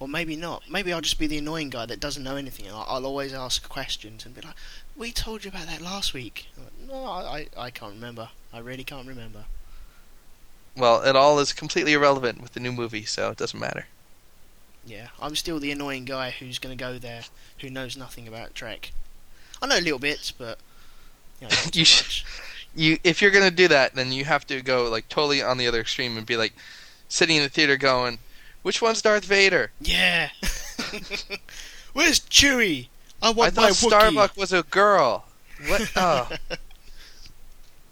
Or 0.00 0.08
maybe 0.08 0.36
not. 0.36 0.68
Maybe 0.68 0.92
I'll 0.92 1.00
just 1.00 1.18
be 1.18 1.26
the 1.28 1.38
annoying 1.38 1.70
guy 1.70 1.86
that 1.86 2.00
doesn't 2.00 2.22
know 2.22 2.36
anything. 2.36 2.68
I'll, 2.68 2.84
I'll 2.88 3.06
always 3.06 3.32
ask 3.32 3.68
questions 3.68 4.26
and 4.26 4.34
be 4.34 4.40
like, 4.40 4.56
"We 4.96 5.12
told 5.12 5.44
you 5.44 5.50
about 5.50 5.66
that 5.66 5.80
last 5.80 6.12
week." 6.12 6.48
Like, 6.56 6.88
no, 6.88 7.04
I, 7.04 7.46
I 7.56 7.70
can't 7.70 7.94
remember. 7.94 8.28
I 8.52 8.58
really 8.58 8.84
can't 8.84 9.06
remember. 9.06 9.44
Well, 10.76 11.02
it 11.02 11.14
all 11.16 11.38
is 11.38 11.52
completely 11.52 11.92
irrelevant 11.92 12.42
with 12.42 12.52
the 12.52 12.60
new 12.60 12.72
movie, 12.72 13.04
so 13.04 13.30
it 13.30 13.38
doesn't 13.38 13.58
matter. 13.60 13.86
Yeah, 14.84 15.08
I'm 15.20 15.36
still 15.36 15.58
the 15.60 15.70
annoying 15.70 16.04
guy 16.04 16.30
who's 16.30 16.58
going 16.58 16.76
to 16.76 16.82
go 16.84 16.98
there, 16.98 17.22
who 17.60 17.70
knows 17.70 17.96
nothing 17.96 18.28
about 18.28 18.54
Trek. 18.54 18.92
I 19.62 19.66
know 19.66 19.78
little 19.78 19.98
bits, 19.98 20.30
but 20.30 20.58
you, 21.40 21.48
know, 21.48 21.54
You 21.66 21.70
too 21.70 21.84
sh- 21.84 22.24
much. 22.24 22.26
You, 22.76 22.98
if 23.04 23.22
you're 23.22 23.30
gonna 23.30 23.52
do 23.52 23.68
that, 23.68 23.94
then 23.94 24.10
you 24.10 24.24
have 24.24 24.44
to 24.48 24.60
go 24.60 24.90
like 24.90 25.08
totally 25.08 25.40
on 25.40 25.58
the 25.58 25.66
other 25.68 25.80
extreme 25.80 26.16
and 26.18 26.26
be 26.26 26.36
like, 26.36 26.54
sitting 27.08 27.36
in 27.36 27.44
the 27.44 27.48
theater 27.48 27.76
going, 27.76 28.18
"Which 28.62 28.82
one's 28.82 29.00
Darth 29.00 29.24
Vader?" 29.24 29.70
Yeah. 29.80 30.30
Where's 31.92 32.18
Chewie? 32.18 32.88
I 33.22 33.28
I 33.28 33.30
want 33.30 33.54
thought 33.54 33.62
my 33.62 33.70
Wookiee. 33.70 33.86
Starbuck 33.88 34.36
was 34.36 34.52
a 34.52 34.64
girl. 34.64 35.24
What? 35.68 35.92
Oh. 35.94 36.28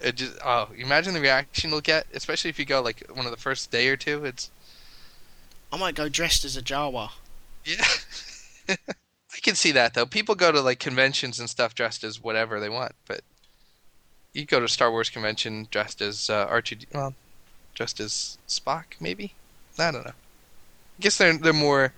It 0.02 0.16
just 0.16 0.36
oh, 0.44 0.68
imagine 0.76 1.14
the 1.14 1.20
reaction 1.20 1.70
you'll 1.70 1.80
get, 1.80 2.06
especially 2.12 2.50
if 2.50 2.58
you 2.58 2.64
go 2.64 2.82
like 2.82 3.06
one 3.14 3.24
of 3.24 3.30
the 3.30 3.38
first 3.38 3.70
day 3.70 3.88
or 3.88 3.96
two. 3.96 4.24
It's 4.24 4.50
I 5.72 5.78
might 5.78 5.94
go 5.94 6.08
dressed 6.08 6.44
as 6.44 6.56
a 6.56 6.62
Jawa. 6.62 7.10
yeah. 7.64 7.84
I 9.34 9.40
can 9.40 9.54
see 9.54 9.72
that 9.72 9.94
though. 9.94 10.06
People 10.06 10.34
go 10.34 10.52
to 10.52 10.60
like 10.60 10.78
conventions 10.78 11.38
and 11.38 11.48
stuff 11.48 11.74
dressed 11.74 12.04
as 12.04 12.22
whatever 12.22 12.60
they 12.60 12.68
want, 12.68 12.92
but 13.06 13.22
you 14.32 14.44
go 14.44 14.58
to 14.58 14.66
a 14.66 14.68
Star 14.68 14.90
Wars 14.90 15.08
convention 15.08 15.68
dressed 15.70 16.00
as 16.00 16.28
uh, 16.28 16.46
R2, 16.48 16.86
well, 16.92 17.14
dressed 17.74 18.00
as 18.00 18.38
Spock, 18.48 18.84
maybe. 19.00 19.34
I 19.78 19.90
don't 19.90 20.04
know. 20.04 20.12
I 20.12 21.00
guess 21.00 21.16
they're 21.16 21.36
they're 21.36 21.52
more 21.52 21.92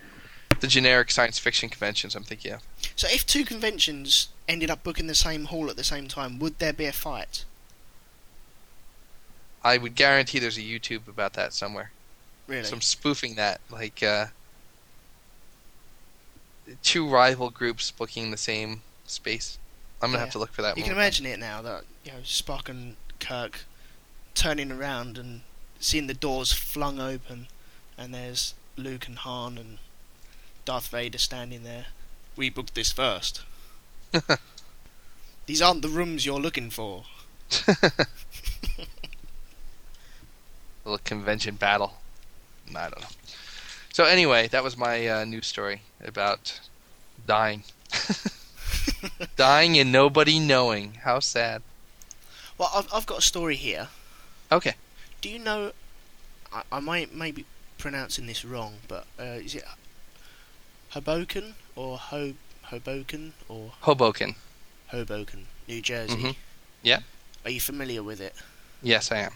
the 0.60 0.66
generic 0.66 1.10
science 1.10 1.38
fiction 1.38 1.68
conventions. 1.68 2.14
I'm 2.14 2.22
thinking 2.22 2.52
of. 2.52 2.62
So 2.96 3.08
if 3.10 3.26
two 3.26 3.44
conventions 3.44 4.28
ended 4.48 4.70
up 4.70 4.84
booking 4.84 5.06
the 5.06 5.14
same 5.14 5.46
hall 5.46 5.70
at 5.70 5.76
the 5.76 5.84
same 5.84 6.06
time, 6.06 6.38
would 6.38 6.58
there 6.58 6.72
be 6.72 6.86
a 6.86 6.92
fight? 6.92 7.44
I 9.64 9.78
would 9.78 9.94
guarantee 9.94 10.38
there's 10.38 10.58
a 10.58 10.62
YouTube 10.62 11.08
about 11.08 11.32
that 11.34 11.52
somewhere. 11.54 11.90
Really? 12.46 12.64
some 12.64 12.82
spoofing 12.82 13.36
that 13.36 13.62
like 13.70 14.02
uh 14.02 14.26
two 16.82 17.08
rival 17.08 17.48
groups 17.50 17.90
booking 17.90 18.30
the 18.30 18.36
same 18.36 18.82
space 19.06 19.58
i'm 20.02 20.08
gonna 20.10 20.18
Yeah. 20.18 20.24
have 20.24 20.32
to 20.32 20.38
look 20.38 20.52
for 20.52 20.60
that 20.62 20.76
you 20.76 20.82
can 20.82 20.92
imagine 20.92 21.24
it 21.26 21.38
now 21.38 21.62
that 21.62 21.84
you 22.04 22.12
know 22.12 22.18
Spock 22.18 22.68
and 22.68 22.96
Kirk 23.20 23.60
turning 24.34 24.70
around 24.70 25.16
and 25.16 25.40
seeing 25.80 26.06
the 26.06 26.12
doors 26.14 26.52
flung 26.52 26.98
open, 27.00 27.46
and 27.96 28.12
there's 28.12 28.52
Luke 28.76 29.06
and 29.06 29.18
Han 29.18 29.56
and 29.58 29.78
Darth 30.64 30.88
Vader 30.88 31.18
standing 31.18 31.62
there. 31.62 31.86
We 32.36 32.50
booked 32.50 32.74
this 32.74 32.90
first. 32.92 33.42
These 35.46 35.62
aren't 35.62 35.82
the 35.82 35.88
rooms 35.88 36.26
you're 36.26 36.40
looking 36.40 36.68
for. 36.70 37.04
little 40.84 40.98
convention 41.04 41.54
battle 41.56 41.94
i 42.76 42.88
don't 42.88 43.00
know 43.00 43.06
so 43.92 44.04
anyway 44.04 44.46
that 44.48 44.62
was 44.64 44.76
my 44.76 45.06
uh, 45.06 45.24
news 45.24 45.46
story 45.46 45.82
about 46.04 46.60
dying 47.26 47.62
dying 49.36 49.78
and 49.78 49.90
nobody 49.92 50.38
knowing 50.38 50.94
how 51.04 51.18
sad 51.20 51.62
Well, 52.58 52.70
I've, 52.74 52.88
I've 52.92 53.06
got 53.06 53.18
a 53.18 53.22
story 53.22 53.56
here. 53.56 53.88
okay 54.52 54.74
Do 55.20 55.28
you 55.28 55.38
know? 55.38 55.72
I, 56.52 56.62
I 56.70 56.80
might 56.80 57.14
may 57.14 57.30
be 57.30 57.44
pronouncing 57.78 58.26
this 58.26 58.44
wrong, 58.44 58.74
but 58.88 59.06
uh, 59.18 59.38
is 59.42 59.54
it 59.54 59.64
Hoboken 60.90 61.54
or 61.76 61.98
Ho 61.98 62.34
Hoboken 62.64 63.32
or 63.48 63.72
hoboken 63.80 64.34
Hoboken, 64.88 65.46
New 65.68 65.80
Jersey? 65.80 66.16
Mhm. 66.16 66.36
Yeah. 66.82 67.00
Are 67.44 67.50
you 67.50 67.60
familiar 67.60 68.02
with 68.02 68.20
it? 68.20 68.34
yes 68.82 69.10
i 69.12 69.18
am 69.18 69.32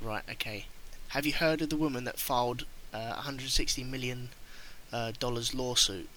Right. 0.00 0.22
Okay. 0.30 0.66
Have 1.08 1.26
you 1.26 1.32
heard 1.32 1.62
of 1.62 1.70
the 1.70 1.76
woman 1.76 2.04
that 2.04 2.18
filed 2.18 2.64
uh, 2.92 3.12
160 3.14 3.84
million 3.84 4.28
uh, 4.92 5.12
dollars 5.18 5.54
lawsuit? 5.54 6.08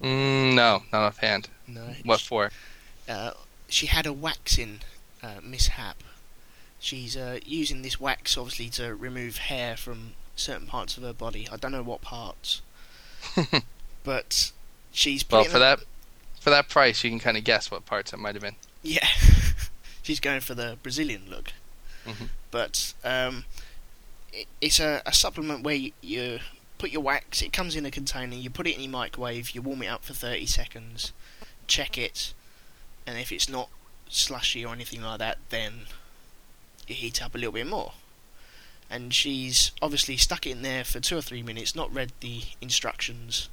mm, 0.00 0.54
no 0.54 0.82
not 0.92 1.02
offhand 1.02 1.48
No. 1.66 1.94
what 2.04 2.20
for 2.20 2.50
Uh, 3.08 3.32
she 3.68 3.86
had 3.86 4.06
a 4.06 4.12
waxing 4.12 4.80
uh, 5.22 5.40
mishap. 5.42 6.02
She's 6.78 7.16
uh, 7.16 7.38
using 7.44 7.82
this 7.82 8.00
wax 8.00 8.36
obviously 8.36 8.68
to 8.70 8.94
remove 8.94 9.36
hair 9.38 9.76
from 9.76 10.12
certain 10.36 10.66
parts 10.66 10.96
of 10.96 11.02
her 11.02 11.12
body. 11.12 11.48
I 11.50 11.56
don't 11.56 11.72
know 11.72 11.82
what 11.82 12.00
parts, 12.02 12.62
but 14.04 14.50
she's 14.92 15.24
well 15.30 15.44
for 15.44 15.58
that 15.58 15.80
for 16.40 16.50
that 16.50 16.68
price 16.68 17.04
you 17.04 17.10
can 17.10 17.20
kind 17.20 17.36
of 17.36 17.44
guess 17.44 17.70
what 17.70 17.86
parts 17.86 18.12
it 18.12 18.18
might 18.18 18.34
have 18.34 18.42
been 18.42 18.56
Yeah, 18.82 19.06
she's 20.02 20.18
going 20.20 20.40
for 20.40 20.54
the 20.54 20.76
Brazilian 20.82 21.22
look. 21.28 21.52
Mhm. 22.04 22.28
But 22.52 22.94
um, 23.02 23.46
it, 24.32 24.46
it's 24.60 24.78
a, 24.78 25.02
a 25.04 25.12
supplement 25.12 25.64
where 25.64 25.74
you, 25.74 25.90
you 26.00 26.38
put 26.78 26.92
your 26.92 27.02
wax. 27.02 27.42
It 27.42 27.52
comes 27.52 27.74
in 27.74 27.84
a 27.84 27.90
container. 27.90 28.36
You 28.36 28.50
put 28.50 28.68
it 28.68 28.76
in 28.76 28.82
your 28.82 28.92
microwave. 28.92 29.50
You 29.50 29.62
warm 29.62 29.82
it 29.82 29.88
up 29.88 30.04
for 30.04 30.12
thirty 30.12 30.46
seconds. 30.46 31.12
Check 31.66 31.98
it, 31.98 32.34
and 33.06 33.18
if 33.18 33.32
it's 33.32 33.48
not 33.48 33.68
slushy 34.08 34.64
or 34.64 34.72
anything 34.72 35.02
like 35.02 35.18
that, 35.18 35.38
then 35.48 35.86
you 36.86 36.94
heat 36.94 37.22
up 37.22 37.34
a 37.34 37.38
little 37.38 37.52
bit 37.52 37.66
more. 37.66 37.94
And 38.90 39.14
she's 39.14 39.72
obviously 39.80 40.18
stuck 40.18 40.46
it 40.46 40.50
in 40.50 40.62
there 40.62 40.84
for 40.84 41.00
two 41.00 41.16
or 41.16 41.22
three 41.22 41.42
minutes, 41.42 41.74
not 41.74 41.94
read 41.94 42.12
the 42.20 42.42
instructions, 42.60 43.48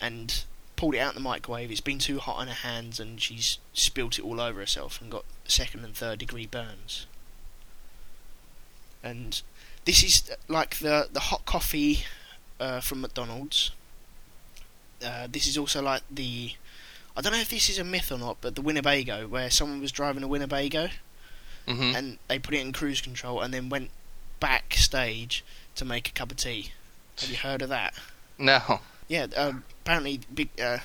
and 0.00 0.44
pulled 0.76 0.94
it 0.94 0.98
out 0.98 1.12
the 1.12 1.20
microwave. 1.20 1.70
It's 1.70 1.82
been 1.82 1.98
too 1.98 2.20
hot 2.20 2.38
on 2.38 2.46
her 2.46 2.54
hands, 2.54 2.98
and 2.98 3.20
she's 3.20 3.58
spilt 3.74 4.18
it 4.18 4.24
all 4.24 4.40
over 4.40 4.60
herself 4.60 4.98
and 5.02 5.10
got 5.10 5.26
second 5.44 5.84
and 5.84 5.94
third 5.94 6.20
degree 6.20 6.46
burns. 6.46 7.06
And 9.02 9.40
this 9.84 10.02
is 10.02 10.30
like 10.48 10.78
the 10.78 11.08
the 11.12 11.20
hot 11.20 11.44
coffee 11.46 12.04
uh, 12.58 12.80
from 12.80 13.00
McDonald's. 13.00 13.70
Uh, 15.04 15.26
this 15.30 15.46
is 15.46 15.56
also 15.56 15.82
like 15.82 16.02
the 16.10 16.52
I 17.16 17.22
don't 17.22 17.32
know 17.32 17.40
if 17.40 17.50
this 17.50 17.68
is 17.68 17.78
a 17.78 17.84
myth 17.84 18.12
or 18.12 18.18
not, 18.18 18.38
but 18.40 18.54
the 18.54 18.62
Winnebago, 18.62 19.26
where 19.26 19.50
someone 19.50 19.80
was 19.80 19.92
driving 19.92 20.22
a 20.22 20.28
Winnebago 20.28 20.88
hmm 21.66 21.92
and 21.94 22.18
they 22.28 22.38
put 22.38 22.54
it 22.54 22.60
in 22.60 22.72
cruise 22.72 23.00
control 23.02 23.40
and 23.40 23.52
then 23.52 23.68
went 23.68 23.90
backstage 24.40 25.44
to 25.74 25.84
make 25.84 26.08
a 26.08 26.12
cup 26.12 26.30
of 26.30 26.38
tea. 26.38 26.72
Have 27.20 27.30
you 27.30 27.36
heard 27.36 27.62
of 27.62 27.68
that? 27.68 27.94
no 28.38 28.80
Yeah, 29.08 29.26
um, 29.36 29.64
apparently, 29.82 30.20
big. 30.32 30.48
Uh, 30.60 30.78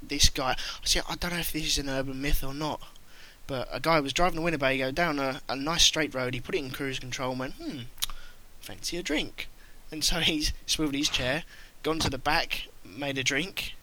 this 0.00 0.28
guy. 0.28 0.56
See, 0.84 1.00
I 1.00 1.16
don't 1.16 1.32
know 1.32 1.38
if 1.38 1.52
this 1.52 1.66
is 1.66 1.78
an 1.78 1.88
urban 1.88 2.22
myth 2.22 2.44
or 2.44 2.54
not, 2.54 2.80
but 3.48 3.66
a 3.72 3.80
guy 3.80 3.98
was 3.98 4.12
driving 4.12 4.38
a 4.38 4.42
Winnebago 4.42 4.92
down 4.92 5.18
a, 5.18 5.40
a 5.48 5.56
nice 5.56 5.82
straight 5.82 6.14
road. 6.14 6.34
He 6.34 6.40
put 6.40 6.54
it 6.54 6.58
in 6.58 6.70
cruise 6.70 7.00
control 7.00 7.32
and 7.32 7.40
went, 7.40 7.54
"Hmm, 7.54 7.78
fancy 8.60 8.96
a 8.96 9.02
drink." 9.02 9.48
And 9.90 10.04
so 10.04 10.16
he's 10.20 10.52
swiveled 10.66 10.94
his 10.94 11.08
chair, 11.08 11.42
gone 11.82 11.98
to 11.98 12.10
the 12.10 12.18
back, 12.18 12.68
made 12.84 13.18
a 13.18 13.24
drink, 13.24 13.74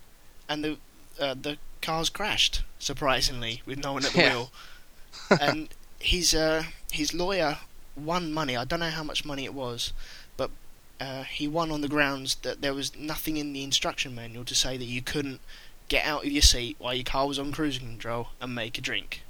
and 0.47 0.63
the 0.63 0.78
uh, 1.20 1.36
the 1.39 1.57
cars 1.82 2.09
crashed 2.09 2.63
surprisingly 2.80 3.61
with 3.66 3.80
no 3.84 3.91
one 3.93 4.05
at 4.05 4.11
the 4.13 4.20
Yeah. 4.20 4.30
wheel. 4.30 4.51
and 5.41 5.70
his 5.99 6.34
uh, 6.34 6.63
his 6.91 7.13
lawyer 7.13 7.57
won 7.95 8.32
money. 8.34 8.55
I 8.55 8.63
don't 8.66 8.80
know 8.80 8.89
how 8.89 9.03
much 9.03 9.26
money 9.26 9.45
it 9.45 9.53
was, 9.53 9.93
but 10.38 10.51
uh, 10.99 11.24
he 11.24 11.47
won 11.47 11.72
on 11.72 11.82
the 11.82 11.88
grounds 11.88 12.36
that 12.43 12.61
there 12.61 12.74
was 12.74 12.95
nothing 12.95 13.38
in 13.38 13.53
the 13.53 13.63
instruction 13.63 14.13
manual 14.13 14.45
to 14.45 14.55
say 14.55 14.78
that 14.78 14.86
you 14.86 15.01
couldn't 15.01 15.39
get 15.88 16.05
out 16.05 16.26
of 16.26 16.32
your 16.32 16.41
seat 16.41 16.76
while 16.80 16.93
your 16.93 17.03
car 17.03 17.28
was 17.28 17.38
on 17.39 17.51
cruise 17.51 17.78
control 17.78 18.30
and 18.41 18.53
make 18.55 18.78
a 18.78 18.82
drink. 18.82 19.22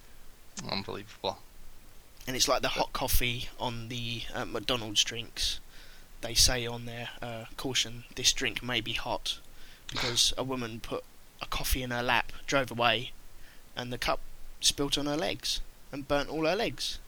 Unbelievable 0.71 1.37
And 2.27 2.35
it's 2.35 2.47
like 2.47 2.61
the 2.61 2.69
hot 2.69 2.93
coffee 2.93 3.49
on 3.59 3.89
the 3.89 4.23
uh, 4.33 4.45
McDonald's 4.45 5.03
drinks. 5.03 5.59
They 6.21 6.33
say 6.33 6.65
on 6.65 6.85
there, 6.85 7.09
uh, 7.21 7.45
caution, 7.55 8.05
this 8.15 8.33
drink 8.33 8.63
may 8.63 8.81
be 8.81 8.93
hot 8.93 9.39
because 9.87 10.33
a 10.37 10.43
woman 10.43 10.79
put 10.79 11.03
a 11.41 11.45
coffee 11.45 11.83
in 11.83 11.91
her 11.91 12.01
lap, 12.01 12.31
drove 12.47 12.71
away, 12.71 13.11
and 13.75 13.93
the 13.93 13.97
cup 13.97 14.19
spilt 14.61 14.97
on 14.97 15.05
her 15.05 15.17
legs 15.17 15.61
and 15.91 16.07
burnt 16.07 16.29
all 16.29 16.45
her 16.45 16.55
legs. 16.55 16.99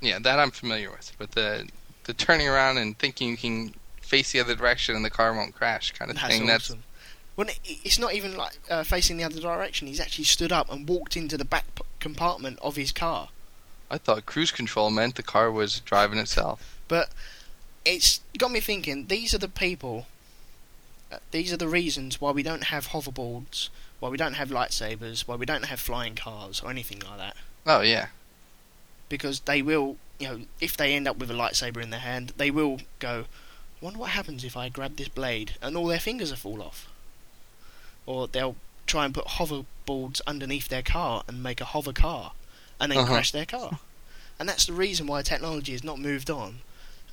Yeah, 0.00 0.18
that 0.20 0.38
I'm 0.38 0.50
familiar 0.50 0.90
with. 0.90 1.12
But 1.18 1.32
the 1.32 1.68
the 2.04 2.14
turning 2.14 2.48
around 2.48 2.78
and 2.78 2.98
thinking 2.98 3.30
you 3.30 3.36
can 3.36 3.74
face 4.00 4.32
the 4.32 4.40
other 4.40 4.54
direction 4.54 4.96
and 4.96 5.04
the 5.04 5.10
car 5.10 5.34
won't 5.34 5.54
crash 5.54 5.92
kind 5.92 6.10
of 6.10 6.16
That's 6.16 6.28
thing. 6.28 6.46
That's 6.46 6.70
awesome. 6.70 6.78
Well, 6.78 6.91
it- 7.38 7.58
it's 7.64 7.98
not 7.98 8.14
even 8.14 8.36
like 8.36 8.58
uh, 8.70 8.82
facing 8.84 9.16
the 9.16 9.24
other 9.24 9.40
direction. 9.40 9.86
He's 9.88 10.00
actually 10.00 10.24
stood 10.24 10.52
up 10.52 10.70
and 10.70 10.88
walked 10.88 11.16
into 11.16 11.36
the 11.38 11.44
back 11.44 11.64
p- 11.74 11.82
compartment 12.00 12.58
of 12.60 12.76
his 12.76 12.92
car. 12.92 13.28
I 13.90 13.98
thought 13.98 14.26
cruise 14.26 14.50
control 14.50 14.90
meant 14.90 15.16
the 15.16 15.22
car 15.22 15.50
was 15.50 15.80
driving 15.80 16.18
itself. 16.18 16.78
But 16.88 17.10
it's 17.84 18.20
got 18.38 18.50
me 18.50 18.60
thinking. 18.60 19.06
These 19.06 19.34
are 19.34 19.38
the 19.38 19.48
people. 19.48 20.06
Uh, 21.10 21.18
these 21.30 21.52
are 21.52 21.56
the 21.58 21.68
reasons 21.68 22.20
why 22.20 22.30
we 22.30 22.42
don't 22.42 22.64
have 22.64 22.88
hoverboards, 22.88 23.68
why 24.00 24.08
we 24.08 24.16
don't 24.16 24.34
have 24.34 24.48
lightsabers, 24.50 25.22
why 25.28 25.34
we 25.36 25.44
don't 25.46 25.66
have 25.66 25.78
flying 25.80 26.14
cars 26.14 26.60
or 26.62 26.70
anything 26.70 27.00
like 27.00 27.18
that. 27.18 27.36
Oh 27.66 27.80
yeah, 27.82 28.06
Because 29.08 29.40
they 29.40 29.60
will, 29.62 29.96
you 30.18 30.28
know, 30.28 30.40
if 30.60 30.76
they 30.76 30.94
end 30.94 31.06
up 31.06 31.18
with 31.18 31.30
a 31.30 31.34
lightsaber 31.34 31.82
in 31.82 31.90
their 31.90 32.00
hand, 32.00 32.32
they 32.38 32.50
will 32.50 32.80
go. 32.98 33.26
wonder 33.80 33.98
what 33.98 34.10
happens 34.10 34.42
if 34.44 34.56
I 34.56 34.68
grab 34.68 34.96
this 34.96 35.08
blade 35.08 35.56
and 35.60 35.76
all 35.76 35.86
their 35.86 36.00
fingers 36.00 36.30
will 36.30 36.36
fall 36.38 36.62
off. 36.62 36.88
Or 38.06 38.26
they'll 38.28 38.56
try 38.86 39.04
and 39.04 39.14
put 39.14 39.26
hoverboards 39.26 40.20
underneath 40.26 40.68
their 40.68 40.82
car 40.82 41.22
and 41.28 41.42
make 41.42 41.60
a 41.60 41.64
hover 41.66 41.92
car 41.92 42.32
and 42.80 42.90
then 42.92 42.98
Uh-huh. 42.98 43.12
crash 43.12 43.30
their 43.30 43.46
car. 43.46 43.78
And 44.38 44.48
that's 44.48 44.66
the 44.66 44.72
reason 44.72 45.06
why 45.06 45.22
technology 45.22 45.72
has 45.72 45.84
not 45.84 45.98
moved 46.00 46.28
on 46.30 46.60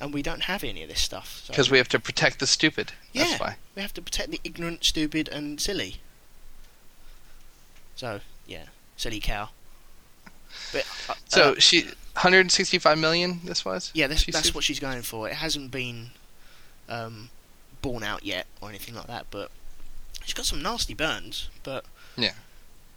and 0.00 0.12
we 0.12 0.22
don't 0.22 0.42
have 0.44 0.64
any 0.64 0.82
of 0.82 0.88
this 0.88 1.00
stuff. 1.00 1.42
So- 1.44 1.52
Because 1.52 1.70
we 1.70 1.78
have 1.78 1.88
to 1.90 2.00
protect 2.00 2.40
the 2.40 2.46
stupid. 2.46 2.92
yeah, 3.12 3.24
That's 3.24 3.40
why. 3.40 3.56
we 3.76 3.82
have 3.82 3.94
to 3.94 4.02
protect 4.02 4.30
the 4.30 4.40
ignorant, 4.42 4.84
stupid, 4.84 5.28
and 5.28 5.60
silly. 5.60 6.00
So, 7.96 8.20
yeah, 8.46 8.64
silly 8.96 9.20
cow. 9.20 9.50
But 10.72 10.86
uh, 11.08 11.14
So 11.28 11.52
uh, 11.52 11.60
she 11.60 11.82
165 12.14 12.98
million. 12.98 13.40
This 13.44 13.64
was. 13.64 13.90
yeah, 13.94 14.06
that's, 14.06 14.24
that's 14.26 14.46
sued? 14.46 14.54
what 14.54 14.64
she's 14.64 14.80
going 14.80 15.02
for. 15.02 15.28
It 15.28 15.34
hasn't 15.34 15.70
been 15.70 16.10
um, 16.88 17.30
borne 17.82 18.02
out 18.02 18.24
yet 18.24 18.46
or 18.60 18.68
anything 18.68 18.94
like 18.94 19.06
that, 19.06 19.26
but 19.30 19.50
she's 20.24 20.34
got 20.34 20.46
some 20.46 20.62
nasty 20.62 20.94
burns. 20.94 21.48
But 21.62 21.84
Yeah. 22.16 22.34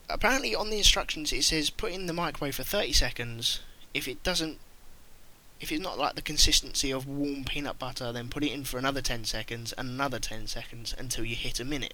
apparently 0.10 0.54
on 0.56 0.70
the 0.70 0.78
instructions 0.78 1.32
it 1.32 1.44
says 1.44 1.70
put 1.70 1.92
in 1.92 2.06
the 2.08 2.14
microwave 2.14 2.56
for 2.56 2.64
30 2.64 2.94
seconds. 2.94 3.60
If 3.94 4.08
it 4.08 4.24
doesn't, 4.24 4.60
if 5.60 5.72
it's 5.72 5.82
not 5.82 5.98
like 5.98 6.16
the 6.16 6.22
consistency 6.22 6.92
of 6.92 7.08
warm 7.08 7.46
peanut 7.46 7.80
butter, 7.80 8.12
then 8.12 8.28
put 8.30 8.44
it 8.44 8.52
in 8.52 8.64
for 8.66 8.78
another 8.78 9.02
10 9.02 9.24
seconds 9.26 9.72
and 9.74 9.90
another 9.90 10.20
10 10.20 10.48
seconds 10.48 10.94
until 10.98 11.24
you 11.26 11.36
hit 11.36 11.60
a 11.60 11.66
minute. 11.66 11.94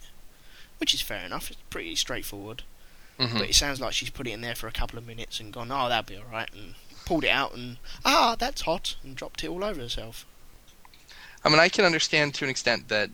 Which 0.78 0.94
is 0.94 1.02
fair 1.02 1.26
enough. 1.26 1.52
It's 1.52 1.60
pretty 1.70 1.96
straightforward. 1.96 2.64
Mhm. 3.20 3.38
But 3.38 3.50
it 3.50 3.56
sounds 3.56 3.82
like 3.82 3.94
she's 3.94 4.10
put 4.10 4.28
it 4.28 4.32
in 4.32 4.42
there 4.42 4.56
for 4.56 4.68
a 4.68 4.72
couple 4.72 4.98
of 4.98 5.06
minutes 5.06 5.40
and 5.42 5.52
gone, 5.54 5.72
oh, 5.72 5.90
that'll 5.90 6.04
be 6.04 6.18
alright, 6.18 6.52
and 6.54 6.76
pulled 7.06 7.26
it 7.26 7.30
out 7.30 7.54
and, 7.54 7.78
ah, 8.06 8.36
that's 8.36 8.62
hot, 8.62 8.96
and 9.04 9.16
dropped 9.16 9.44
it 9.44 9.50
all 9.50 9.64
over 9.64 9.82
herself. 9.82 10.26
I 11.44 11.50
mean, 11.50 11.60
I 11.60 11.68
can 11.70 11.84
understand 11.86 12.34
to 12.36 12.46
an 12.46 12.50
extent 12.50 12.88
that 12.88 13.10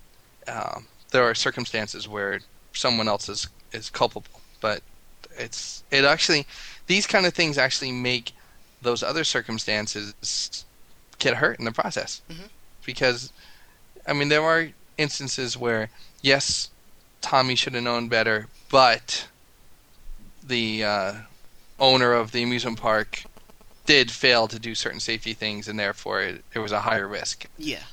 um, 0.48 0.88
there 1.16 1.24
are 1.24 1.34
circumstances 1.34 2.10
where 2.10 2.42
someone 2.74 3.08
else 3.08 3.30
is 3.30 3.48
is 3.72 3.90
culpable, 3.90 4.42
but 4.60 4.82
it's 5.40 5.84
it 5.90 6.04
actually 6.04 6.46
these 6.88 7.08
kind 7.08 7.26
of 7.26 7.34
things 7.34 7.58
actually 7.58 7.92
make 7.94 8.34
those 8.82 9.02
other 9.02 9.24
circumstances 9.24 10.66
get 11.18 11.36
hurt 11.36 11.58
in 11.58 11.64
the 11.66 11.72
process 11.72 12.22
Mhm. 12.30 12.50
because 12.86 13.32
I 14.06 14.12
mean 14.14 14.28
there 14.28 14.44
are 14.44 14.70
instances 14.98 15.56
where 15.58 15.90
yes, 16.22 16.70
Tommy 17.22 17.56
should 17.56 17.76
have 17.76 17.84
known 17.84 18.10
better, 18.10 18.48
but 18.70 19.28
the 20.44 20.84
uh, 20.84 21.14
owner 21.80 22.12
of 22.14 22.32
the 22.34 22.44
amusement 22.44 22.80
park 22.80 23.24
did 23.86 24.12
fail 24.12 24.48
to 24.50 24.60
do 24.60 24.76
certain 24.76 25.00
safety 25.00 25.34
things, 25.34 25.68
and 25.70 25.80
therefore 25.80 26.22
it, 26.22 26.44
there 26.54 26.62
was 26.62 26.72
a 26.74 26.82
higher 26.82 27.08
risk. 27.08 27.46
Yeah. 27.58 27.84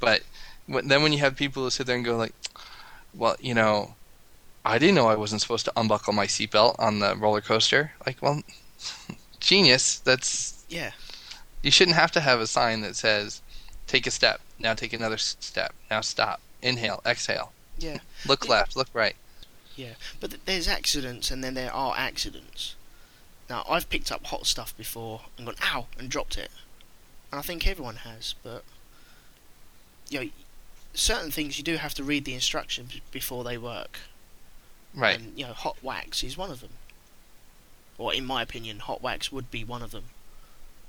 But 0.00 0.22
then 0.68 1.02
when 1.02 1.12
you 1.12 1.18
have 1.20 1.36
people 1.36 1.62
who 1.64 1.70
sit 1.70 1.86
there 1.86 1.96
and 1.96 2.04
go 2.04 2.16
like, 2.16 2.34
"Well, 3.14 3.36
you 3.40 3.54
know, 3.54 3.94
I 4.64 4.78
didn't 4.78 4.94
know 4.96 5.08
I 5.08 5.14
wasn't 5.16 5.40
supposed 5.42 5.64
to 5.66 5.72
unbuckle 5.76 6.12
my 6.12 6.26
seatbelt 6.26 6.76
on 6.78 6.98
the 6.98 7.16
roller 7.16 7.40
coaster." 7.40 7.92
Like, 8.04 8.20
well, 8.20 8.42
genius. 9.40 9.98
That's 9.98 10.64
Yeah. 10.68 10.92
you 11.62 11.70
shouldn't 11.70 11.96
have 11.96 12.12
to 12.12 12.20
have 12.20 12.40
a 12.40 12.46
sign 12.46 12.80
that 12.82 12.96
says, 12.96 13.42
"Take 13.86 14.06
a 14.06 14.10
step, 14.10 14.40
now 14.58 14.74
take 14.74 14.92
another 14.92 15.18
step, 15.18 15.74
now 15.90 16.00
stop, 16.00 16.40
inhale, 16.62 17.00
exhale, 17.06 17.52
Yeah. 17.78 17.98
look 18.26 18.44
Yeah. 18.44 18.50
left, 18.50 18.76
look 18.76 18.88
right." 18.92 19.16
Yeah, 19.76 19.94
but 20.20 20.30
th- 20.30 20.42
there's 20.46 20.66
accidents 20.68 21.30
and 21.30 21.44
then 21.44 21.54
there 21.54 21.72
are 21.72 21.94
accidents. 21.96 22.74
Now, 23.48 23.64
I've 23.68 23.88
picked 23.90 24.10
up 24.10 24.24
hot 24.26 24.46
stuff 24.46 24.76
before 24.76 25.20
and 25.36 25.46
gone, 25.46 25.56
ow, 25.62 25.86
and 25.98 26.08
dropped 26.10 26.36
it. 26.38 26.50
And 27.30 27.38
I 27.38 27.42
think 27.42 27.66
everyone 27.66 27.96
has, 27.96 28.34
but. 28.42 28.64
You 30.08 30.20
know, 30.20 30.30
certain 30.96 31.30
things 31.30 31.58
you 31.58 31.64
do 31.64 31.76
have 31.76 31.94
to 31.94 32.02
read 32.02 32.24
the 32.24 32.34
instructions 32.34 33.00
before 33.10 33.44
they 33.44 33.58
work. 33.58 33.98
Right. 34.94 35.18
And, 35.18 35.38
you 35.38 35.46
know, 35.46 35.52
hot 35.52 35.76
wax 35.82 36.24
is 36.24 36.36
one 36.36 36.50
of 36.50 36.60
them. 36.60 36.72
Or, 37.98 38.12
in 38.12 38.26
my 38.26 38.42
opinion, 38.42 38.80
hot 38.80 39.02
wax 39.02 39.30
would 39.30 39.50
be 39.50 39.64
one 39.64 39.82
of 39.82 39.90
them. 39.90 40.04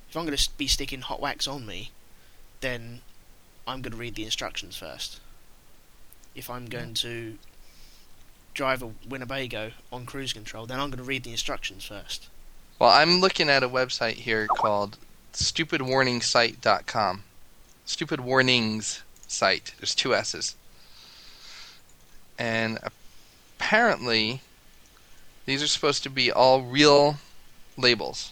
If 0.10 0.16
I'm 0.16 0.26
going 0.26 0.38
to 0.38 0.50
be 0.58 0.68
sticking 0.68 1.02
hot 1.02 1.22
wax 1.22 1.48
on 1.48 1.66
me, 1.66 1.92
then 2.62 3.02
I'm 3.68 3.82
going 3.82 3.92
to 3.92 3.98
read 3.98 4.16
the 4.16 4.24
instructions 4.24 4.78
first. 4.78 5.20
If 6.34 6.50
I'm 6.50 6.68
going 6.68 6.94
to 6.96 7.38
drive 8.54 8.82
a 8.82 8.92
Winnebago 9.08 9.72
on 9.92 10.06
cruise 10.06 10.34
control, 10.34 10.66
then 10.66 10.80
I'm 10.80 10.90
going 10.90 10.98
to 10.98 11.04
read 11.04 11.24
the 11.24 11.32
instructions 11.32 11.86
first. 11.86 12.30
Well, 12.80 12.90
I'm 12.90 13.20
looking 13.20 13.50
at 13.50 13.64
a 13.64 13.70
website 13.70 14.14
here 14.14 14.48
called 14.48 14.98
stupidwarningsite.com. 15.34 17.24
Stupid 17.86 18.20
warnings 18.20 19.04
site. 19.28 19.74
There's 19.80 19.96
two 19.96 20.16
S's. 20.16 20.56
And 22.40 22.80
apparently, 23.58 24.42
these 25.46 25.64
are 25.64 25.68
supposed 25.68 26.04
to 26.04 26.10
be 26.10 26.32
all 26.32 26.62
real 26.62 27.18
labels. 27.78 28.32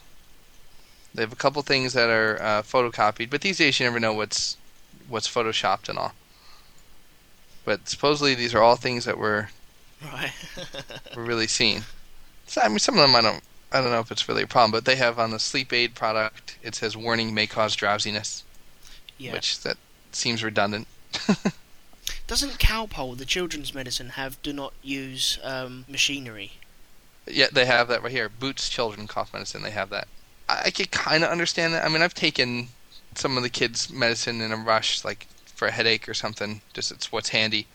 They 1.13 1.21
have 1.21 1.31
a 1.31 1.37
couple 1.37 1.61
things 1.61 1.93
that 1.93 2.09
are 2.09 2.41
uh, 2.41 2.61
photocopied, 2.61 3.29
but 3.29 3.41
these 3.41 3.57
days 3.57 3.79
you 3.79 3.85
never 3.85 3.99
know 3.99 4.13
what's 4.13 4.57
what's 5.07 5.27
photoshopped 5.33 5.87
and 5.87 5.97
all. 5.97 6.13
But 7.63 7.87
supposedly 7.87 8.35
these 8.35 8.53
are 8.53 8.61
all 8.61 8.75
things 8.75 9.05
that 9.05 9.17
were 9.17 9.49
Right. 10.03 10.33
were 11.15 11.23
really 11.23 11.47
seen. 11.47 11.83
So, 12.47 12.61
I 12.61 12.67
mean, 12.67 12.79
some 12.79 12.95
of 12.95 13.01
them 13.01 13.15
I 13.15 13.21
don't 13.21 13.43
I 13.71 13.81
don't 13.81 13.91
know 13.91 13.99
if 13.99 14.11
it's 14.11 14.27
really 14.27 14.43
a 14.43 14.47
problem, 14.47 14.71
but 14.71 14.85
they 14.85 14.97
have 14.97 15.17
on 15.17 15.31
the 15.31 15.39
sleep 15.39 15.71
aid 15.71 15.95
product 15.95 16.57
it 16.61 16.75
says 16.75 16.97
warning 16.97 17.33
may 17.33 17.47
cause 17.47 17.75
drowsiness, 17.75 18.43
yeah. 19.17 19.31
which 19.31 19.61
that 19.61 19.77
seems 20.16 20.43
redundant. 20.43 20.88
Doesn't 22.28 22.57
Calpol, 22.59 23.18
the 23.18 23.26
children's 23.26 23.74
medicine, 23.74 24.09
have 24.09 24.41
do 24.41 24.51
not 24.51 24.74
use 24.82 25.39
um, 25.43 25.86
machinery? 25.88 26.53
Yeah, 27.28 27.47
they 27.51 27.66
have 27.66 27.88
that 27.88 28.03
right 28.03 28.11
here. 28.11 28.30
Boots 28.30 28.70
Children 28.70 29.07
Cough 29.07 29.34
Medicine. 29.34 29.63
They 29.63 29.72
have 29.72 29.89
that. 29.89 30.07
I, 30.49 30.63
I 30.66 30.70
could 30.72 30.91
kind 30.91 31.24
of 31.24 31.30
understand 31.30 31.74
that. 31.74 31.86
I 31.86 31.89
mean, 31.89 32.01
I've 32.01 32.13
taken 32.13 32.68
some 33.16 33.38
of 33.38 33.43
the 33.43 33.49
kids' 33.49 33.89
medicine 33.91 34.41
in 34.41 34.51
a 34.51 34.57
rush, 34.57 35.03
like 35.03 35.28
for 35.45 35.68
a 35.68 35.72
headache 35.72 36.07
or 36.09 36.13
something. 36.13 36.61
Just 36.74 36.91
it's 36.91 37.11
what's 37.11 37.30
handy. 37.30 37.68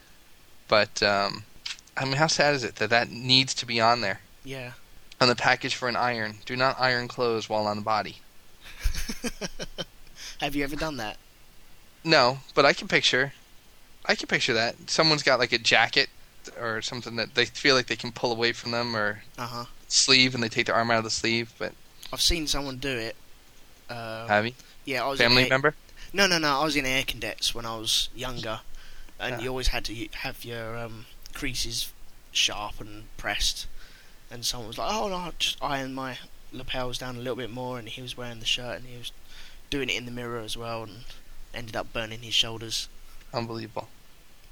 But 0.69 1.03
um, 1.03 1.45
I 1.97 2.05
mean, 2.05 2.15
how 2.15 2.27
sad 2.29 2.55
is 2.55 2.65
it 2.65 2.77
that 2.77 2.91
that 2.91 3.11
needs 3.11 3.55
to 3.55 3.67
be 3.67 3.81
on 3.81 4.01
there 4.01 4.21
Yeah. 4.45 4.73
on 5.21 5.29
the 5.29 5.35
package 5.37 5.75
for 5.75 5.89
an 5.89 5.97
iron? 5.97 6.37
Do 6.45 6.57
not 6.57 6.81
iron 6.81 7.09
clothes 7.09 7.49
while 7.49 7.67
on 7.67 7.77
the 7.77 7.83
body. 7.83 8.17
have 10.41 10.55
you 10.55 10.63
ever 10.65 10.77
done 10.77 10.97
that? 10.99 11.17
No, 12.05 12.39
but 12.55 12.65
I 12.65 12.73
can 12.73 12.89
picture. 12.89 13.33
I 14.07 14.15
can 14.15 14.27
picture 14.27 14.55
that 14.55 14.89
someone's 14.91 15.23
got 15.23 15.39
like 15.39 15.53
a 15.53 15.59
jacket 15.59 16.09
or 16.59 16.81
something 16.81 17.17
that 17.17 17.35
they 17.35 17.45
feel 17.45 17.75
like 17.75 17.87
they 17.87 17.97
can 17.97 18.13
pull 18.13 18.33
away 18.33 18.53
from 18.53 18.71
them, 18.71 18.97
or 18.97 19.23
Uh 19.39 19.47
huh. 19.47 19.65
sleeve, 19.89 20.35
and 20.35 20.43
they 20.43 20.49
take 20.49 20.67
their 20.67 20.75
arm 20.75 20.91
out 20.91 20.99
of 20.99 21.05
the 21.05 21.11
sleeve. 21.11 21.53
But 21.59 21.73
I've 22.13 22.23
seen 22.23 22.47
someone 22.47 22.79
do 22.79 22.89
it. 22.97 23.17
Uh, 23.89 24.27
have 24.29 24.47
you 24.47 24.53
yeah, 24.85 25.05
I 25.05 25.09
was 25.09 25.19
family 25.21 25.43
air, 25.45 25.49
member? 25.51 25.75
No, 26.13 26.27
no, 26.27 26.39
no. 26.39 26.61
I 26.61 26.65
was 26.65 26.77
in 26.77 26.87
air 26.87 27.03
cadets 27.03 27.55
when 27.55 27.67
I 27.67 27.77
was 27.77 28.09
younger, 28.15 28.61
and 29.19 29.37
Yeah. 29.37 29.41
you 29.43 29.49
always 29.51 29.69
had 29.69 29.85
to 29.87 30.09
have 30.13 30.45
your 30.45 30.77
um, 30.79 31.07
creases 31.35 31.93
sharp 32.33 32.81
and 32.81 33.05
pressed. 33.17 33.67
And 34.31 34.45
someone 34.47 34.69
was 34.69 34.79
like, 34.79 34.91
"Oh 34.93 35.09
no, 35.09 35.17
I'll 35.17 35.33
just 35.39 35.59
iron 35.63 35.93
my 35.93 36.19
lapels 36.53 36.99
down 36.99 37.17
a 37.17 37.19
little 37.19 37.37
bit 37.37 37.51
more," 37.51 37.79
and 37.79 37.89
he 37.89 38.01
was 38.01 38.17
wearing 38.17 38.41
the 38.41 38.47
shirt 38.47 38.79
and 38.79 38.87
he 38.87 38.97
was 38.97 39.13
doing 39.69 39.89
it 39.91 39.97
in 39.97 40.05
the 40.07 40.11
mirror 40.11 40.41
as 40.41 40.57
well, 40.57 40.85
and 40.85 41.05
ended 41.55 41.77
up 41.77 41.93
burning 41.93 42.21
his 42.21 42.35
shoulders. 42.35 42.89
Unbelievable. 43.33 43.89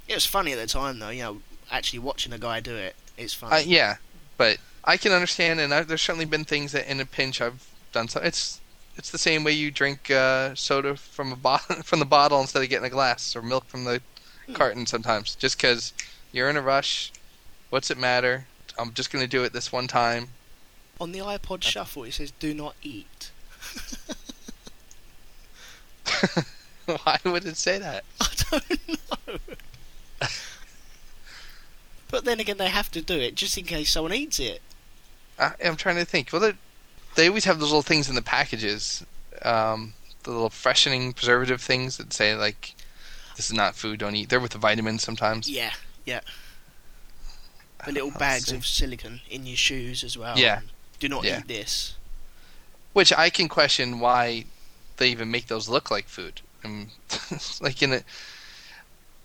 It 0.06 0.14
was 0.14 0.26
funny 0.26 0.52
at 0.52 0.58
the 0.58 0.66
time, 0.66 0.98
though. 0.98 1.10
You 1.10 1.22
know, 1.22 1.40
actually 1.70 1.98
watching 2.00 2.32
a 2.32 2.38
guy 2.38 2.60
do 2.60 2.74
it, 2.76 2.96
it's 3.16 3.34
funny. 3.34 3.56
Uh, 3.56 3.58
yeah, 3.66 3.96
but 4.36 4.58
I 4.84 4.96
can 4.96 5.12
understand, 5.12 5.60
and 5.60 5.72
I, 5.74 5.82
there's 5.82 6.02
certainly 6.02 6.24
been 6.24 6.44
things 6.44 6.72
that 6.72 6.90
in 6.90 7.00
a 7.00 7.06
pinch 7.06 7.40
I've 7.40 7.66
done. 7.92 8.08
So 8.08 8.20
it's 8.20 8.60
it's 8.96 9.10
the 9.10 9.18
same 9.18 9.44
way 9.44 9.52
you 9.52 9.70
drink 9.70 10.10
uh, 10.10 10.54
soda 10.54 10.96
from 10.96 11.32
a 11.32 11.36
bottle 11.36 11.76
from 11.82 11.98
the 11.98 12.04
bottle 12.06 12.40
instead 12.40 12.62
of 12.62 12.68
getting 12.68 12.86
a 12.86 12.90
glass, 12.90 13.34
or 13.36 13.42
milk 13.42 13.64
from 13.66 13.84
the 13.84 14.00
Hmm. 14.46 14.54
carton. 14.54 14.86
Sometimes, 14.86 15.34
just 15.34 15.58
because 15.58 15.92
you're 16.32 16.48
in 16.48 16.56
a 16.56 16.62
rush, 16.62 17.12
what's 17.68 17.90
it 17.90 17.98
matter? 17.98 18.46
I'm 18.78 18.94
just 18.94 19.12
gonna 19.12 19.26
do 19.26 19.44
it 19.44 19.52
this 19.52 19.70
one 19.72 19.88
time. 19.88 20.28
On 21.00 21.12
the 21.12 21.18
iPod 21.18 21.62
Shuffle, 21.62 22.04
it 22.04 22.14
says 22.14 22.30
"Do 22.38 22.54
not 22.54 22.74
eat." 22.82 23.30
Why 27.04 27.18
would 27.24 27.44
it 27.44 27.56
say 27.56 27.78
that? 27.78 28.04
I 28.20 28.28
don't 28.50 28.88
know. 29.28 30.26
but 32.10 32.24
then 32.24 32.40
again, 32.40 32.56
they 32.56 32.68
have 32.68 32.90
to 32.92 33.02
do 33.02 33.14
it 33.18 33.34
just 33.34 33.58
in 33.58 33.64
case 33.64 33.92
someone 33.92 34.14
eats 34.14 34.40
it. 34.40 34.62
I, 35.38 35.52
I'm 35.64 35.76
trying 35.76 35.96
to 35.96 36.04
think. 36.04 36.30
Well, 36.32 36.52
they- 37.14 37.28
always 37.28 37.44
have 37.44 37.58
those 37.58 37.70
little 37.70 37.82
things 37.82 38.08
in 38.08 38.14
the 38.14 38.22
packages, 38.22 39.04
um, 39.42 39.92
the 40.22 40.30
little 40.30 40.50
freshening 40.50 41.12
preservative 41.12 41.60
things 41.60 41.96
that 41.96 42.12
say 42.12 42.34
like, 42.34 42.74
"This 43.36 43.46
is 43.50 43.52
not 43.56 43.74
food. 43.74 43.98
Don't 44.00 44.14
eat." 44.14 44.28
They're 44.28 44.38
with 44.40 44.52
the 44.52 44.58
vitamins 44.58 45.02
sometimes. 45.02 45.48
Yeah, 45.50 45.72
yeah. 46.04 46.20
The 47.86 47.92
little 47.92 48.10
bags 48.12 48.50
of 48.52 48.64
silicon 48.66 49.20
in 49.30 49.46
your 49.46 49.56
shoes 49.56 50.02
as 50.04 50.16
well. 50.16 50.38
Yeah. 50.38 50.60
Do 51.00 51.08
not 51.08 51.24
Yeah. 51.24 51.40
eat 51.40 51.48
this. 51.48 51.94
Which 52.92 53.12
I 53.12 53.30
can 53.30 53.48
question 53.48 54.00
why 54.00 54.44
they 54.96 55.08
even 55.10 55.30
make 55.30 55.46
those 55.46 55.68
look 55.68 55.90
like 55.90 56.08
food. 56.08 56.40
Um, 56.64 56.88
like 57.60 57.82
in 57.82 57.92
a, 57.92 58.02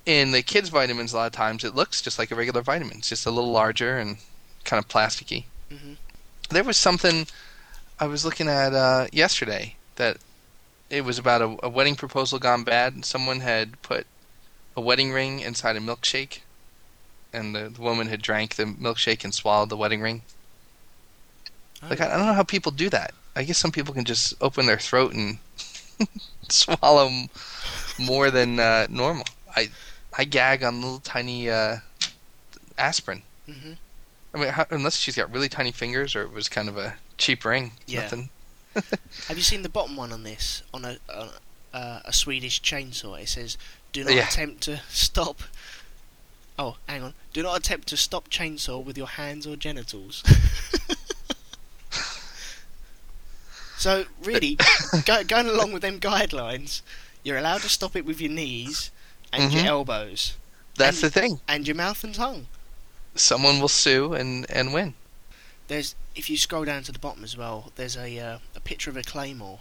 in 0.05 0.31
the 0.31 0.41
kids' 0.41 0.69
vitamins, 0.69 1.13
a 1.13 1.17
lot 1.17 1.27
of 1.27 1.34
times 1.34 1.63
it 1.63 1.75
looks 1.75 2.01
just 2.01 2.19
like 2.19 2.31
a 2.31 2.36
regular 2.36 2.61
vitamin. 2.61 2.97
It's 2.97 3.09
just 3.09 3.25
a 3.25 3.31
little 3.31 3.51
larger 3.51 3.97
and 3.97 4.17
kind 4.63 4.84
of 4.84 4.89
plasticky. 4.89 5.45
Mhm. 5.71 5.97
There 6.49 6.63
was 6.63 6.77
something 6.77 7.27
I 7.99 8.07
was 8.07 8.25
looking 8.25 8.47
at 8.47 8.73
uh, 8.73 9.07
yesterday 9.11 9.75
that 9.95 10.17
it 10.89 11.03
was 11.05 11.17
about 11.17 11.41
a, 11.41 11.57
a 11.63 11.69
wedding 11.69 11.95
proposal 11.95 12.38
gone 12.39 12.63
bad. 12.63 12.93
And 12.93 13.05
someone 13.05 13.39
had 13.39 13.81
put 13.81 14.05
a 14.75 14.81
wedding 14.81 15.11
ring 15.11 15.39
inside 15.39 15.75
a 15.75 15.79
milkshake, 15.79 16.39
and 17.31 17.55
the, 17.55 17.69
the 17.69 17.81
woman 17.81 18.07
had 18.07 18.21
drank 18.21 18.55
the 18.55 18.65
milkshake 18.65 19.23
and 19.23 19.34
swallowed 19.34 19.69
the 19.69 19.77
wedding 19.77 20.01
ring. 20.01 20.21
Like 21.89 21.99
I, 21.99 22.13
I 22.13 22.17
don't 22.17 22.27
know 22.27 22.34
how 22.34 22.43
people 22.43 22.71
do 22.71 22.89
that. 22.89 23.13
I 23.36 23.43
guess 23.43 23.57
some 23.57 23.71
people 23.71 23.93
can 23.93 24.05
just 24.05 24.34
open 24.41 24.67
their 24.67 24.77
throat 24.77 25.13
and 25.13 25.39
swallow 26.49 27.09
more 27.99 28.31
than 28.31 28.59
uh, 28.59 28.87
normal. 28.89 29.25
I 29.55 29.69
I 30.17 30.23
gag 30.25 30.63
on 30.63 30.81
little 30.81 30.99
tiny 30.99 31.49
uh, 31.49 31.77
aspirin. 32.77 33.23
hmm 33.45 33.73
I 34.35 34.39
mean, 34.39 34.49
how, 34.49 34.65
unless 34.71 34.97
she's 34.97 35.15
got 35.15 35.31
really 35.31 35.47
tiny 35.49 35.71
fingers, 35.71 36.15
or 36.15 36.23
it 36.23 36.31
was 36.33 36.49
kind 36.49 36.67
of 36.67 36.75
a 36.75 36.95
cheap 37.19 37.45
ring. 37.45 37.73
Yeah. 37.85 38.01
Nothing. 38.01 38.29
Have 39.27 39.37
you 39.37 39.43
seen 39.43 39.61
the 39.61 39.69
bottom 39.69 39.95
one 39.95 40.11
on 40.11 40.23
this? 40.23 40.63
On 40.73 40.83
a 40.85 40.97
on 41.13 41.29
a, 41.73 41.77
uh, 41.77 41.99
a 42.05 42.11
Swedish 42.13 42.59
chainsaw, 42.61 43.21
it 43.21 43.29
says, 43.29 43.57
"Do 43.91 44.03
not 44.03 44.13
Yeah. 44.13 44.27
attempt 44.27 44.61
to 44.63 44.81
stop." 44.89 45.43
Oh, 46.59 46.77
hang 46.87 47.01
on. 47.01 47.15
Do 47.33 47.41
not 47.41 47.57
attempt 47.57 47.87
to 47.87 47.97
stop 47.97 48.29
chainsaw 48.29 48.83
with 48.83 48.95
your 48.95 49.07
hands 49.07 49.47
or 49.47 49.55
genitals. 49.55 50.23
So 53.84 54.05
really, 54.23 54.57
go, 55.05 55.23
going 55.23 55.47
along 55.47 55.73
with 55.73 55.81
them 55.81 55.99
guidelines, 55.99 56.81
you're 57.23 57.38
allowed 57.38 57.61
to 57.61 57.69
stop 57.69 57.95
it 57.95 58.05
with 58.05 58.19
your 58.21 58.31
knees 58.31 58.91
and 59.31 59.51
Mhm. 59.51 59.55
your 59.55 59.65
elbows 59.65 60.21
That's 60.75 61.03
And- 61.03 61.11
the 61.11 61.19
thing. 61.19 61.41
and 61.47 61.67
your 61.67 61.75
mouth 61.75 62.03
and 62.03 62.15
tongue. 62.15 62.47
Someone 63.15 63.59
will 63.59 63.67
sue 63.86 64.13
and 64.13 64.49
and 64.49 64.73
win. 64.73 64.95
There's 65.67 65.95
if 66.15 66.29
you 66.29 66.38
scroll 66.38 66.65
down 66.65 66.84
to 66.84 66.91
the 66.91 66.99
bottom 67.07 67.23
as 67.23 67.36
well. 67.38 67.71
There's 67.75 67.95
a 67.97 68.09
uh, 68.27 68.39
a 68.55 68.59
picture 68.59 68.89
of 68.89 68.97
a 68.97 69.03
claymore, 69.03 69.59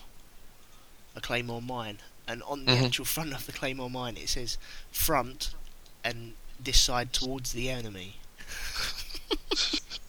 a 1.14 1.20
claymore 1.20 1.61
mine, 1.62 1.99
and 2.27 2.43
on 2.45 2.64
the 2.66 2.73
Mhm. 2.73 2.87
actual 2.87 3.05
front 3.05 3.33
of 3.35 3.45
the 3.47 3.53
claymore 3.53 3.91
mine 3.91 4.16
it 4.16 4.29
says 4.31 4.57
front 4.91 5.51
and 6.05 6.35
this 6.59 6.81
side 6.81 7.12
towards 7.12 7.53
the 7.53 7.68
enemy. 7.70 8.11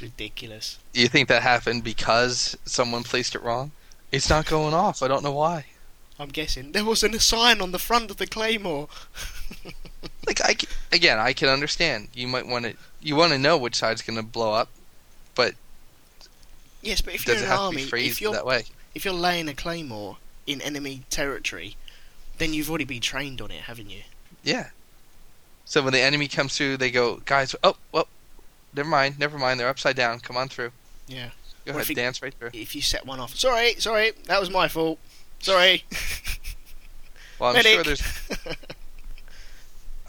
ridiculous. 0.00 0.78
You 0.92 1.08
think 1.08 1.28
that 1.28 1.42
happened 1.42 1.84
because 1.84 2.56
someone 2.64 3.02
placed 3.02 3.34
it 3.34 3.42
wrong? 3.42 3.72
It's 4.12 4.28
not 4.28 4.46
going 4.46 4.74
off. 4.74 5.02
I 5.02 5.08
don't 5.08 5.22
know 5.22 5.32
why. 5.32 5.66
I'm 6.18 6.28
guessing 6.28 6.72
there 6.72 6.84
wasn't 6.84 7.14
a 7.14 7.20
sign 7.20 7.60
on 7.60 7.72
the 7.72 7.78
front 7.78 8.10
of 8.10 8.18
the 8.18 8.26
claymore. 8.26 8.88
Like 10.26 10.40
I 10.42 10.54
again, 10.92 11.18
I 11.18 11.32
can 11.32 11.48
understand. 11.48 12.08
You 12.14 12.28
might 12.28 12.46
want 12.46 12.64
to 12.66 12.74
you 13.00 13.16
want 13.16 13.32
to 13.32 13.38
know 13.38 13.56
which 13.56 13.74
side's 13.74 14.02
going 14.02 14.18
to 14.18 14.22
blow 14.22 14.52
up, 14.52 14.68
but 15.34 15.54
yes, 16.82 17.00
but 17.00 17.14
if 17.14 17.26
you're 17.26 17.36
it 17.36 17.42
in 17.42 17.48
have 17.48 17.58
an 17.58 17.64
army, 17.64 17.82
if 17.82 18.20
you're 18.20 18.32
that 18.32 18.46
way? 18.46 18.64
if 18.94 19.04
you're 19.04 19.14
laying 19.14 19.48
a 19.48 19.54
claymore 19.54 20.18
in 20.46 20.60
enemy 20.60 21.02
territory, 21.10 21.76
then 22.38 22.52
you've 22.52 22.68
already 22.68 22.84
been 22.84 23.00
trained 23.00 23.40
on 23.40 23.50
it, 23.50 23.62
haven't 23.62 23.90
you? 23.90 24.02
Yeah. 24.42 24.70
So 25.64 25.82
when 25.82 25.92
the 25.92 26.00
enemy 26.00 26.26
comes 26.28 26.56
through, 26.56 26.78
they 26.78 26.90
go, 26.90 27.22
guys, 27.24 27.54
oh, 27.62 27.76
well, 27.92 28.08
never 28.74 28.88
mind, 28.88 29.18
never 29.18 29.38
mind. 29.38 29.58
They're 29.60 29.68
upside 29.68 29.96
down. 29.96 30.20
Come 30.20 30.36
on 30.36 30.48
through. 30.48 30.72
Yeah. 31.08 31.30
Go 31.66 31.72
Or 31.72 31.76
ahead, 31.76 31.88
you- 31.90 31.94
dance 31.94 32.22
right 32.22 32.32
through. 32.34 32.50
if 32.54 32.74
you 32.74 32.82
set 32.82 33.04
one 33.06 33.20
off. 33.20 33.34
Sorry, 33.36 33.74
sorry, 33.78 34.12
that 34.26 34.40
was 34.40 34.50
my 34.50 34.68
fault. 34.68 34.98
Sorry. 35.40 35.84
Well, 37.38 37.48
I'm 37.50 37.54
Medic. 37.56 37.72
sure 37.72 37.84
there's, 37.84 38.02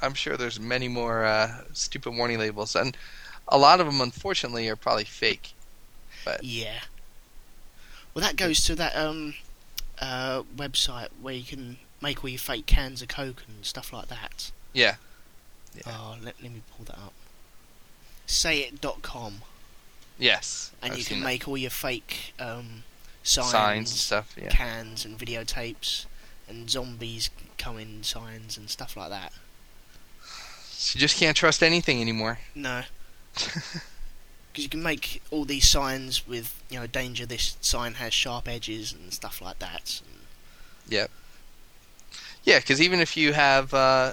I'm 0.02 0.14
sure 0.16 0.36
there's 0.36 0.60
many 0.60 0.90
more 0.90 1.24
uh, 1.24 1.62
stupid 1.72 2.12
warning 2.14 2.40
labels, 2.40 2.76
and 2.76 2.98
a 3.48 3.58
lot 3.58 3.80
of 3.80 3.86
them, 3.86 4.02
unfortunately, 4.02 4.68
are 4.68 4.76
probably 4.76 5.06
fake. 5.06 5.54
But 6.26 6.44
yeah. 6.44 6.80
Well, 8.14 8.22
that 8.26 8.36
goes 8.36 8.66
to 8.66 8.76
that 8.76 8.96
um 8.98 9.36
uh 10.00 10.44
website 10.58 11.08
where 11.22 11.34
you 11.34 11.46
can 11.46 11.78
make 12.02 12.22
all 12.22 12.30
your 12.30 12.38
fake 12.38 12.66
cans 12.66 13.02
of 13.02 13.08
Coke 13.08 13.44
and 13.48 13.66
stuff 13.66 13.94
like 13.94 14.08
that. 14.10 14.52
Yeah. 14.74 14.96
Yeah. 15.74 15.84
Oh, 15.88 16.18
let, 16.22 16.36
let 16.44 16.52
me 16.52 16.62
pull 16.76 16.84
that 16.86 16.98
up. 16.98 17.14
Sayit.com, 18.32 19.42
Yes. 20.18 20.72
and 20.82 20.94
I've 20.94 21.00
you 21.00 21.06
can 21.06 21.22
make 21.22 21.48
all 21.48 21.58
your 21.58 21.70
fake 21.70 22.34
um 22.40 22.84
signs, 23.24 23.52
signs 23.52 23.92
and 23.92 24.00
stuff. 24.00 24.36
Yeah. 24.42 24.50
cans, 24.50 25.06
and 25.06 25.18
videotapes, 25.20 26.06
and 26.48 26.70
zombies 26.70 27.30
coming 27.58 28.04
signs 28.04 28.58
and 28.58 28.70
stuff 28.70 28.96
like 28.96 29.10
that. 29.10 29.34
So 30.70 30.96
you 30.98 31.02
just 31.02 31.18
can't 31.18 31.38
trust 31.38 31.62
anything 31.62 32.02
anymore. 32.02 32.40
No. 32.56 32.84
Because 34.52 34.64
you 34.66 34.70
can 34.70 34.84
make 34.84 35.22
all 35.32 35.46
these 35.46 35.70
signs 35.70 36.28
with, 36.28 36.62
you 36.70 36.78
know, 36.78 36.86
danger, 36.86 37.26
this 37.26 37.56
sign 37.62 37.94
has 37.94 38.14
sharp 38.14 38.50
edges 38.50 38.92
and 38.92 39.14
stuff 39.14 39.42
like 39.42 39.60
that. 39.60 40.02
Yep. 40.90 41.10
Yeah, 42.44 42.60
because 42.60 42.82
even 42.82 43.00
if 43.00 43.16
you 43.16 43.32
have, 43.32 43.74
uh, 43.74 44.12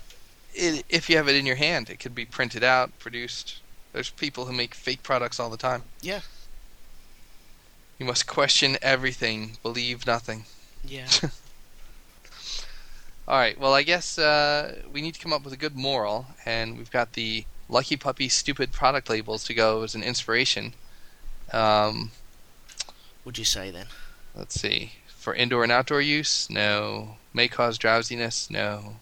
i 0.57 0.85
if 0.89 1.11
you 1.11 1.17
have 1.17 1.27
it 1.27 1.35
in 1.35 1.45
your 1.45 1.57
hand, 1.57 1.91
it 1.91 1.99
could 1.99 2.15
be 2.15 2.25
printed 2.25 2.63
out, 2.63 2.97
produced. 3.01 3.57
There's 3.93 4.11
people 4.11 4.47
who 4.47 4.53
make 4.53 4.75
fake 4.75 5.03
products 5.03 5.41
all 5.41 5.51
the 5.51 5.57
time. 5.57 5.83
Yeah. 6.01 6.21
You 7.99 8.07
must 8.07 8.27
question 8.27 8.77
everything, 8.81 9.57
believe 9.63 10.07
nothing. 10.07 10.45
Yeah. 10.85 11.09
All 13.29 13.37
right. 13.39 13.59
Well, 13.61 13.75
I 13.75 13.83
guess 13.83 14.19
uh, 14.19 14.83
we 14.91 15.03
need 15.03 15.15
to 15.15 15.21
come 15.21 15.33
up 15.33 15.45
with 15.45 15.53
a 15.53 15.57
good 15.57 15.77
moral, 15.77 16.27
and 16.47 16.79
we've 16.79 16.91
got 16.91 17.13
the 17.13 17.45
Lucky 17.69 17.97
Puppy 17.97 18.29
stupid 18.29 18.73
product 18.73 19.11
labels 19.11 19.45
to 19.45 19.55
go 19.55 19.83
as 19.83 19.95
an 19.95 20.03
inspiration. 20.03 20.73
Um, 21.53 22.13
What'd 23.25 23.39
you 23.39 23.45
say 23.45 23.71
then? 23.71 23.87
let's 24.35 24.59
see. 24.59 24.93
For 25.09 25.35
indoor 25.35 25.63
and 25.65 25.73
outdoor 25.73 26.01
use, 26.01 26.49
no. 26.49 27.17
May 27.35 27.49
cause 27.49 27.77
drowsiness, 27.77 28.49
no. 28.49 28.97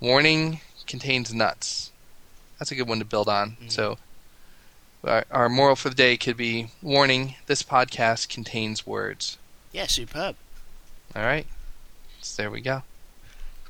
Warning 0.00 0.60
contains 0.86 1.32
nuts. 1.32 1.92
That's 2.58 2.70
a 2.70 2.74
good 2.74 2.88
one 2.88 2.98
to 2.98 3.04
build 3.04 3.28
on. 3.28 3.56
Mm. 3.62 3.70
So, 3.70 3.98
our, 5.04 5.24
our 5.30 5.48
moral 5.48 5.76
for 5.76 5.88
the 5.88 5.94
day 5.94 6.16
could 6.16 6.36
be 6.36 6.68
warning: 6.82 7.34
this 7.46 7.62
podcast 7.62 8.28
contains 8.28 8.86
words. 8.86 9.38
Yeah, 9.72 9.86
superb. 9.86 10.36
All 11.14 11.22
right. 11.22 11.46
So 12.20 12.42
there 12.42 12.50
we 12.50 12.60
go. 12.60 12.82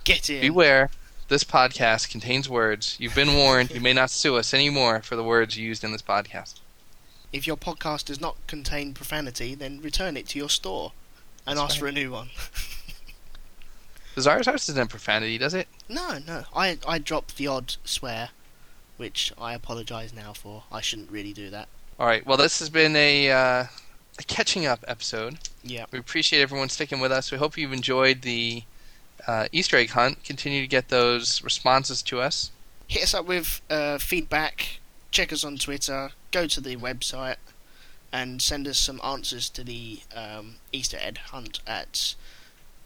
Get 0.04 0.30
in. 0.30 0.40
Beware. 0.40 0.90
This 1.28 1.42
podcast 1.42 2.10
contains 2.10 2.48
words. 2.48 2.96
You've 3.00 3.14
been 3.14 3.34
warned. 3.34 3.72
You 3.72 3.80
may 3.80 3.92
not 3.92 4.10
sue 4.10 4.36
us 4.36 4.54
anymore 4.54 5.02
for 5.02 5.16
the 5.16 5.24
words 5.24 5.58
used 5.58 5.82
in 5.82 5.90
this 5.90 6.02
podcast. 6.02 6.60
If 7.32 7.46
your 7.46 7.56
podcast 7.56 8.04
does 8.04 8.20
not 8.20 8.36
contain 8.46 8.94
profanity, 8.94 9.56
then 9.56 9.80
return 9.80 10.16
it 10.16 10.28
to 10.28 10.38
your 10.38 10.48
store 10.48 10.92
and 11.46 11.58
That's 11.58 11.72
ask 11.72 11.80
for 11.80 11.86
a 11.86 11.92
new 11.92 12.12
one. 12.12 12.30
Does 14.14 14.26
ours 14.26 14.48
ours 14.48 14.66
doesn't 14.66 14.80
have 14.80 14.88
profanity, 14.88 15.36
does 15.36 15.52
it? 15.52 15.68
No, 15.88 16.18
no. 16.26 16.44
I 16.54 16.78
I 16.86 16.98
dropped 16.98 17.36
the 17.36 17.48
odd 17.48 17.76
swear, 17.84 18.30
which 18.96 19.32
I 19.38 19.54
apologise 19.54 20.12
now 20.14 20.32
for. 20.32 20.64
I 20.70 20.80
shouldn't 20.80 21.10
really 21.10 21.32
do 21.32 21.50
that. 21.50 21.68
All 21.98 22.06
right. 22.06 22.24
Well, 22.26 22.36
this 22.36 22.58
has 22.58 22.70
been 22.70 22.94
a, 22.96 23.30
uh, 23.30 23.64
a 24.18 24.22
catching 24.26 24.66
up 24.66 24.84
episode. 24.86 25.38
Yeah. 25.62 25.86
We 25.90 25.98
appreciate 25.98 26.42
everyone 26.42 26.68
sticking 26.68 27.00
with 27.00 27.12
us. 27.12 27.32
We 27.32 27.38
hope 27.38 27.56
you've 27.56 27.72
enjoyed 27.72 28.22
the 28.22 28.62
uh, 29.26 29.48
Easter 29.52 29.76
egg 29.76 29.90
hunt. 29.90 30.24
Continue 30.24 30.60
to 30.62 30.66
get 30.66 30.88
those 30.88 31.42
responses 31.42 32.02
to 32.02 32.20
us. 32.20 32.50
Hit 32.88 33.02
us 33.02 33.14
up 33.14 33.26
with 33.26 33.60
uh, 33.70 33.98
feedback. 33.98 34.78
Check 35.10 35.32
us 35.32 35.44
on 35.44 35.56
Twitter. 35.56 36.10
Go 36.30 36.46
to 36.46 36.60
the 36.60 36.76
website 36.76 37.36
and 38.12 38.40
send 38.40 38.68
us 38.68 38.78
some 38.78 39.00
answers 39.02 39.48
to 39.50 39.64
the 39.64 40.00
um, 40.14 40.56
Easter 40.72 40.98
egg 41.00 41.18
hunt 41.18 41.60
at 41.66 42.14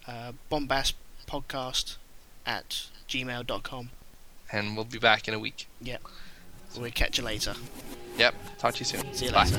uh, 0.07 0.31
bombastpodcast 0.51 1.97
at 2.45 2.87
gmail.com. 3.07 3.89
And 4.51 4.75
we'll 4.75 4.85
be 4.85 4.99
back 4.99 5.27
in 5.27 5.33
a 5.33 5.39
week. 5.39 5.67
Yep. 5.81 6.01
We'll 6.77 6.91
catch 6.91 7.17
you 7.17 7.23
later. 7.23 7.55
Yep. 8.17 8.35
Talk 8.59 8.75
to 8.75 8.79
you 8.79 8.85
soon. 8.85 9.13
See 9.13 9.25
you 9.25 9.31
Bye. 9.31 9.45
later. 9.45 9.57